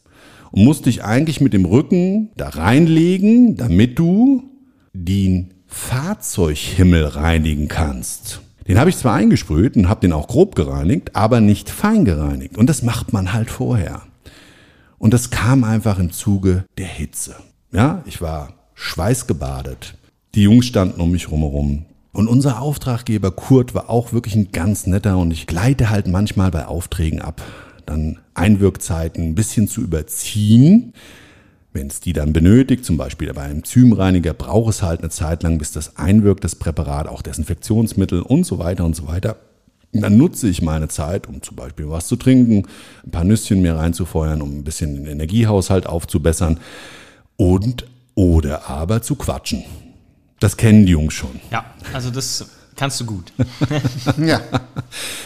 und 0.50 0.64
musst 0.64 0.86
dich 0.86 1.04
eigentlich 1.04 1.40
mit 1.40 1.52
dem 1.52 1.64
Rücken 1.64 2.30
da 2.36 2.48
reinlegen, 2.48 3.56
damit 3.56 4.00
du 4.00 4.50
den 4.92 5.54
Fahrzeughimmel 5.68 7.04
reinigen 7.04 7.68
kannst. 7.68 8.40
Den 8.66 8.78
habe 8.78 8.90
ich 8.90 8.96
zwar 8.96 9.14
eingesprüht 9.14 9.76
und 9.76 9.88
habe 9.88 10.00
den 10.00 10.12
auch 10.12 10.26
grob 10.26 10.54
gereinigt, 10.54 11.14
aber 11.14 11.40
nicht 11.40 11.68
fein 11.68 12.04
gereinigt. 12.04 12.56
Und 12.56 12.68
das 12.68 12.82
macht 12.82 13.12
man 13.12 13.32
halt 13.32 13.50
vorher. 13.50 14.02
Und 14.98 15.12
das 15.12 15.30
kam 15.30 15.64
einfach 15.64 15.98
im 15.98 16.12
Zuge 16.12 16.64
der 16.78 16.86
Hitze. 16.86 17.36
Ja, 17.72 18.02
ich 18.06 18.22
war 18.22 18.54
schweißgebadet. 18.74 19.96
Die 20.34 20.42
Jungs 20.42 20.66
standen 20.66 21.00
um 21.00 21.10
mich 21.10 21.30
rumherum. 21.30 21.84
Und 22.12 22.28
unser 22.28 22.62
Auftraggeber 22.62 23.32
Kurt 23.32 23.74
war 23.74 23.90
auch 23.90 24.12
wirklich 24.12 24.36
ein 24.36 24.52
ganz 24.52 24.86
netter 24.86 25.18
und 25.18 25.32
ich 25.32 25.46
gleite 25.46 25.90
halt 25.90 26.06
manchmal 26.06 26.50
bei 26.50 26.66
Aufträgen 26.66 27.20
ab, 27.20 27.42
dann 27.86 28.20
Einwirkzeiten 28.34 29.24
ein 29.24 29.34
bisschen 29.34 29.68
zu 29.68 29.80
überziehen. 29.80 30.94
Wenn 31.74 31.88
es 31.88 31.98
die 32.00 32.12
dann 32.12 32.32
benötigt, 32.32 32.84
zum 32.84 32.96
Beispiel 32.96 33.32
bei 33.34 33.42
einem 33.42 33.64
Zymreiniger, 33.64 34.32
braucht 34.32 34.70
es 34.70 34.82
halt 34.82 35.00
eine 35.00 35.10
Zeit 35.10 35.42
lang, 35.42 35.58
bis 35.58 35.72
das 35.72 35.96
einwirkt, 35.96 36.44
das 36.44 36.54
Präparat, 36.54 37.08
auch 37.08 37.20
Desinfektionsmittel 37.20 38.22
und 38.22 38.46
so 38.46 38.58
weiter 38.58 38.84
und 38.84 38.94
so 38.94 39.08
weiter. 39.08 39.36
Dann 39.92 40.16
nutze 40.16 40.48
ich 40.48 40.62
meine 40.62 40.88
Zeit, 40.88 41.28
um 41.28 41.42
zum 41.42 41.56
Beispiel 41.56 41.88
was 41.88 42.06
zu 42.06 42.16
trinken, 42.16 42.68
ein 43.04 43.10
paar 43.10 43.24
Nüsschen 43.24 43.60
mehr 43.60 43.76
reinzufeuern, 43.76 44.40
um 44.40 44.58
ein 44.58 44.64
bisschen 44.64 44.94
den 44.94 45.06
Energiehaushalt 45.06 45.86
aufzubessern 45.86 46.58
und 47.36 47.86
oder 48.14 48.70
aber 48.70 49.02
zu 49.02 49.16
quatschen. 49.16 49.64
Das 50.38 50.56
kennen 50.56 50.86
die 50.86 50.92
Jungs 50.92 51.14
schon. 51.14 51.40
Ja, 51.50 51.64
also 51.92 52.10
das 52.10 52.50
Kannst 52.76 53.00
du 53.00 53.06
gut. 53.06 53.32
ja. 54.18 54.40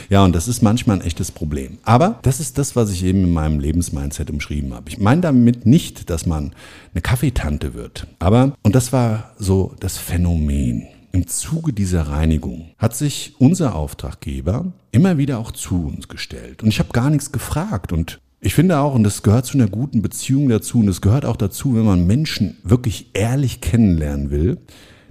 Ja, 0.09 0.25
und 0.25 0.35
das 0.35 0.49
ist 0.49 0.63
manchmal 0.63 0.97
ein 0.99 1.03
echtes 1.03 1.31
Problem. 1.33 1.79
Aber 1.83 2.19
das 2.23 2.41
ist 2.41 2.59
das, 2.59 2.77
was 2.77 2.91
ich 2.91 3.05
eben 3.05 3.25
in 3.25 3.33
meinem 3.33 3.61
Lebensmindset 3.61 4.31
umschrieben 4.31 4.75
habe. 4.75 4.89
Ich 4.89 4.99
meine 4.99 5.21
damit 5.21 5.67
nicht, 5.67 6.11
dass 6.11 6.27
man 6.27 6.53
eine 6.93 7.03
Kaffeetante 7.03 7.75
wird. 7.75 8.07
Aber, 8.19 8.55
und 8.63 8.75
das 8.75 8.93
war 8.93 9.33
so 9.39 9.75
das 9.81 9.97
Phänomen. 9.97 10.87
Im 11.13 11.27
Zuge 11.27 11.73
dieser 11.73 12.03
Reinigung 12.03 12.71
hat 12.79 12.95
sich 12.95 13.35
unser 13.39 13.75
Auftraggeber 13.75 14.73
immer 14.93 15.17
wieder 15.17 15.39
auch 15.39 15.53
zu 15.53 15.87
uns 15.87 16.09
gestellt. 16.09 16.63
Und 16.63 16.69
ich 16.69 16.79
habe 16.79 16.93
gar 16.93 17.09
nichts 17.09 17.33
gefragt. 17.33 17.93
Und 17.93 18.21
ich 18.41 18.55
finde 18.55 18.79
auch, 18.79 18.95
und 18.95 19.05
das 19.05 19.23
gehört 19.23 19.47
zu 19.47 19.57
einer 19.57 19.69
guten 19.69 20.03
Beziehung 20.03 20.49
dazu, 20.49 20.81
und 20.81 20.89
es 20.89 21.01
gehört 21.01 21.25
auch 21.25 21.37
dazu, 21.37 21.75
wenn 21.75 21.85
man 21.85 22.07
Menschen 22.07 22.59
wirklich 22.63 23.11
ehrlich 23.15 23.61
kennenlernen 23.61 24.31
will, 24.31 24.59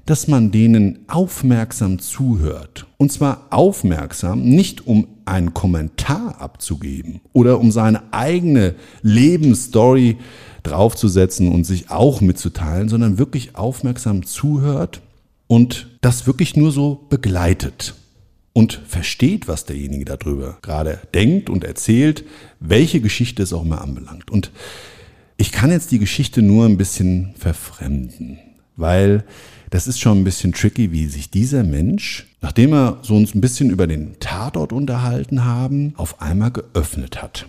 dass 0.07 0.27
man 0.27 0.51
denen 0.51 0.99
aufmerksam 1.07 1.99
zuhört. 1.99 2.87
Und 2.97 3.11
zwar 3.11 3.47
aufmerksam, 3.51 4.41
nicht 4.41 4.87
um 4.87 5.07
einen 5.25 5.53
Kommentar 5.53 6.41
abzugeben 6.41 7.19
oder 7.33 7.59
um 7.59 7.71
seine 7.71 8.13
eigene 8.13 8.75
Lebensstory 9.01 10.17
draufzusetzen 10.63 11.51
und 11.51 11.65
sich 11.65 11.91
auch 11.91 12.21
mitzuteilen, 12.21 12.89
sondern 12.89 13.17
wirklich 13.17 13.55
aufmerksam 13.55 14.25
zuhört 14.25 15.01
und 15.47 15.87
das 16.01 16.25
wirklich 16.25 16.55
nur 16.55 16.71
so 16.71 17.05
begleitet 17.09 17.93
und 18.53 18.81
versteht, 18.87 19.49
was 19.49 19.65
derjenige 19.65 20.05
darüber 20.05 20.57
gerade 20.61 21.01
denkt 21.13 21.49
und 21.49 21.65
erzählt, 21.65 22.23
welche 22.61 23.01
Geschichte 23.01 23.43
es 23.43 23.51
auch 23.51 23.63
immer 23.63 23.81
anbelangt. 23.81 24.31
Und 24.31 24.51
ich 25.35 25.51
kann 25.51 25.69
jetzt 25.69 25.91
die 25.91 25.99
Geschichte 25.99 26.41
nur 26.41 26.65
ein 26.65 26.77
bisschen 26.77 27.33
verfremden, 27.37 28.39
weil 28.77 29.25
das 29.69 29.87
ist 29.87 29.99
schon 29.99 30.19
ein 30.19 30.23
bisschen 30.23 30.53
tricky, 30.53 30.91
wie 30.91 31.07
sich 31.07 31.29
dieser 31.29 31.63
Mensch, 31.63 32.27
nachdem 32.41 32.73
er 32.73 32.99
so 33.01 33.15
uns 33.15 33.35
ein 33.35 33.41
bisschen 33.41 33.69
über 33.69 33.87
den 33.87 34.19
Tatort 34.19 34.71
unterhalten 34.71 35.43
haben, 35.43 35.93
auf 35.97 36.21
einmal 36.21 36.51
geöffnet 36.51 37.21
hat. 37.21 37.47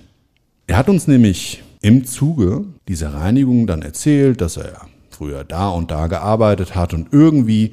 Er 0.66 0.76
hat 0.76 0.88
uns 0.88 1.06
nämlich 1.06 1.62
im 1.80 2.04
Zuge 2.04 2.64
dieser 2.88 3.14
Reinigung 3.14 3.66
dann 3.66 3.82
erzählt, 3.82 4.40
dass 4.40 4.56
er 4.56 4.88
früher 5.10 5.44
da 5.44 5.70
und 5.70 5.90
da 5.90 6.06
gearbeitet 6.08 6.74
hat 6.74 6.92
und 6.92 7.08
irgendwie, 7.12 7.72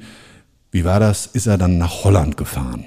wie 0.70 0.84
war 0.84 1.00
das, 1.00 1.26
ist 1.26 1.46
er 1.46 1.58
dann 1.58 1.78
nach 1.78 2.04
Holland 2.04 2.36
gefahren. 2.36 2.84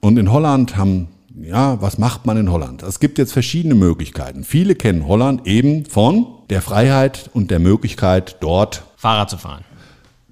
Und 0.00 0.18
in 0.18 0.30
Holland 0.30 0.76
haben, 0.76 1.08
ja, 1.40 1.80
was 1.80 1.98
macht 1.98 2.26
man 2.26 2.36
in 2.36 2.50
Holland? 2.50 2.82
Es 2.82 3.00
gibt 3.00 3.18
jetzt 3.18 3.32
verschiedene 3.32 3.74
Möglichkeiten. 3.74 4.44
Viele 4.44 4.74
kennen 4.74 5.06
Holland 5.06 5.46
eben 5.46 5.86
von 5.86 6.26
der 6.50 6.62
Freiheit 6.62 7.30
und 7.32 7.50
der 7.50 7.58
Möglichkeit, 7.58 8.36
dort 8.40 8.84
Fahrrad 8.96 9.30
zu 9.30 9.38
fahren. 9.38 9.64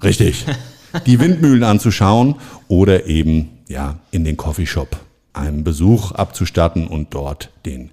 Richtig. 0.03 0.47
Die 1.07 1.21
Windmühlen 1.21 1.65
anzuschauen 1.65 2.37
oder 2.69 3.07
eben 3.07 3.59
ja 3.69 3.99
in 4.11 4.25
den 4.25 4.37
Coffeeshop 4.37 4.97
einen 5.33 5.65
Besuch 5.65 6.13
abzustatten 6.13 6.87
und 6.87 7.13
dort 7.13 7.51
den 7.65 7.91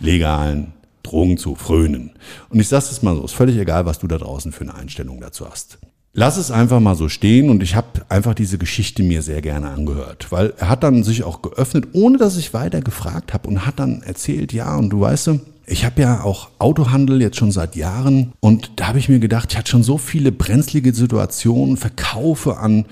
legalen 0.00 0.72
Drogen 1.02 1.38
zu 1.38 1.54
frönen. 1.54 2.12
Und 2.48 2.60
ich 2.60 2.68
sage 2.68 2.86
es 2.90 3.02
mal 3.02 3.14
so, 3.14 3.24
ist 3.24 3.32
völlig 3.32 3.56
egal, 3.56 3.86
was 3.86 3.98
du 3.98 4.06
da 4.06 4.18
draußen 4.18 4.52
für 4.52 4.62
eine 4.62 4.74
Einstellung 4.74 5.20
dazu 5.20 5.48
hast. 5.48 5.78
Lass 6.18 6.38
es 6.38 6.50
einfach 6.50 6.80
mal 6.80 6.94
so 6.94 7.10
stehen 7.10 7.50
und 7.50 7.62
ich 7.62 7.74
habe 7.74 7.88
einfach 8.08 8.32
diese 8.32 8.56
Geschichte 8.56 9.02
mir 9.02 9.20
sehr 9.20 9.42
gerne 9.42 9.68
angehört, 9.68 10.32
weil 10.32 10.54
er 10.56 10.70
hat 10.70 10.82
dann 10.82 11.04
sich 11.04 11.24
auch 11.24 11.42
geöffnet, 11.42 11.88
ohne 11.92 12.16
dass 12.16 12.38
ich 12.38 12.54
weiter 12.54 12.80
gefragt 12.80 13.34
habe 13.34 13.46
und 13.48 13.66
hat 13.66 13.78
dann 13.78 14.00
erzählt, 14.00 14.54
ja, 14.54 14.74
und 14.76 14.88
du 14.88 15.00
weißt 15.00 15.32
ich 15.66 15.84
habe 15.84 16.00
ja 16.00 16.22
auch 16.22 16.48
Autohandel 16.58 17.20
jetzt 17.20 17.36
schon 17.36 17.52
seit 17.52 17.76
Jahren 17.76 18.32
und 18.40 18.70
da 18.76 18.88
habe 18.88 18.98
ich 18.98 19.10
mir 19.10 19.18
gedacht, 19.18 19.52
ich 19.52 19.58
hatte 19.58 19.70
schon 19.70 19.82
so 19.82 19.98
viele 19.98 20.32
brenzlige 20.32 20.94
Situationen, 20.94 21.76
verkaufe 21.76 22.56
an 22.56 22.86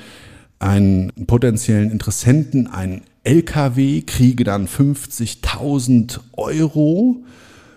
einen 0.58 1.10
potenziellen 1.26 1.90
Interessenten 1.90 2.66
einen 2.66 3.04
LKW, 3.22 4.02
kriege 4.02 4.44
dann 4.44 4.68
50.000 4.68 6.18
Euro. 6.36 7.24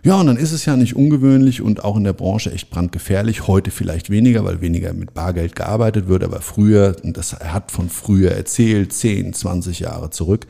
Ja, 0.07 0.21
und 0.21 0.27
dann 0.27 0.37
ist 0.37 0.53
es 0.53 0.63
ja 0.63 0.77
nicht 0.77 0.95
ungewöhnlich 0.95 1.61
und 1.61 1.83
auch 1.83 1.97
in 1.97 2.05
der 2.05 2.13
Branche 2.13 2.49
echt 2.53 2.69
brandgefährlich. 2.69 3.45
Heute 3.45 3.71
vielleicht 3.71 4.09
weniger, 4.09 4.45
weil 4.45 4.61
weniger 4.61 4.93
mit 4.93 5.13
Bargeld 5.13 5.53
gearbeitet 5.53 6.07
wird, 6.07 6.23
aber 6.23 6.39
früher, 6.39 6.95
und 7.03 7.17
das 7.17 7.33
er 7.33 7.53
hat 7.53 7.71
von 7.71 7.89
früher 7.89 8.31
erzählt, 8.31 8.93
10, 8.93 9.33
20 9.33 9.81
Jahre 9.81 10.09
zurück, 10.09 10.47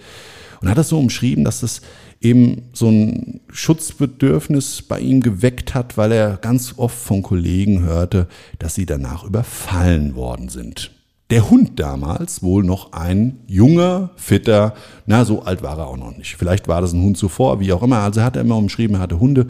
und 0.61 0.69
hat 0.69 0.77
das 0.77 0.89
so 0.89 0.99
umschrieben, 0.99 1.43
dass 1.43 1.61
das 1.61 1.81
eben 2.21 2.69
so 2.71 2.89
ein 2.89 3.39
Schutzbedürfnis 3.51 4.83
bei 4.83 4.99
ihm 4.99 5.21
geweckt 5.21 5.73
hat, 5.73 5.97
weil 5.97 6.11
er 6.11 6.37
ganz 6.37 6.75
oft 6.77 6.95
von 6.95 7.23
Kollegen 7.23 7.81
hörte, 7.81 8.27
dass 8.59 8.75
sie 8.75 8.85
danach 8.85 9.23
überfallen 9.23 10.13
worden 10.13 10.49
sind. 10.49 10.91
Der 11.29 11.49
Hund 11.49 11.77
damals 11.79 12.41
wohl 12.41 12.63
noch 12.63 12.93
ein 12.93 13.39
junger, 13.47 14.11
fitter, 14.15 14.73
na, 15.05 15.25
so 15.25 15.43
alt 15.43 15.61
war 15.61 15.77
er 15.77 15.87
auch 15.87 15.97
noch 15.97 16.15
nicht. 16.15 16.37
Vielleicht 16.37 16.69
war 16.69 16.79
das 16.79 16.93
ein 16.93 17.01
Hund 17.01 17.17
zuvor, 17.17 17.59
wie 17.59 17.73
auch 17.73 17.83
immer. 17.83 17.99
Also 17.99 18.21
hat 18.21 18.37
er 18.37 18.43
immer 18.43 18.55
umschrieben, 18.55 18.95
er 18.95 19.01
hatte 19.01 19.19
Hunde, 19.19 19.47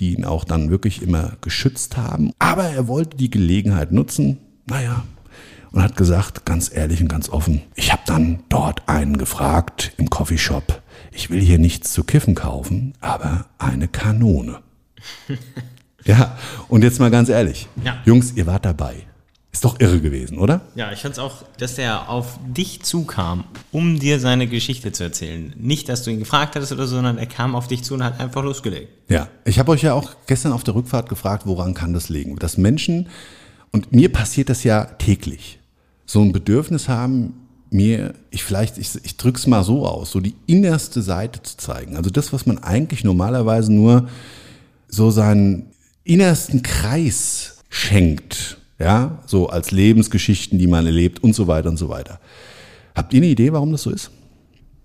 die 0.00 0.14
ihn 0.14 0.24
auch 0.24 0.42
dann 0.44 0.68
wirklich 0.68 1.02
immer 1.02 1.32
geschützt 1.42 1.96
haben. 1.96 2.32
Aber 2.40 2.64
er 2.64 2.88
wollte 2.88 3.16
die 3.16 3.30
Gelegenheit 3.30 3.92
nutzen, 3.92 4.38
naja, 4.66 5.04
und 5.70 5.82
hat 5.82 5.96
gesagt, 5.96 6.44
ganz 6.44 6.74
ehrlich 6.74 7.00
und 7.00 7.08
ganz 7.08 7.28
offen, 7.28 7.62
ich 7.76 7.92
habe 7.92 8.02
dann 8.06 8.40
dort 8.48 8.88
einen 8.88 9.16
gefragt 9.16 9.92
im 9.98 10.10
Coffeeshop, 10.10 10.82
ich 11.12 11.30
will 11.30 11.40
hier 11.40 11.58
nichts 11.58 11.92
zu 11.92 12.02
kiffen 12.02 12.34
kaufen, 12.34 12.94
aber 13.00 13.46
eine 13.58 13.86
Kanone. 13.86 14.58
ja, 16.04 16.36
und 16.68 16.82
jetzt 16.82 16.98
mal 16.98 17.10
ganz 17.10 17.28
ehrlich, 17.28 17.68
ja. 17.84 17.98
Jungs, 18.04 18.32
ihr 18.32 18.46
wart 18.46 18.64
dabei. 18.64 19.06
Ist 19.56 19.64
doch 19.64 19.80
irre 19.80 20.02
gewesen, 20.02 20.36
oder? 20.36 20.60
Ja, 20.74 20.92
ich 20.92 21.00
fand 21.00 21.14
es 21.14 21.18
auch, 21.18 21.36
dass 21.56 21.78
er 21.78 22.10
auf 22.10 22.38
dich 22.46 22.82
zukam, 22.82 23.44
um 23.72 23.98
dir 23.98 24.20
seine 24.20 24.48
Geschichte 24.48 24.92
zu 24.92 25.04
erzählen. 25.04 25.54
Nicht, 25.56 25.88
dass 25.88 26.02
du 26.02 26.10
ihn 26.10 26.18
gefragt 26.18 26.56
hattest 26.56 26.72
oder 26.72 26.86
so, 26.86 26.96
sondern 26.96 27.16
er 27.16 27.24
kam 27.24 27.54
auf 27.54 27.66
dich 27.66 27.82
zu 27.82 27.94
und 27.94 28.04
hat 28.04 28.20
einfach 28.20 28.44
losgelegt. 28.44 28.90
Ja, 29.08 29.28
ich 29.46 29.58
habe 29.58 29.72
euch 29.72 29.80
ja 29.80 29.94
auch 29.94 30.10
gestern 30.26 30.52
auf 30.52 30.62
der 30.62 30.74
Rückfahrt 30.74 31.08
gefragt, 31.08 31.46
woran 31.46 31.72
kann 31.72 31.94
das 31.94 32.10
liegen? 32.10 32.36
Dass 32.36 32.58
Menschen, 32.58 33.08
und 33.72 33.92
mir 33.92 34.12
passiert 34.12 34.50
das 34.50 34.62
ja 34.62 34.84
täglich, 34.84 35.58
so 36.04 36.20
ein 36.20 36.32
Bedürfnis 36.32 36.90
haben, 36.90 37.32
mir, 37.70 38.12
ich 38.28 38.44
vielleicht, 38.44 38.76
ich, 38.76 38.90
ich 39.04 39.16
drücke 39.16 39.38
es 39.38 39.46
mal 39.46 39.64
so 39.64 39.86
aus, 39.86 40.10
so 40.10 40.20
die 40.20 40.34
innerste 40.46 41.00
Seite 41.00 41.42
zu 41.42 41.56
zeigen. 41.56 41.96
Also 41.96 42.10
das, 42.10 42.30
was 42.34 42.44
man 42.44 42.58
eigentlich 42.58 43.04
normalerweise 43.04 43.72
nur 43.72 44.10
so 44.86 45.10
seinen 45.10 45.70
innersten 46.04 46.62
Kreis 46.62 47.56
schenkt 47.70 48.58
ja, 48.78 49.18
so 49.26 49.48
als 49.48 49.70
Lebensgeschichten, 49.70 50.58
die 50.58 50.66
man 50.66 50.86
erlebt 50.86 51.22
und 51.22 51.34
so 51.34 51.46
weiter 51.46 51.68
und 51.68 51.76
so 51.76 51.88
weiter. 51.88 52.20
Habt 52.94 53.12
ihr 53.14 53.18
eine 53.18 53.26
Idee, 53.26 53.52
warum 53.52 53.72
das 53.72 53.82
so 53.82 53.90
ist? 53.90 54.10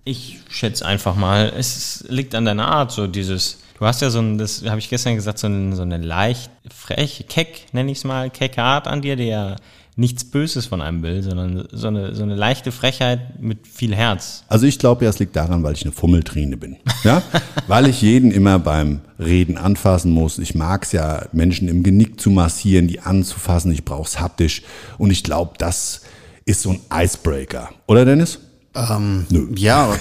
Ich 0.03 0.39
schätze 0.49 0.85
einfach 0.85 1.15
mal, 1.15 1.53
es 1.55 2.05
liegt 2.09 2.33
an 2.33 2.45
deiner 2.45 2.67
Art, 2.67 2.91
so 2.91 3.07
dieses, 3.07 3.59
du 3.77 3.85
hast 3.85 4.01
ja 4.01 4.09
so 4.09 4.19
ein, 4.19 4.37
das 4.37 4.63
habe 4.65 4.79
ich 4.79 4.89
gestern 4.89 5.15
gesagt, 5.15 5.39
so, 5.39 5.47
ein, 5.47 5.75
so 5.75 5.83
eine 5.83 5.97
leicht 5.97 6.49
frech, 6.73 7.25
keck, 7.29 7.67
nenne 7.73 7.91
ich 7.91 7.99
es 7.99 8.03
mal, 8.03 8.29
kecke 8.29 8.63
Art 8.63 8.87
an 8.87 9.01
dir, 9.01 9.15
die 9.15 9.25
ja 9.25 9.55
nichts 9.95 10.23
Böses 10.23 10.65
von 10.65 10.81
einem 10.81 11.03
will, 11.03 11.21
sondern 11.21 11.67
so 11.71 11.87
eine, 11.87 12.15
so 12.15 12.23
eine 12.23 12.35
leichte 12.35 12.71
Frechheit 12.71 13.41
mit 13.41 13.67
viel 13.67 13.93
Herz. 13.93 14.43
Also 14.47 14.65
ich 14.65 14.79
glaube 14.79 15.03
ja, 15.03 15.09
es 15.09 15.19
liegt 15.19 15.35
daran, 15.35 15.63
weil 15.63 15.73
ich 15.73 15.83
eine 15.83 15.91
Fummeltrine 15.91 16.57
bin. 16.57 16.77
Ja? 17.03 17.21
weil 17.67 17.87
ich 17.87 18.01
jeden 18.01 18.31
immer 18.31 18.57
beim 18.59 19.01
Reden 19.19 19.57
anfassen 19.57 20.11
muss. 20.11 20.39
Ich 20.39 20.55
mag 20.55 20.83
es 20.83 20.93
ja, 20.93 21.25
Menschen 21.33 21.67
im 21.67 21.83
Genick 21.83 22.19
zu 22.19 22.29
massieren, 22.29 22.87
die 22.87 23.01
anzufassen. 23.01 23.71
Ich 23.71 23.83
brauche 23.83 24.07
es 24.07 24.19
haptisch. 24.19 24.63
Und 24.97 25.11
ich 25.11 25.23
glaube, 25.23 25.53
das 25.57 26.01
ist 26.45 26.61
so 26.61 26.71
ein 26.71 26.79
Icebreaker. 26.93 27.69
Oder 27.87 28.05
Dennis? 28.05 28.39
Ähm, 28.73 29.25
Nö. 29.29 29.49
Ja, 29.55 29.93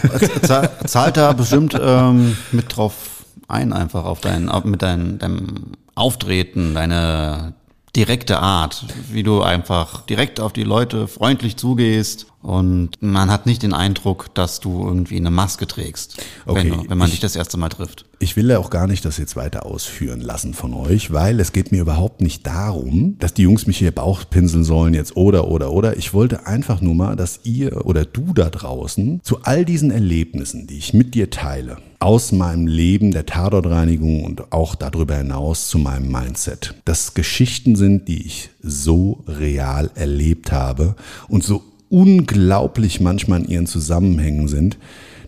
zahlt 0.86 1.16
da 1.16 1.32
bestimmt 1.32 1.76
ähm, 1.80 2.36
mit 2.53 2.76
drauf 2.76 3.24
ein, 3.49 3.72
einfach 3.72 4.05
auf 4.05 4.20
dein, 4.20 4.49
mit 4.64 4.82
dein, 4.82 5.18
deinem 5.18 5.72
Auftreten, 5.97 6.74
deine 6.74 7.55
direkte 7.97 8.41
Art, 8.41 8.84
wie 9.11 9.22
du 9.22 9.43
einfach 9.43 10.03
direkt 10.03 10.41
auf 10.41 10.53
die 10.53 10.64
Leute 10.64 11.09
freundlich 11.09 11.57
zugehst 11.57 12.29
und 12.43 13.03
man 13.03 13.30
hat 13.30 13.45
nicht 13.45 13.62
den 13.62 13.74
Eindruck, 13.74 14.34
dass 14.34 14.61
du 14.61 14.82
irgendwie 14.86 15.16
eine 15.16 15.30
Maske 15.30 15.66
trägst, 15.66 16.22
okay, 16.47 16.70
wenn, 16.70 16.91
wenn 16.91 16.99
man 16.99 17.09
ich, 17.09 17.14
dich 17.14 17.20
das 17.20 17.36
erste 17.36 17.59
Mal 17.59 17.68
trifft. 17.68 18.07
Ich 18.18 18.36
will 18.36 18.49
ja 18.49 18.59
auch 18.59 18.70
gar 18.70 18.86
nicht 18.86 19.05
das 19.05 19.18
jetzt 19.18 19.36
weiter 19.36 19.66
ausführen 19.66 20.20
lassen 20.20 20.55
von 20.55 20.72
euch, 20.72 21.12
weil 21.12 21.38
es 21.38 21.53
geht 21.53 21.70
mir 21.70 21.82
überhaupt 21.82 22.22
nicht 22.22 22.47
darum, 22.47 23.16
dass 23.18 23.34
die 23.34 23.43
Jungs 23.43 23.66
mich 23.66 23.78
hier 23.78 23.91
Bauchpinseln 23.91 24.64
sollen 24.64 24.95
jetzt 24.95 25.16
oder 25.16 25.49
oder 25.49 25.70
oder. 25.72 25.99
Ich 25.99 26.14
wollte 26.14 26.47
einfach 26.47 26.80
nur 26.80 26.95
mal, 26.95 27.14
dass 27.14 27.41
ihr 27.45 27.84
oder 27.84 28.07
du 28.07 28.32
da 28.32 28.49
draußen 28.49 29.20
zu 29.22 29.43
all 29.43 29.66
diesen 29.66 29.91
Erlebnissen, 29.91 30.66
die 30.66 30.78
ich 30.78 30.95
mit 30.95 31.14
dir 31.14 31.28
teile, 31.28 31.76
aus 31.99 32.32
meinem 32.32 32.66
Leben 32.66 33.11
der 33.11 33.26
Tatortreinigung 33.26 34.24
und 34.24 34.53
auch 34.53 34.74
darüber 34.74 35.16
hinaus 35.16 35.68
zu 35.68 35.78
meinem 35.78 36.11
Mindset, 36.11 36.74
dass 36.86 37.12
Geschichten 37.12 37.76
sind, 37.76 38.09
die 38.09 38.26
ich 38.26 38.49
so 38.62 39.22
real 39.26 39.91
erlebt 39.95 40.53
habe 40.53 40.97
und 41.28 41.45
so 41.45 41.62
unglaublich 41.91 43.01
manchmal 43.01 43.41
in 43.41 43.49
ihren 43.49 43.66
Zusammenhängen 43.66 44.49
sind, 44.49 44.78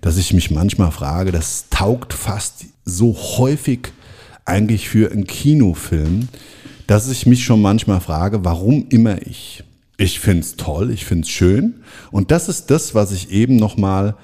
dass 0.01 0.17
ich 0.17 0.33
mich 0.33 0.51
manchmal 0.51 0.91
frage, 0.91 1.33
das 1.33 1.67
taugt 1.69 2.15
fast 2.15 2.65
so 2.85 3.15
häufig 3.15 3.93
eigentlich 4.45 4.89
für 4.89 5.13
einen 5.13 5.27
Kinofilm, 5.27 6.29
dass 6.87 7.11
ich 7.11 7.27
mich 7.27 7.45
schon 7.45 7.61
manchmal 7.61 8.01
frage, 8.01 8.45
warum 8.45 8.87
immer 8.89 9.23
ich. 9.23 9.63
Ich 9.99 10.19
finde 10.19 10.41
es 10.41 10.57
toll, 10.57 10.91
ich 10.91 11.05
finde 11.05 11.23
es 11.23 11.29
schön 11.29 11.75
und 12.11 12.31
das 12.31 12.49
ist 12.49 12.71
das, 12.71 12.95
was 12.95 13.13
ich 13.13 13.31
eben 13.31 13.57
nochmal 13.57 14.17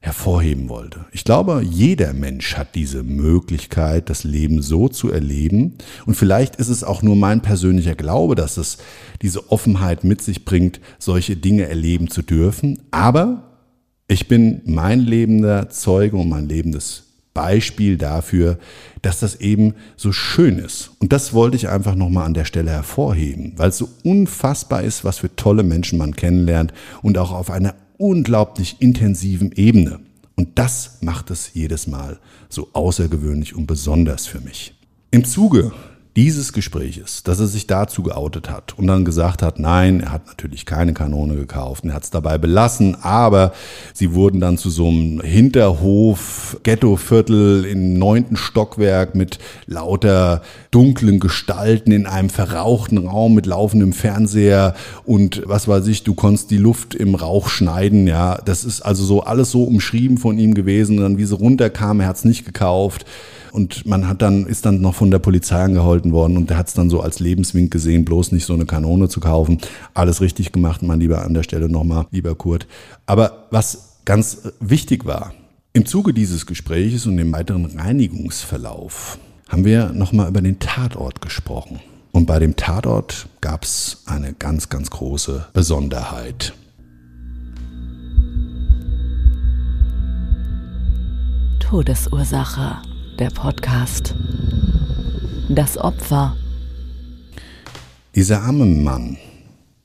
hervorheben 0.00 0.68
wollte. 0.68 1.06
Ich 1.12 1.24
glaube, 1.24 1.62
jeder 1.68 2.12
Mensch 2.12 2.56
hat 2.56 2.74
diese 2.74 3.02
Möglichkeit, 3.02 4.10
das 4.10 4.22
Leben 4.22 4.62
so 4.62 4.88
zu 4.88 5.10
erleben. 5.10 5.74
Und 6.06 6.14
vielleicht 6.14 6.56
ist 6.56 6.68
es 6.68 6.84
auch 6.84 7.02
nur 7.02 7.16
mein 7.16 7.42
persönlicher 7.42 7.96
Glaube, 7.96 8.36
dass 8.36 8.56
es 8.56 8.78
diese 9.22 9.50
Offenheit 9.50 10.04
mit 10.04 10.22
sich 10.22 10.44
bringt, 10.44 10.80
solche 10.98 11.36
Dinge 11.36 11.68
erleben 11.68 12.08
zu 12.08 12.22
dürfen. 12.22 12.80
Aber 12.92 13.48
ich 14.06 14.28
bin 14.28 14.62
mein 14.64 15.00
lebender 15.00 15.68
Zeuge 15.68 16.16
und 16.16 16.28
mein 16.28 16.48
lebendes 16.48 17.04
Beispiel 17.34 17.96
dafür, 17.96 18.58
dass 19.02 19.20
das 19.20 19.36
eben 19.36 19.74
so 19.96 20.12
schön 20.12 20.58
ist. 20.58 20.90
Und 20.98 21.12
das 21.12 21.32
wollte 21.32 21.56
ich 21.56 21.68
einfach 21.68 21.94
nochmal 21.94 22.26
an 22.26 22.34
der 22.34 22.44
Stelle 22.44 22.70
hervorheben, 22.70 23.52
weil 23.56 23.68
es 23.68 23.78
so 23.78 23.88
unfassbar 24.02 24.82
ist, 24.82 25.04
was 25.04 25.18
für 25.18 25.34
tolle 25.36 25.62
Menschen 25.62 25.98
man 25.98 26.16
kennenlernt 26.16 26.72
und 27.02 27.18
auch 27.18 27.30
auf 27.30 27.50
einer 27.50 27.74
unglaublich 27.98 28.76
intensiven 28.80 29.52
Ebene. 29.52 30.00
Und 30.36 30.58
das 30.58 30.98
macht 31.02 31.30
es 31.30 31.52
jedes 31.54 31.86
Mal 31.86 32.18
so 32.48 32.68
außergewöhnlich 32.72 33.54
und 33.54 33.66
besonders 33.66 34.26
für 34.26 34.40
mich. 34.40 34.74
Im 35.10 35.24
Zuge 35.24 35.72
dieses 36.18 36.52
Gespräches, 36.52 37.22
dass 37.22 37.38
er 37.38 37.46
sich 37.46 37.68
dazu 37.68 38.02
geoutet 38.02 38.50
hat 38.50 38.76
und 38.76 38.88
dann 38.88 39.04
gesagt 39.04 39.40
hat, 39.40 39.60
nein, 39.60 40.00
er 40.00 40.10
hat 40.10 40.26
natürlich 40.26 40.66
keine 40.66 40.92
Kanone 40.92 41.36
gekauft, 41.36 41.84
er 41.84 41.94
hat 41.94 42.02
es 42.02 42.10
dabei 42.10 42.38
belassen, 42.38 42.96
aber 43.02 43.52
sie 43.94 44.14
wurden 44.14 44.40
dann 44.40 44.58
zu 44.58 44.68
so 44.68 44.88
einem 44.88 45.20
Hinterhof, 45.20 46.58
Ghettoviertel 46.64 47.64
im 47.66 47.94
neunten 48.00 48.36
Stockwerk 48.36 49.14
mit 49.14 49.38
lauter 49.66 50.42
dunklen 50.72 51.20
Gestalten 51.20 51.92
in 51.92 52.06
einem 52.08 52.30
verrauchten 52.30 52.98
Raum 52.98 53.34
mit 53.34 53.46
laufendem 53.46 53.92
Fernseher 53.92 54.74
und 55.04 55.44
was 55.46 55.68
weiß 55.68 55.86
ich, 55.86 56.02
du 56.02 56.14
konntest 56.14 56.50
die 56.50 56.56
Luft 56.56 56.96
im 56.96 57.14
Rauch 57.14 57.48
schneiden, 57.48 58.08
ja, 58.08 58.40
das 58.44 58.64
ist 58.64 58.80
also 58.80 59.04
so 59.04 59.22
alles 59.22 59.52
so 59.52 59.62
umschrieben 59.62 60.18
von 60.18 60.36
ihm 60.36 60.54
gewesen 60.54 60.96
und 60.96 61.04
dann 61.04 61.18
wie 61.18 61.26
sie 61.26 61.36
runterkam, 61.36 62.00
er 62.00 62.08
hat 62.08 62.16
es 62.16 62.24
nicht 62.24 62.44
gekauft. 62.44 63.06
Und 63.52 63.86
man 63.86 64.08
hat 64.08 64.22
dann, 64.22 64.46
ist 64.46 64.66
dann 64.66 64.80
noch 64.80 64.94
von 64.94 65.10
der 65.10 65.18
Polizei 65.18 65.62
angehalten 65.62 66.12
worden 66.12 66.36
und 66.36 66.50
der 66.50 66.58
hat 66.58 66.68
es 66.68 66.74
dann 66.74 66.90
so 66.90 67.00
als 67.00 67.20
Lebenswink 67.20 67.70
gesehen, 67.70 68.04
bloß 68.04 68.32
nicht 68.32 68.44
so 68.44 68.54
eine 68.54 68.66
Kanone 68.66 69.08
zu 69.08 69.20
kaufen. 69.20 69.58
Alles 69.94 70.20
richtig 70.20 70.52
gemacht, 70.52 70.82
mein 70.82 71.00
Lieber, 71.00 71.22
an 71.22 71.34
der 71.34 71.42
Stelle 71.42 71.68
nochmal, 71.68 72.06
lieber 72.10 72.34
Kurt. 72.34 72.66
Aber 73.06 73.46
was 73.50 73.98
ganz 74.04 74.52
wichtig 74.60 75.04
war, 75.04 75.32
im 75.72 75.86
Zuge 75.86 76.12
dieses 76.12 76.46
Gespräches 76.46 77.06
und 77.06 77.18
im 77.18 77.32
weiteren 77.32 77.66
Reinigungsverlauf 77.66 79.18
haben 79.48 79.64
wir 79.64 79.92
nochmal 79.92 80.28
über 80.28 80.40
den 80.40 80.58
Tatort 80.58 81.20
gesprochen. 81.20 81.80
Und 82.12 82.26
bei 82.26 82.38
dem 82.38 82.56
Tatort 82.56 83.28
gab 83.40 83.64
es 83.64 84.02
eine 84.06 84.32
ganz, 84.32 84.68
ganz 84.68 84.90
große 84.90 85.46
Besonderheit. 85.52 86.54
Todesursache 91.60 92.78
der 93.18 93.30
Podcast. 93.30 94.14
Das 95.48 95.76
Opfer. 95.76 96.36
Dieser 98.14 98.42
arme 98.42 98.64
Mann, 98.64 99.16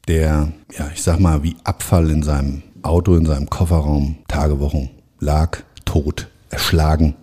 der, 0.07 0.53
ja, 0.77 0.91
ich 0.93 1.01
sag 1.01 1.19
mal, 1.19 1.41
wie 1.41 1.55
Abfall 1.63 2.11
in 2.11 2.21
seinem 2.21 2.61
Auto, 2.83 3.15
in 3.15 3.25
seinem 3.25 3.49
Kofferraum, 3.49 4.17
Tagewochen 4.27 4.91
lag, 5.19 5.59
tot, 5.83 6.27
erschlagen, 6.49 7.15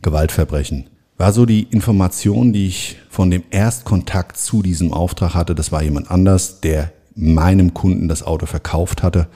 Gewaltverbrechen, 0.00 0.88
war 1.18 1.32
so 1.32 1.44
die 1.44 1.64
Information, 1.64 2.54
die 2.54 2.66
ich 2.68 2.96
von 3.10 3.30
dem 3.30 3.42
Erstkontakt 3.50 4.38
zu 4.38 4.62
diesem 4.62 4.94
Auftrag 4.94 5.34
hatte. 5.34 5.54
Das 5.54 5.72
war 5.72 5.82
jemand 5.82 6.10
anders, 6.10 6.60
der 6.60 6.90
meinem 7.14 7.74
Kunden 7.74 8.08
das 8.08 8.22
Auto 8.22 8.46
verkauft 8.46 9.02
hatte. 9.02 9.26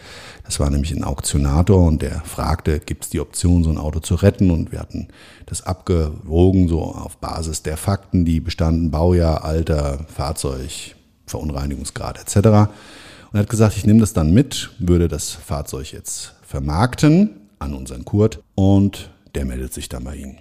Das 0.45 0.61
war 0.61 0.69
nämlich 0.69 0.93
ein 0.93 1.05
Auktionator 1.05 1.87
und 1.87 2.03
der 2.03 2.21
fragte, 2.21 2.79
gibt 2.79 3.05
es 3.05 3.11
die 3.11 3.21
Option, 3.21 3.65
so 3.65 3.71
ein 3.71 3.79
Auto 3.79 4.01
zu 4.01 4.15
retten? 4.15 4.51
Und 4.51 4.73
wir 4.73 4.79
hatten 4.79 5.09
das 5.47 5.63
abgewogen, 5.63 6.69
so 6.69 6.83
auf 6.83 7.17
Basis 7.17 7.63
der 7.63 7.79
Fakten, 7.79 8.25
die 8.25 8.41
bestanden, 8.41 8.91
Baujahr, 8.91 9.45
Alter, 9.45 10.05
Fahrzeug, 10.15 10.97
Verunreinigungsgrad 11.27 12.19
etc. 12.19 12.37
Und 12.37 12.45
er 13.33 13.41
hat 13.41 13.51
gesagt, 13.51 13.77
ich 13.77 13.87
nehme 13.87 14.01
das 14.01 14.13
dann 14.13 14.33
mit, 14.33 14.71
würde 14.79 15.09
das 15.09 15.31
Fahrzeug 15.31 15.93
jetzt 15.93 16.35
vermarkten 16.43 17.31
an 17.59 17.75
unseren 17.75 18.05
Kurt 18.05 18.43
und 18.55 19.11
der 19.35 19.47
meldet 19.47 19.73
sich 19.73 19.89
dann 19.89 20.05
bei 20.05 20.17
Ihnen. 20.17 20.39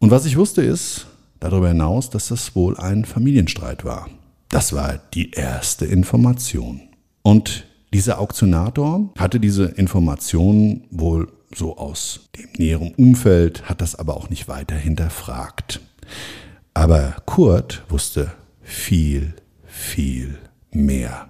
Und 0.00 0.10
was 0.10 0.26
ich 0.26 0.36
wusste 0.36 0.62
ist 0.62 1.06
darüber 1.40 1.68
hinaus, 1.68 2.10
dass 2.10 2.28
das 2.28 2.56
wohl 2.56 2.76
ein 2.76 3.04
Familienstreit 3.04 3.84
war. 3.84 4.08
Das 4.48 4.72
war 4.72 4.98
die 5.14 5.30
erste 5.30 5.86
Information. 5.86 6.80
Und 7.22 7.65
dieser 7.92 8.18
Auktionator 8.20 9.10
hatte 9.16 9.40
diese 9.40 9.64
Informationen 9.64 10.84
wohl 10.90 11.32
so 11.54 11.76
aus 11.76 12.28
dem 12.36 12.48
näheren 12.58 12.92
Umfeld, 12.94 13.68
hat 13.68 13.80
das 13.80 13.94
aber 13.94 14.16
auch 14.16 14.28
nicht 14.30 14.48
weiter 14.48 14.74
hinterfragt. 14.74 15.80
Aber 16.74 17.16
Kurt 17.24 17.84
wusste 17.88 18.32
viel, 18.62 19.34
viel 19.66 20.38
mehr. 20.70 21.28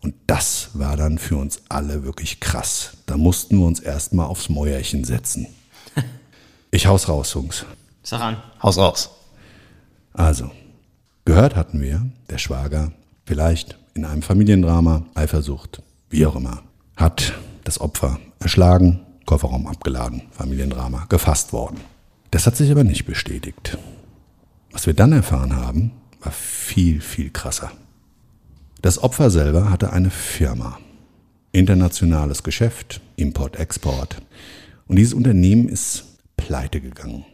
Und 0.00 0.14
das 0.26 0.70
war 0.74 0.96
dann 0.96 1.18
für 1.18 1.36
uns 1.36 1.62
alle 1.68 2.04
wirklich 2.04 2.40
krass. 2.40 2.92
Da 3.06 3.16
mussten 3.16 3.58
wir 3.58 3.66
uns 3.66 3.80
erstmal 3.80 4.26
aufs 4.26 4.48
Mäuerchen 4.48 5.04
setzen. 5.04 5.46
Ich 6.70 6.86
haus 6.86 7.08
raus, 7.08 7.32
Jungs. 7.32 7.64
Sag 8.02 8.20
an. 8.20 8.36
Haus 8.62 8.76
raus. 8.76 9.10
Also, 10.12 10.50
gehört 11.24 11.56
hatten 11.56 11.80
wir, 11.80 12.06
der 12.28 12.36
Schwager, 12.36 12.92
vielleicht 13.24 13.78
in 13.98 14.04
einem 14.04 14.22
Familiendrama, 14.22 15.02
Eifersucht, 15.16 15.82
wie 16.08 16.24
auch 16.24 16.36
immer, 16.36 16.62
hat 16.96 17.32
das 17.64 17.80
Opfer 17.80 18.20
erschlagen, 18.38 19.00
Kofferraum 19.26 19.66
abgeladen, 19.66 20.22
Familiendrama, 20.30 21.06
gefasst 21.08 21.52
worden. 21.52 21.80
Das 22.30 22.46
hat 22.46 22.56
sich 22.56 22.70
aber 22.70 22.84
nicht 22.84 23.06
bestätigt. 23.06 23.76
Was 24.70 24.86
wir 24.86 24.94
dann 24.94 25.10
erfahren 25.10 25.56
haben, 25.56 25.90
war 26.20 26.30
viel, 26.30 27.00
viel 27.00 27.30
krasser. 27.30 27.72
Das 28.82 29.02
Opfer 29.02 29.30
selber 29.30 29.68
hatte 29.68 29.92
eine 29.92 30.10
Firma. 30.10 30.78
Internationales 31.50 32.44
Geschäft, 32.44 33.00
Import, 33.16 33.56
Export. 33.56 34.22
Und 34.86 34.94
dieses 34.96 35.14
Unternehmen 35.14 35.68
ist 35.68 36.04
pleite 36.36 36.80
gegangen. 36.80 37.24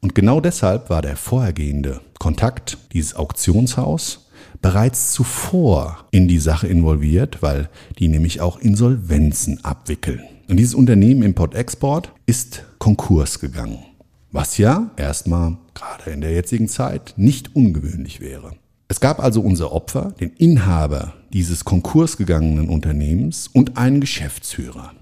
Und 0.00 0.14
genau 0.14 0.40
deshalb 0.40 0.88
war 0.88 1.02
der 1.02 1.16
vorhergehende 1.16 2.00
Kontakt, 2.20 2.78
dieses 2.92 3.16
Auktionshaus, 3.16 4.23
bereits 4.64 5.12
zuvor 5.12 6.06
in 6.10 6.26
die 6.26 6.38
Sache 6.38 6.66
involviert, 6.66 7.42
weil 7.42 7.68
die 7.98 8.08
nämlich 8.08 8.40
auch 8.40 8.58
Insolvenzen 8.58 9.62
abwickeln. 9.62 10.22
Und 10.48 10.56
dieses 10.56 10.74
Unternehmen 10.74 11.22
Import-Export 11.22 12.10
ist 12.24 12.64
Konkurs 12.78 13.40
gegangen. 13.40 13.80
Was 14.32 14.56
ja 14.56 14.90
erstmal 14.96 15.58
gerade 15.74 16.12
in 16.12 16.22
der 16.22 16.32
jetzigen 16.32 16.68
Zeit 16.68 17.12
nicht 17.18 17.54
ungewöhnlich 17.54 18.22
wäre. 18.22 18.52
Es 18.88 19.00
gab 19.00 19.22
also 19.22 19.42
unser 19.42 19.70
Opfer, 19.70 20.14
den 20.18 20.30
Inhaber 20.30 21.12
dieses 21.34 21.66
konkursgegangenen 21.66 22.70
Unternehmens 22.70 23.48
und 23.48 23.76
einen 23.76 24.00
Geschäftsführer. 24.00 24.92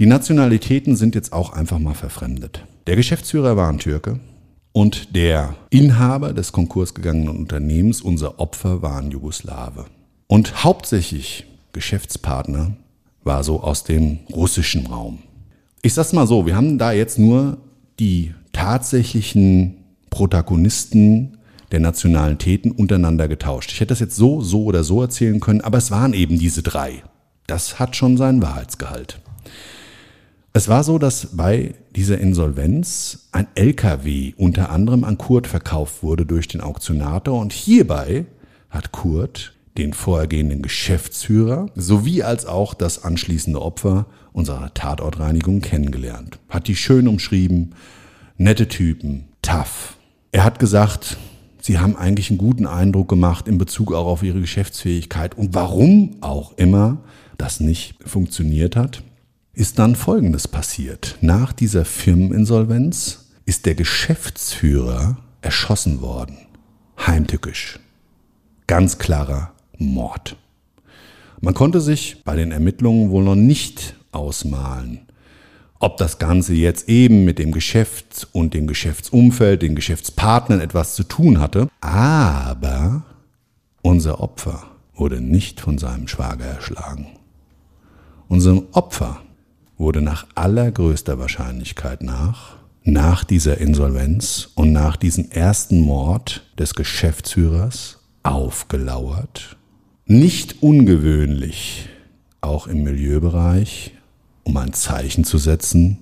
Die 0.00 0.06
Nationalitäten 0.06 0.96
sind 0.96 1.14
jetzt 1.14 1.32
auch 1.32 1.52
einfach 1.52 1.78
mal 1.78 1.94
verfremdet. 1.94 2.66
Der 2.88 2.96
Geschäftsführer 2.96 3.56
war 3.56 3.68
ein 3.68 3.78
Türke 3.78 4.18
und 4.72 5.14
der 5.14 5.54
Inhaber 5.70 6.32
des 6.32 6.52
konkursgegangenen 6.52 7.36
Unternehmens, 7.36 8.00
unser 8.00 8.40
Opfer, 8.40 8.82
war 8.82 8.98
ein 8.98 9.10
Jugoslawe. 9.10 9.86
Und 10.26 10.64
hauptsächlich 10.64 11.44
Geschäftspartner 11.72 12.72
war 13.24 13.44
so 13.44 13.62
aus 13.62 13.84
dem 13.84 14.20
russischen 14.32 14.86
Raum. 14.86 15.18
Ich 15.82 15.94
sag's 15.94 16.12
mal 16.12 16.26
so, 16.26 16.46
wir 16.46 16.56
haben 16.56 16.78
da 16.78 16.92
jetzt 16.92 17.18
nur 17.18 17.58
die 17.98 18.34
tatsächlichen 18.52 19.76
Protagonisten 20.10 21.38
der 21.70 21.80
Nationalitäten 21.80 22.70
untereinander 22.70 23.28
getauscht. 23.28 23.72
Ich 23.72 23.80
hätte 23.80 23.88
das 23.88 24.00
jetzt 24.00 24.16
so, 24.16 24.42
so 24.42 24.64
oder 24.64 24.84
so 24.84 25.00
erzählen 25.00 25.40
können, 25.40 25.62
aber 25.62 25.78
es 25.78 25.90
waren 25.90 26.12
eben 26.12 26.38
diese 26.38 26.62
drei. 26.62 27.02
Das 27.46 27.78
hat 27.78 27.96
schon 27.96 28.16
seinen 28.16 28.42
Wahrheitsgehalt. 28.42 29.21
Es 30.54 30.68
war 30.68 30.84
so, 30.84 30.98
dass 30.98 31.28
bei 31.34 31.74
dieser 31.96 32.18
Insolvenz 32.18 33.28
ein 33.32 33.46
LKW 33.54 34.34
unter 34.36 34.68
anderem 34.68 35.02
an 35.02 35.16
Kurt 35.16 35.46
verkauft 35.46 36.02
wurde 36.02 36.26
durch 36.26 36.46
den 36.46 36.60
Auktionator 36.60 37.40
und 37.40 37.54
hierbei 37.54 38.26
hat 38.68 38.92
Kurt 38.92 39.54
den 39.78 39.94
vorhergehenden 39.94 40.60
Geschäftsführer 40.60 41.70
sowie 41.74 42.22
als 42.22 42.44
auch 42.44 42.74
das 42.74 43.02
anschließende 43.02 43.62
Opfer 43.62 44.04
unserer 44.34 44.74
Tatortreinigung 44.74 45.62
kennengelernt. 45.62 46.38
Hat 46.50 46.68
die 46.68 46.76
schön 46.76 47.08
umschrieben, 47.08 47.74
nette 48.36 48.68
Typen, 48.68 49.28
tough. 49.40 49.96
Er 50.32 50.44
hat 50.44 50.58
gesagt, 50.58 51.16
sie 51.62 51.78
haben 51.78 51.96
eigentlich 51.96 52.28
einen 52.28 52.38
guten 52.38 52.66
Eindruck 52.66 53.08
gemacht 53.08 53.48
in 53.48 53.56
Bezug 53.56 53.94
auch 53.94 54.06
auf 54.06 54.22
ihre 54.22 54.42
Geschäftsfähigkeit 54.42 55.34
und 55.34 55.54
warum 55.54 56.16
auch 56.20 56.52
immer 56.58 56.98
das 57.38 57.60
nicht 57.60 57.96
funktioniert 58.04 58.76
hat, 58.76 59.02
ist 59.54 59.78
dann 59.78 59.96
Folgendes 59.96 60.48
passiert. 60.48 61.18
Nach 61.20 61.52
dieser 61.52 61.84
Firmeninsolvenz 61.84 63.30
ist 63.44 63.66
der 63.66 63.74
Geschäftsführer 63.74 65.18
erschossen 65.40 66.00
worden. 66.00 66.38
Heimtückisch. 67.06 67.78
Ganz 68.66 68.98
klarer 68.98 69.52
Mord. 69.76 70.36
Man 71.40 71.54
konnte 71.54 71.80
sich 71.80 72.22
bei 72.24 72.36
den 72.36 72.52
Ermittlungen 72.52 73.10
wohl 73.10 73.24
noch 73.24 73.34
nicht 73.34 73.96
ausmalen, 74.12 75.00
ob 75.80 75.96
das 75.96 76.20
Ganze 76.20 76.54
jetzt 76.54 76.88
eben 76.88 77.24
mit 77.24 77.40
dem 77.40 77.50
Geschäft 77.50 78.28
und 78.32 78.54
dem 78.54 78.68
Geschäftsumfeld, 78.68 79.62
den 79.62 79.74
Geschäftspartnern 79.74 80.60
etwas 80.60 80.94
zu 80.94 81.02
tun 81.02 81.40
hatte. 81.40 81.68
Aber 81.80 83.02
unser 83.82 84.20
Opfer 84.20 84.62
wurde 84.94 85.20
nicht 85.20 85.60
von 85.60 85.78
seinem 85.78 86.06
Schwager 86.06 86.44
erschlagen. 86.44 87.08
Unserem 88.28 88.68
Opfer 88.70 89.20
wurde 89.82 90.00
nach 90.00 90.28
allergrößter 90.36 91.18
Wahrscheinlichkeit 91.18 92.04
nach, 92.04 92.56
nach 92.84 93.24
dieser 93.24 93.58
Insolvenz 93.58 94.50
und 94.54 94.72
nach 94.72 94.96
diesem 94.96 95.30
ersten 95.30 95.80
Mord 95.80 96.44
des 96.56 96.74
Geschäftsführers 96.74 97.98
aufgelauert. 98.22 99.56
Nicht 100.06 100.62
ungewöhnlich, 100.62 101.88
auch 102.40 102.68
im 102.68 102.84
Milieubereich, 102.84 103.94
um 104.44 104.56
ein 104.56 104.72
Zeichen 104.72 105.24
zu 105.24 105.38
setzen, 105.38 105.98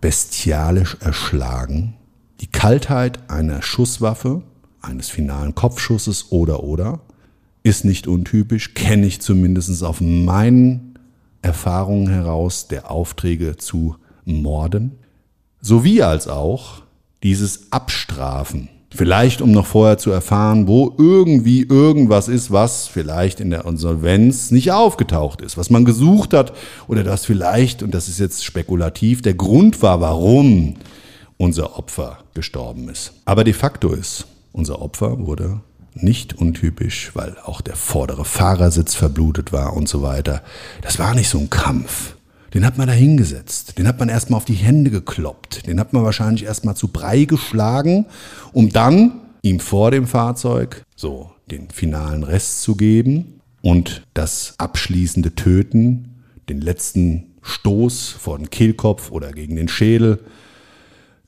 bestialisch 0.00 0.96
erschlagen, 1.00 1.94
die 2.40 2.46
Kaltheit 2.46 3.30
einer 3.30 3.60
Schusswaffe, 3.60 4.42
eines 4.80 5.10
finalen 5.10 5.54
Kopfschusses 5.54 6.32
oder 6.32 6.62
oder, 6.62 7.00
ist 7.62 7.84
nicht 7.84 8.06
untypisch, 8.06 8.72
kenne 8.72 9.06
ich 9.06 9.20
zumindest 9.20 9.84
auf 9.84 10.00
meinen 10.00 10.87
Erfahrungen 11.42 12.08
heraus 12.08 12.68
der 12.68 12.90
Aufträge 12.90 13.56
zu 13.56 13.96
Morden, 14.24 14.98
sowie 15.60 16.02
als 16.02 16.28
auch 16.28 16.82
dieses 17.22 17.72
Abstrafen 17.72 18.68
Vielleicht, 18.90 19.42
um 19.42 19.52
noch 19.52 19.66
vorher 19.66 19.98
zu 19.98 20.10
erfahren, 20.10 20.66
wo 20.66 20.94
irgendwie 20.96 21.62
irgendwas 21.62 22.28
ist, 22.28 22.50
was 22.50 22.86
vielleicht 22.86 23.38
in 23.38 23.50
der 23.50 23.66
Insolvenz 23.66 24.50
nicht 24.50 24.72
aufgetaucht 24.72 25.42
ist, 25.42 25.58
was 25.58 25.68
man 25.68 25.84
gesucht 25.84 26.32
hat 26.32 26.54
oder 26.88 27.04
das 27.04 27.26
vielleicht, 27.26 27.82
und 27.82 27.92
das 27.92 28.08
ist 28.08 28.18
jetzt 28.18 28.44
spekulativ, 28.44 29.20
der 29.20 29.34
Grund 29.34 29.82
war, 29.82 30.00
warum 30.00 30.76
unser 31.36 31.78
Opfer 31.78 32.18
gestorben 32.32 32.88
ist. 32.88 33.12
Aber 33.26 33.44
de 33.44 33.52
facto 33.52 33.92
ist, 33.92 34.26
unser 34.52 34.80
Opfer 34.80 35.18
wurde 35.18 35.60
nicht 36.02 36.34
untypisch, 36.34 37.12
weil 37.14 37.36
auch 37.44 37.60
der 37.60 37.76
vordere 37.76 38.24
Fahrersitz 38.24 38.94
verblutet 38.94 39.52
war 39.52 39.74
und 39.74 39.88
so 39.88 40.02
weiter. 40.02 40.42
Das 40.82 40.98
war 40.98 41.14
nicht 41.14 41.28
so 41.28 41.38
ein 41.38 41.50
Kampf. 41.50 42.16
Den 42.54 42.64
hat 42.64 42.78
man 42.78 42.86
da 42.86 42.94
hingesetzt. 42.94 43.78
Den 43.78 43.86
hat 43.86 43.98
man 43.98 44.08
erstmal 44.08 44.38
auf 44.38 44.44
die 44.44 44.54
Hände 44.54 44.90
gekloppt. 44.90 45.66
Den 45.66 45.78
hat 45.78 45.92
man 45.92 46.04
wahrscheinlich 46.04 46.44
erstmal 46.44 46.76
zu 46.76 46.88
Brei 46.88 47.24
geschlagen, 47.24 48.06
um 48.52 48.70
dann 48.70 49.20
ihm 49.42 49.60
vor 49.60 49.90
dem 49.90 50.06
Fahrzeug 50.06 50.82
so 50.96 51.30
den 51.50 51.70
finalen 51.70 52.22
Rest 52.22 52.62
zu 52.62 52.76
geben 52.76 53.40
und 53.62 54.02
das 54.14 54.54
abschließende 54.58 55.34
Töten, 55.34 56.22
den 56.48 56.60
letzten 56.60 57.34
Stoß 57.42 58.08
vor 58.08 58.38
den 58.38 58.50
Kehlkopf 58.50 59.10
oder 59.10 59.32
gegen 59.32 59.56
den 59.56 59.68
Schädel 59.68 60.20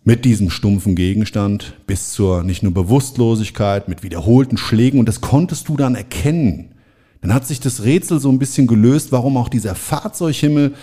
mit 0.05 0.25
diesem 0.25 0.51
stumpfen 0.51 0.95
Gegenstand 0.95 1.75
bis 1.87 2.13
zur 2.13 2.43
nicht 2.43 2.63
nur 2.63 2.73
Bewusstlosigkeit, 2.73 3.89
mit 3.89 4.03
wiederholten 4.03 4.57
Schlägen 4.57 4.99
und 4.99 5.07
das 5.07 5.21
konntest 5.21 5.69
du 5.69 5.77
dann 5.77 5.95
erkennen. 5.95 6.71
Dann 7.21 7.35
hat 7.35 7.47
sich 7.47 7.61
das 7.61 7.85
Rätsel 7.85 8.19
so 8.19 8.31
ein 8.31 8.39
bisschen 8.39 8.67
gelöst, 8.67 9.13
warum 9.13 9.37
auch 9.37 9.49
dieser 9.49 9.75
Fahrzeughimmel 9.75 10.75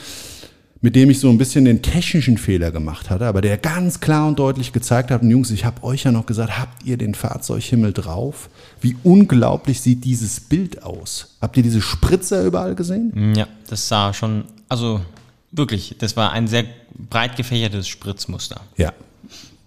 mit 0.81 0.95
dem 0.95 1.09
ich 1.09 1.19
so 1.19 1.29
ein 1.29 1.37
bisschen 1.37 1.65
den 1.65 1.81
technischen 1.81 2.37
Fehler 2.37 2.71
gemacht 2.71 3.09
hatte, 3.09 3.25
aber 3.25 3.41
der 3.41 3.57
ganz 3.57 3.99
klar 3.99 4.27
und 4.27 4.37
deutlich 4.37 4.73
gezeigt 4.73 5.11
hat, 5.11 5.21
und 5.21 5.29
Jungs, 5.31 5.51
ich 5.51 5.65
habe 5.65 5.83
euch 5.83 6.03
ja 6.03 6.11
noch 6.11 6.25
gesagt, 6.25 6.59
habt 6.59 6.85
ihr 6.85 6.97
den 6.97 7.15
Fahrzeughimmel 7.15 7.93
drauf? 7.93 8.49
Wie 8.81 8.95
unglaublich 9.03 9.81
sieht 9.81 10.05
dieses 10.05 10.39
Bild 10.39 10.83
aus? 10.83 11.35
Habt 11.41 11.57
ihr 11.57 11.63
diese 11.63 11.81
Spritzer 11.81 12.43
überall 12.43 12.75
gesehen? 12.75 13.33
Ja, 13.35 13.47
das 13.69 13.87
sah 13.87 14.13
schon, 14.13 14.45
also 14.69 15.01
wirklich, 15.51 15.95
das 15.99 16.15
war 16.17 16.31
ein 16.31 16.47
sehr 16.47 16.65
breit 17.09 17.35
gefächertes 17.35 17.87
Spritzmuster. 17.87 18.61
Ja. 18.77 18.93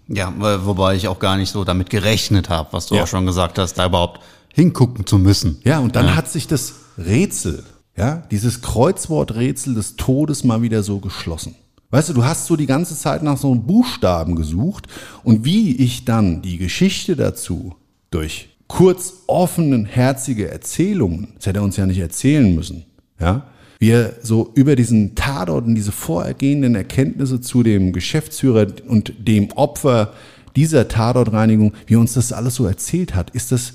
Ja, 0.07 0.33
wobei 0.65 0.95
ich 0.95 1.07
auch 1.07 1.19
gar 1.19 1.37
nicht 1.37 1.51
so 1.51 1.63
damit 1.63 1.89
gerechnet 1.89 2.49
habe, 2.49 2.69
was 2.73 2.87
du 2.87 2.95
Ja. 2.95 3.03
auch 3.03 3.07
schon 3.07 3.25
gesagt 3.25 3.57
hast, 3.57 3.75
da 3.75 3.85
überhaupt 3.85 4.19
hingucken 4.53 5.05
zu 5.05 5.17
müssen. 5.17 5.61
Ja, 5.63 5.79
und 5.79 5.95
dann 5.95 6.15
hat 6.15 6.29
sich 6.29 6.47
das 6.47 6.73
Rätsel, 6.97 7.63
ja, 7.95 8.17
dieses 8.29 8.61
Kreuzworträtsel 8.61 9.73
des 9.73 9.95
Todes 9.95 10.43
mal 10.43 10.61
wieder 10.61 10.83
so 10.83 10.99
geschlossen. 10.99 11.55
Weißt 11.91 12.09
du, 12.09 12.13
du 12.13 12.25
hast 12.25 12.47
so 12.47 12.55
die 12.57 12.65
ganze 12.65 12.95
Zeit 12.97 13.23
nach 13.23 13.37
so 13.37 13.51
einem 13.51 13.63
Buchstaben 13.65 14.35
gesucht 14.35 14.87
und 15.23 15.45
wie 15.45 15.75
ich 15.77 16.03
dann 16.05 16.41
die 16.41 16.57
Geschichte 16.57 17.15
dazu 17.15 17.75
durch 18.11 18.49
kurz 18.67 19.13
offenen, 19.27 19.85
herzige 19.85 20.49
Erzählungen, 20.49 21.33
das 21.35 21.45
hätte 21.45 21.59
er 21.59 21.63
uns 21.63 21.77
ja 21.77 21.85
nicht 21.85 21.99
erzählen 21.99 22.53
müssen, 22.55 22.85
ja, 23.19 23.45
wir 23.81 24.17
so 24.21 24.51
über 24.53 24.75
diesen 24.75 25.15
Tatort 25.15 25.65
und 25.65 25.73
diese 25.73 25.91
vorhergehenden 25.91 26.75
Erkenntnisse 26.75 27.41
zu 27.41 27.63
dem 27.63 27.93
Geschäftsführer 27.93 28.67
und 28.87 29.13
dem 29.17 29.51
Opfer 29.53 30.13
dieser 30.55 30.87
Tatortreinigung, 30.87 31.73
wie 31.87 31.95
uns 31.95 32.13
das 32.13 32.31
alles 32.31 32.53
so 32.55 32.67
erzählt 32.67 33.15
hat, 33.15 33.31
ist 33.31 33.51
das 33.51 33.73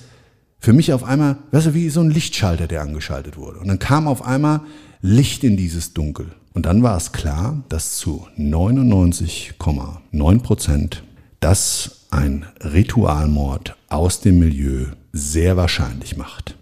für 0.61 0.73
mich 0.73 0.93
auf 0.93 1.03
einmal, 1.03 1.39
weißt 1.51 1.67
du, 1.67 1.75
wie 1.75 1.91
so 1.91 2.01
ein 2.01 2.13
Lichtschalter, 2.13 2.69
der 2.69 2.83
angeschaltet 2.83 3.37
wurde. 3.37 3.59
Und 3.59 3.67
dann 3.67 3.81
kam 3.81 4.07
auf 4.07 4.25
einmal 4.25 4.61
Licht 5.03 5.43
in 5.43 5.57
dieses 5.57 5.93
Dunkel. 5.93 6.29
Und 6.55 6.67
dann 6.67 6.85
war 6.85 6.97
es 6.97 7.11
klar, 7.11 7.65
dass 7.69 7.97
zu 7.97 8.29
99,9 8.39 10.41
Prozent 10.41 11.03
das 11.41 12.07
ein 12.11 12.47
Ritualmord 12.63 13.75
aus 13.89 14.21
dem 14.21 14.39
Milieu 14.39 14.87
sehr 15.13 15.57
wahrscheinlich 15.57 16.17
macht. 16.17 16.57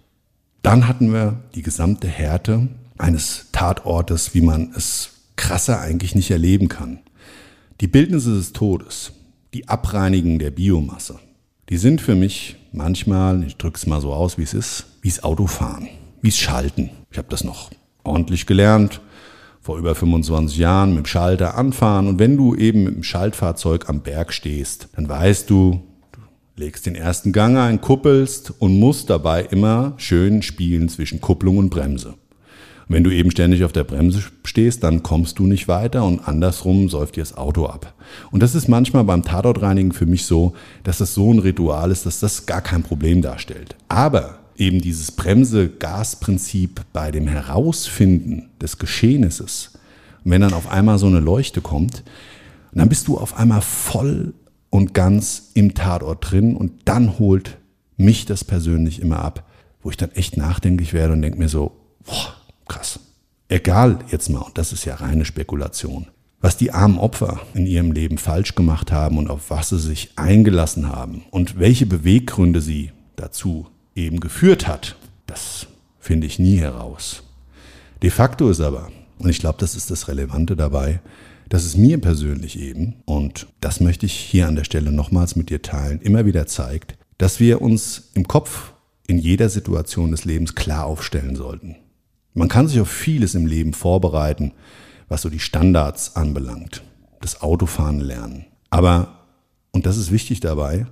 Dann 0.62 0.88
hatten 0.88 1.12
wir 1.12 1.42
die 1.55 1.62
gesamte 1.62 2.09
Härte 2.09 2.68
eines 2.99 3.47
Tatortes, 3.53 4.34
wie 4.34 4.40
man 4.40 4.72
es 4.76 5.11
krasser 5.36 5.80
eigentlich 5.80 6.14
nicht 6.14 6.30
erleben 6.30 6.68
kann. 6.68 7.01
Die 7.80 7.88
Bildnisse 7.88 8.34
des 8.34 8.53
Todes, 8.53 9.12
die 9.53 9.68
Abreinigen 9.68 10.38
der 10.38 10.51
Biomasse, 10.51 11.18
die 11.68 11.76
sind 11.76 12.01
für 12.01 12.14
mich 12.14 12.57
manchmal, 12.72 13.42
ich 13.45 13.57
drücke 13.57 13.76
es 13.76 13.86
mal 13.86 14.01
so 14.01 14.12
aus, 14.12 14.38
wie 14.38 14.42
es 14.42 14.55
ist, 14.55 14.86
wie 15.03 15.09
es 15.09 15.24
Autofahren, 15.24 15.88
wie 16.20 16.28
es 16.28 16.38
Schalten. 16.38 16.90
Ich 17.11 17.18
habe 17.18 17.28
das 17.30 17.42
noch 17.42 17.70
ordentlich 18.05 18.47
gelernt, 18.47 19.01
vor 19.61 19.78
über 19.78 19.95
25 19.95 20.59
Jahren 20.59 20.90
mit 20.90 21.05
dem 21.05 21.07
Schalter 21.07 21.57
anfahren. 21.57 22.07
Und 22.07 22.18
wenn 22.18 22.36
du 22.36 22.55
eben 22.55 22.84
mit 22.84 22.95
dem 22.97 23.03
Schaltfahrzeug 23.03 23.88
am 23.88 24.03
Berg 24.03 24.32
stehst, 24.32 24.88
dann 24.95 25.09
weißt 25.09 25.49
du, 25.49 25.80
du 26.12 26.20
legst 26.57 26.84
den 26.84 26.97
ersten 26.97 27.32
Gang 27.32 27.57
ein, 27.57 27.80
kuppelst 27.80 28.53
und 28.59 28.78
musst 28.78 29.09
dabei 29.09 29.42
immer 29.42 29.95
schön 29.97 30.42
spielen 30.42 30.90
zwischen 30.90 31.20
Kupplung 31.22 31.57
und 31.57 31.70
Bremse. 31.70 32.14
Wenn 32.89 33.05
du 33.05 33.11
eben 33.11 33.30
ständig 33.30 33.64
auf 33.64 33.72
der 33.72 33.85
Bremse 33.85 34.22
stehst, 34.45 34.82
dann 34.85 35.03
kommst 35.03 35.39
du 35.39 35.47
nicht 35.47 35.68
weiter 35.68 36.05
und 36.05 36.26
andersrum 36.28 36.89
säuft 36.89 37.16
dir 37.16 37.22
das 37.22 37.37
Auto 37.37 37.66
ab. 37.66 37.95
Und 38.30 38.43
das 38.43 38.55
ist 38.55 38.68
manchmal 38.68 39.05
beim 39.05 39.22
Tatortreinigen 39.22 39.93
für 39.93 40.07
mich 40.07 40.26
so, 40.26 40.55
dass 40.82 40.99
das 40.99 41.14
so 41.14 41.32
ein 41.32 41.39
Ritual 41.39 41.91
ist, 41.91 42.05
dass 42.07 42.20
das 42.20 42.47
gar 42.47 42.61
kein 42.61 42.82
Problem 42.82 43.22
darstellt. 43.22 43.76
Aber 43.89 44.39
eben 44.57 44.80
dieses 44.80 45.12
Bremse-Gas-Prinzip 45.12 46.82
bei 46.93 47.11
dem 47.11 47.26
Herausfinden 47.26 48.51
des 48.61 48.78
Geschehnisses, 48.78 49.72
wenn 50.24 50.43
dann 50.43 50.55
auf 50.55 50.70
einmal 50.70 50.99
so 50.99 51.07
eine 51.07 51.20
Leuchte 51.20 51.61
kommt, 51.61 52.03
dann 52.72 52.89
bist 52.89 53.09
du 53.09 53.18
auf 53.18 53.37
einmal 53.39 53.61
voll 53.61 54.35
und 54.68 54.95
ganz 54.95 55.51
im 55.55 55.74
Tatort 55.74 56.30
drin 56.30 56.57
und 56.57 56.72
dann 56.85 57.18
holt 57.18 57.59
mich 57.97 58.26
das 58.26 58.43
persönlich 58.43 59.01
immer 59.01 59.20
ab, 59.20 59.49
wo 59.82 59.91
ich 59.91 59.97
dann 59.97 60.11
echt 60.12 60.37
nachdenklich 60.37 60.93
werde 60.93 61.12
und 61.12 61.22
denke 61.22 61.39
mir 61.39 61.49
so, 61.49 61.72
boah, 62.05 62.35
krass. 62.69 63.01
Egal 63.49 63.99
jetzt 64.11 64.31
mal, 64.31 64.41
und 64.41 64.57
das 64.59 64.73
ist 64.73 64.85
ja 64.85 64.95
reine 64.97 65.25
Spekulation, 65.25 66.07
was 66.41 66.57
die 66.57 66.73
armen 66.73 66.99
Opfer 66.99 67.41
in 67.55 67.67
ihrem 67.67 67.93
Leben 67.93 68.19
falsch 68.19 68.55
gemacht 68.55 68.93
haben 68.93 69.19
und 69.19 69.31
auf 69.31 69.51
was 69.51 69.71
sie 69.71 69.79
sich 69.79 70.12
eingelassen 70.17 70.89
haben 70.89 71.25
und 71.31 71.59
welche 71.59 71.87
Beweggründe 71.87 72.61
sie 72.61 72.93
dazu 73.17 73.67
eben 73.95 74.21
geführt 74.21 74.67
hat, 74.67 74.97
das 75.27 75.67
finde 75.99 76.27
ich 76.27 76.39
nie 76.39 76.59
heraus. 76.59 77.23
De 78.03 78.11
facto 78.11 78.51
ist 78.51 78.61
aber, 78.61 78.91
und 79.19 79.31
ich 79.31 79.39
glaube, 79.39 79.59
das 79.59 79.75
ist 79.75 79.91
das 79.91 80.09
Relevante 80.09 80.57
dabei, 80.57 81.01
dass 81.49 81.65
es 81.65 81.77
mir 81.77 82.01
persönlich 82.01 82.59
eben, 82.59 82.97
und 83.05 83.47
das 83.61 83.81
möchte 83.81 84.07
ich 84.07 84.15
hier 84.15 84.49
an 84.49 84.57
der 84.57 84.65
Stelle 84.65 84.93
nochmals 84.93 85.37
mit 85.37 85.51
dir 85.51 85.62
teilen, 85.62 86.01
immer 86.01 86.27
wieder 86.27 86.47
zeigt, 86.47 86.97
dass 87.19 87.41
wir 87.41 87.62
uns 87.62 88.11
im 88.15 88.27
Kopf 88.27 88.73
in 89.07 89.19
jeder 89.19 89.49
Situation 89.49 90.11
des 90.11 90.25
Lebens 90.25 90.55
klar 90.55 90.87
aufstellen 90.87 91.37
sollten. 91.37 91.77
Man 92.35 92.49
kann 92.49 92.66
sich 92.66 92.80
auf 92.80 92.91
vieles 92.91 93.35
im 93.35 93.47
Leben 93.47 93.72
vorbereiten, 93.72 94.53
was 95.09 95.22
so 95.22 95.30
die 95.30 95.39
Standards 95.39 96.16
anbelangt, 96.16 96.82
das 97.20 97.41
Autofahren 97.41 98.01
lernen. 98.01 98.47
Aber, 98.70 99.20
und 99.70 99.87
das 99.87 99.97
ist 99.97 100.11
wichtig 100.11 100.41
dabei, 100.41 100.87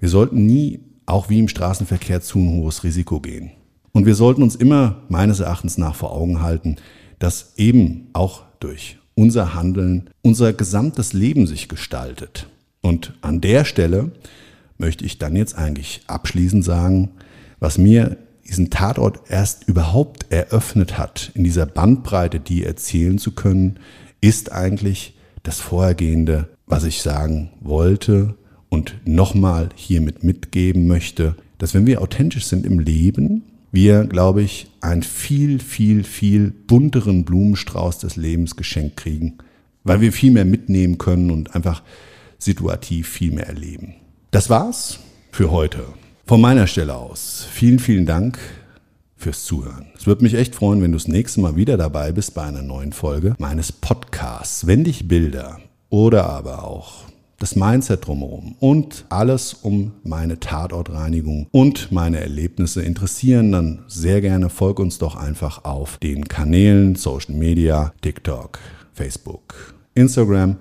wir 0.00 0.08
sollten 0.08 0.44
nie 0.44 0.80
auch 1.06 1.30
wie 1.30 1.38
im 1.38 1.48
Straßenverkehr 1.48 2.20
zu 2.20 2.38
ein 2.38 2.50
hohes 2.50 2.84
Risiko 2.84 3.20
gehen. 3.20 3.52
Und 3.92 4.06
wir 4.06 4.14
sollten 4.14 4.42
uns 4.42 4.56
immer 4.56 5.02
meines 5.08 5.40
Erachtens 5.40 5.78
nach 5.78 5.94
vor 5.94 6.12
Augen 6.12 6.42
halten, 6.42 6.76
dass 7.18 7.54
eben 7.56 8.08
auch 8.12 8.42
durch 8.60 8.98
unser 9.14 9.54
Handeln 9.54 10.10
unser 10.22 10.52
gesamtes 10.52 11.12
Leben 11.12 11.46
sich 11.46 11.68
gestaltet. 11.68 12.48
Und 12.80 13.14
an 13.20 13.40
der 13.40 13.64
Stelle 13.64 14.12
möchte 14.78 15.04
ich 15.04 15.18
dann 15.18 15.34
jetzt 15.34 15.56
eigentlich 15.56 16.02
abschließend 16.06 16.64
sagen, 16.64 17.10
was 17.58 17.78
mir 17.78 18.16
diesen 18.48 18.70
Tatort 18.70 19.20
erst 19.28 19.68
überhaupt 19.68 20.30
eröffnet 20.30 20.98
hat, 20.98 21.32
in 21.34 21.44
dieser 21.44 21.66
Bandbreite, 21.66 22.40
die 22.40 22.64
erzählen 22.64 23.18
zu 23.18 23.32
können, 23.32 23.78
ist 24.20 24.52
eigentlich 24.52 25.14
das 25.42 25.60
Vorhergehende, 25.60 26.48
was 26.66 26.84
ich 26.84 27.02
sagen 27.02 27.50
wollte 27.60 28.34
und 28.68 28.94
nochmal 29.04 29.68
hiermit 29.74 30.24
mitgeben 30.24 30.86
möchte, 30.86 31.36
dass 31.58 31.74
wenn 31.74 31.86
wir 31.86 32.02
authentisch 32.02 32.46
sind 32.46 32.66
im 32.66 32.78
Leben, 32.78 33.42
wir, 33.70 34.04
glaube 34.04 34.42
ich, 34.42 34.70
einen 34.80 35.02
viel, 35.02 35.60
viel, 35.60 36.04
viel 36.04 36.50
bunteren 36.50 37.24
Blumenstrauß 37.24 37.98
des 37.98 38.16
Lebens 38.16 38.56
geschenkt 38.56 38.96
kriegen, 38.96 39.38
weil 39.84 40.00
wir 40.00 40.12
viel 40.12 40.32
mehr 40.32 40.44
mitnehmen 40.44 40.98
können 40.98 41.30
und 41.30 41.54
einfach 41.54 41.82
situativ 42.38 43.08
viel 43.08 43.32
mehr 43.32 43.46
erleben. 43.46 43.94
Das 44.30 44.48
war's 44.48 45.00
für 45.32 45.50
heute. 45.50 45.84
Von 46.28 46.42
meiner 46.42 46.66
Stelle 46.66 46.94
aus 46.94 47.46
vielen, 47.50 47.78
vielen 47.78 48.04
Dank 48.04 48.38
fürs 49.16 49.44
Zuhören. 49.44 49.86
Es 49.96 50.06
würde 50.06 50.22
mich 50.22 50.34
echt 50.34 50.54
freuen, 50.54 50.82
wenn 50.82 50.92
du 50.92 50.98
das 50.98 51.08
nächste 51.08 51.40
Mal 51.40 51.56
wieder 51.56 51.78
dabei 51.78 52.12
bist 52.12 52.34
bei 52.34 52.42
einer 52.42 52.60
neuen 52.60 52.92
Folge 52.92 53.34
meines 53.38 53.72
Podcasts. 53.72 54.66
Wenn 54.66 54.84
dich 54.84 55.08
Bilder 55.08 55.58
oder 55.88 56.28
aber 56.28 56.64
auch 56.64 57.04
das 57.38 57.56
Mindset 57.56 58.06
drumherum 58.06 58.56
und 58.60 59.06
alles 59.08 59.54
um 59.54 59.92
meine 60.02 60.38
Tatortreinigung 60.38 61.46
und 61.50 61.92
meine 61.92 62.20
Erlebnisse 62.20 62.82
interessieren, 62.82 63.50
dann 63.50 63.84
sehr 63.88 64.20
gerne 64.20 64.50
folg 64.50 64.80
uns 64.80 64.98
doch 64.98 65.16
einfach 65.16 65.64
auf 65.64 65.96
den 65.96 66.28
Kanälen 66.28 66.94
Social 66.94 67.36
Media, 67.36 67.94
TikTok, 68.02 68.58
Facebook, 68.92 69.74
Instagram 69.94 70.58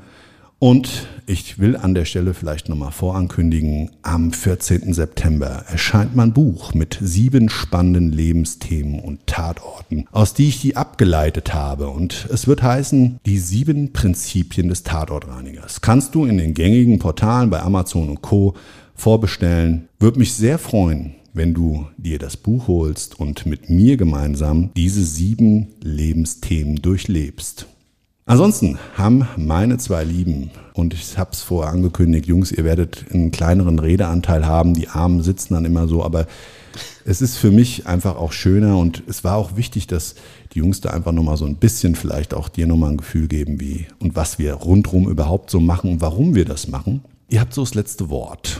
und 0.59 1.07
ich 1.27 1.59
will 1.59 1.75
an 1.75 1.93
der 1.93 2.05
Stelle 2.05 2.33
vielleicht 2.33 2.67
nochmal 2.69 2.91
vorankündigen, 2.91 3.91
am 4.01 4.31
14. 4.31 4.93
September 4.93 5.65
erscheint 5.67 6.15
mein 6.15 6.33
Buch 6.33 6.73
mit 6.73 6.97
sieben 7.01 7.49
spannenden 7.49 8.11
Lebensthemen 8.11 8.99
und 8.99 9.27
Tatorten, 9.27 10.05
aus 10.11 10.33
die 10.33 10.47
ich 10.47 10.61
die 10.61 10.75
abgeleitet 10.75 11.53
habe. 11.53 11.89
Und 11.89 12.27
es 12.31 12.47
wird 12.47 12.63
heißen, 12.63 13.19
die 13.25 13.37
sieben 13.37 13.93
Prinzipien 13.93 14.69
des 14.69 14.83
Tatortreinigers. 14.83 15.81
Kannst 15.81 16.15
du 16.15 16.25
in 16.25 16.37
den 16.37 16.53
gängigen 16.53 16.97
Portalen 16.97 17.49
bei 17.49 17.61
Amazon 17.61 18.09
und 18.09 18.21
Co. 18.21 18.55
vorbestellen. 18.95 19.89
Würde 19.99 20.17
mich 20.17 20.33
sehr 20.33 20.57
freuen, 20.57 21.13
wenn 21.33 21.53
du 21.53 21.85
dir 21.97 22.17
das 22.17 22.35
Buch 22.35 22.67
holst 22.67 23.19
und 23.19 23.45
mit 23.45 23.69
mir 23.69 23.95
gemeinsam 23.95 24.71
diese 24.75 25.03
sieben 25.03 25.67
Lebensthemen 25.83 26.77
durchlebst. 26.77 27.67
Ansonsten 28.27 28.77
haben 28.97 29.25
meine 29.37 29.77
zwei 29.77 30.03
Lieben, 30.03 30.51
und 30.73 30.93
ich 30.93 31.17
habe 31.17 31.31
es 31.31 31.41
vorher 31.41 31.71
angekündigt, 31.71 32.27
Jungs, 32.27 32.51
ihr 32.51 32.65
werdet 32.65 33.05
einen 33.11 33.31
kleineren 33.31 33.79
Redeanteil 33.79 34.45
haben, 34.45 34.73
die 34.73 34.89
Armen 34.89 35.23
sitzen 35.23 35.53
dann 35.53 35.63
immer 35.63 35.87
so, 35.87 36.03
aber 36.03 36.27
es 37.05 37.21
ist 37.21 37.37
für 37.37 37.51
mich 37.51 37.87
einfach 37.87 38.17
auch 38.17 38.33
schöner 38.33 38.77
und 38.77 39.01
es 39.07 39.23
war 39.23 39.37
auch 39.37 39.55
wichtig, 39.55 39.87
dass 39.87 40.15
die 40.51 40.59
Jungs 40.59 40.81
da 40.81 40.89
einfach 40.89 41.13
nochmal 41.13 41.37
so 41.37 41.45
ein 41.45 41.55
bisschen 41.55 41.95
vielleicht 41.95 42.33
auch 42.33 42.49
dir 42.49 42.67
nochmal 42.67 42.91
ein 42.91 42.97
Gefühl 42.97 43.29
geben, 43.29 43.61
wie 43.61 43.87
und 43.99 44.17
was 44.17 44.37
wir 44.37 44.55
rundherum 44.55 45.07
überhaupt 45.07 45.49
so 45.49 45.61
machen 45.61 45.89
und 45.89 46.01
warum 46.01 46.35
wir 46.35 46.43
das 46.43 46.67
machen. 46.67 47.05
Ihr 47.29 47.39
habt 47.39 47.53
so 47.53 47.61
das 47.61 47.75
letzte 47.75 48.09
Wort. 48.09 48.59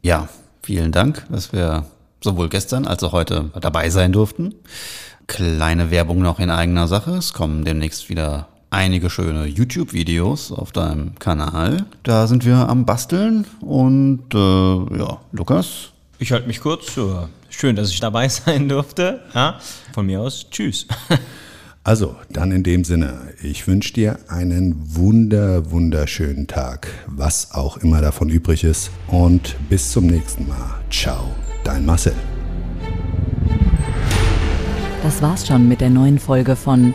Ja, 0.00 0.30
vielen 0.62 0.92
Dank, 0.92 1.26
dass 1.30 1.52
wir 1.52 1.84
sowohl 2.22 2.48
gestern 2.48 2.86
als 2.86 3.02
auch 3.02 3.12
heute 3.12 3.50
dabei 3.60 3.90
sein 3.90 4.12
durften. 4.12 4.54
Kleine 5.26 5.90
Werbung 5.90 6.22
noch 6.22 6.40
in 6.40 6.48
eigener 6.48 6.88
Sache. 6.88 7.10
Es 7.12 7.34
kommen 7.34 7.66
demnächst 7.66 8.08
wieder 8.08 8.48
einige 8.74 9.08
schöne 9.08 9.46
YouTube-Videos 9.46 10.50
auf 10.50 10.72
deinem 10.72 11.14
Kanal. 11.18 11.86
Da 12.02 12.26
sind 12.26 12.44
wir 12.44 12.68
am 12.68 12.84
Basteln 12.84 13.46
und 13.60 14.34
äh, 14.34 14.98
ja, 14.98 15.20
Lukas. 15.32 15.92
Ich 16.18 16.32
halte 16.32 16.48
mich 16.48 16.60
kurz. 16.60 16.98
Schön, 17.50 17.76
dass 17.76 17.90
ich 17.90 18.00
dabei 18.00 18.28
sein 18.28 18.68
durfte. 18.68 19.20
Ja, 19.32 19.60
von 19.92 20.06
mir 20.06 20.20
aus, 20.20 20.46
tschüss. 20.50 20.86
Also, 21.86 22.16
dann 22.30 22.50
in 22.50 22.62
dem 22.62 22.82
Sinne, 22.82 23.34
ich 23.42 23.66
wünsche 23.66 23.92
dir 23.92 24.18
einen 24.28 24.96
wunder, 24.96 25.70
wunderschönen 25.70 26.46
Tag, 26.46 26.88
was 27.06 27.52
auch 27.52 27.76
immer 27.76 28.00
davon 28.00 28.30
übrig 28.30 28.64
ist. 28.64 28.90
Und 29.06 29.54
bis 29.68 29.92
zum 29.92 30.06
nächsten 30.06 30.48
Mal. 30.48 30.80
Ciao, 30.90 31.34
dein 31.62 31.84
Marcel. 31.84 32.14
Das 35.02 35.20
war's 35.20 35.46
schon 35.46 35.68
mit 35.68 35.82
der 35.82 35.90
neuen 35.90 36.18
Folge 36.18 36.56
von 36.56 36.94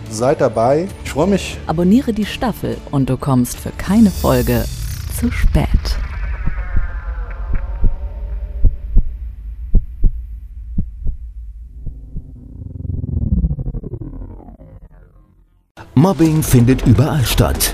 Seid 0.11 0.41
dabei. 0.41 0.89
Ich 1.05 1.11
freue 1.11 1.27
mich. 1.27 1.57
Abonniere 1.67 2.11
die 2.11 2.25
Staffel 2.25 2.77
und 2.91 3.09
du 3.09 3.15
kommst 3.15 3.57
für 3.57 3.71
keine 3.71 4.11
Folge 4.11 4.65
zu 5.17 5.31
spät. 5.31 5.69
Mobbing 15.95 16.43
findet 16.43 16.85
überall 16.85 17.23
statt. 17.23 17.73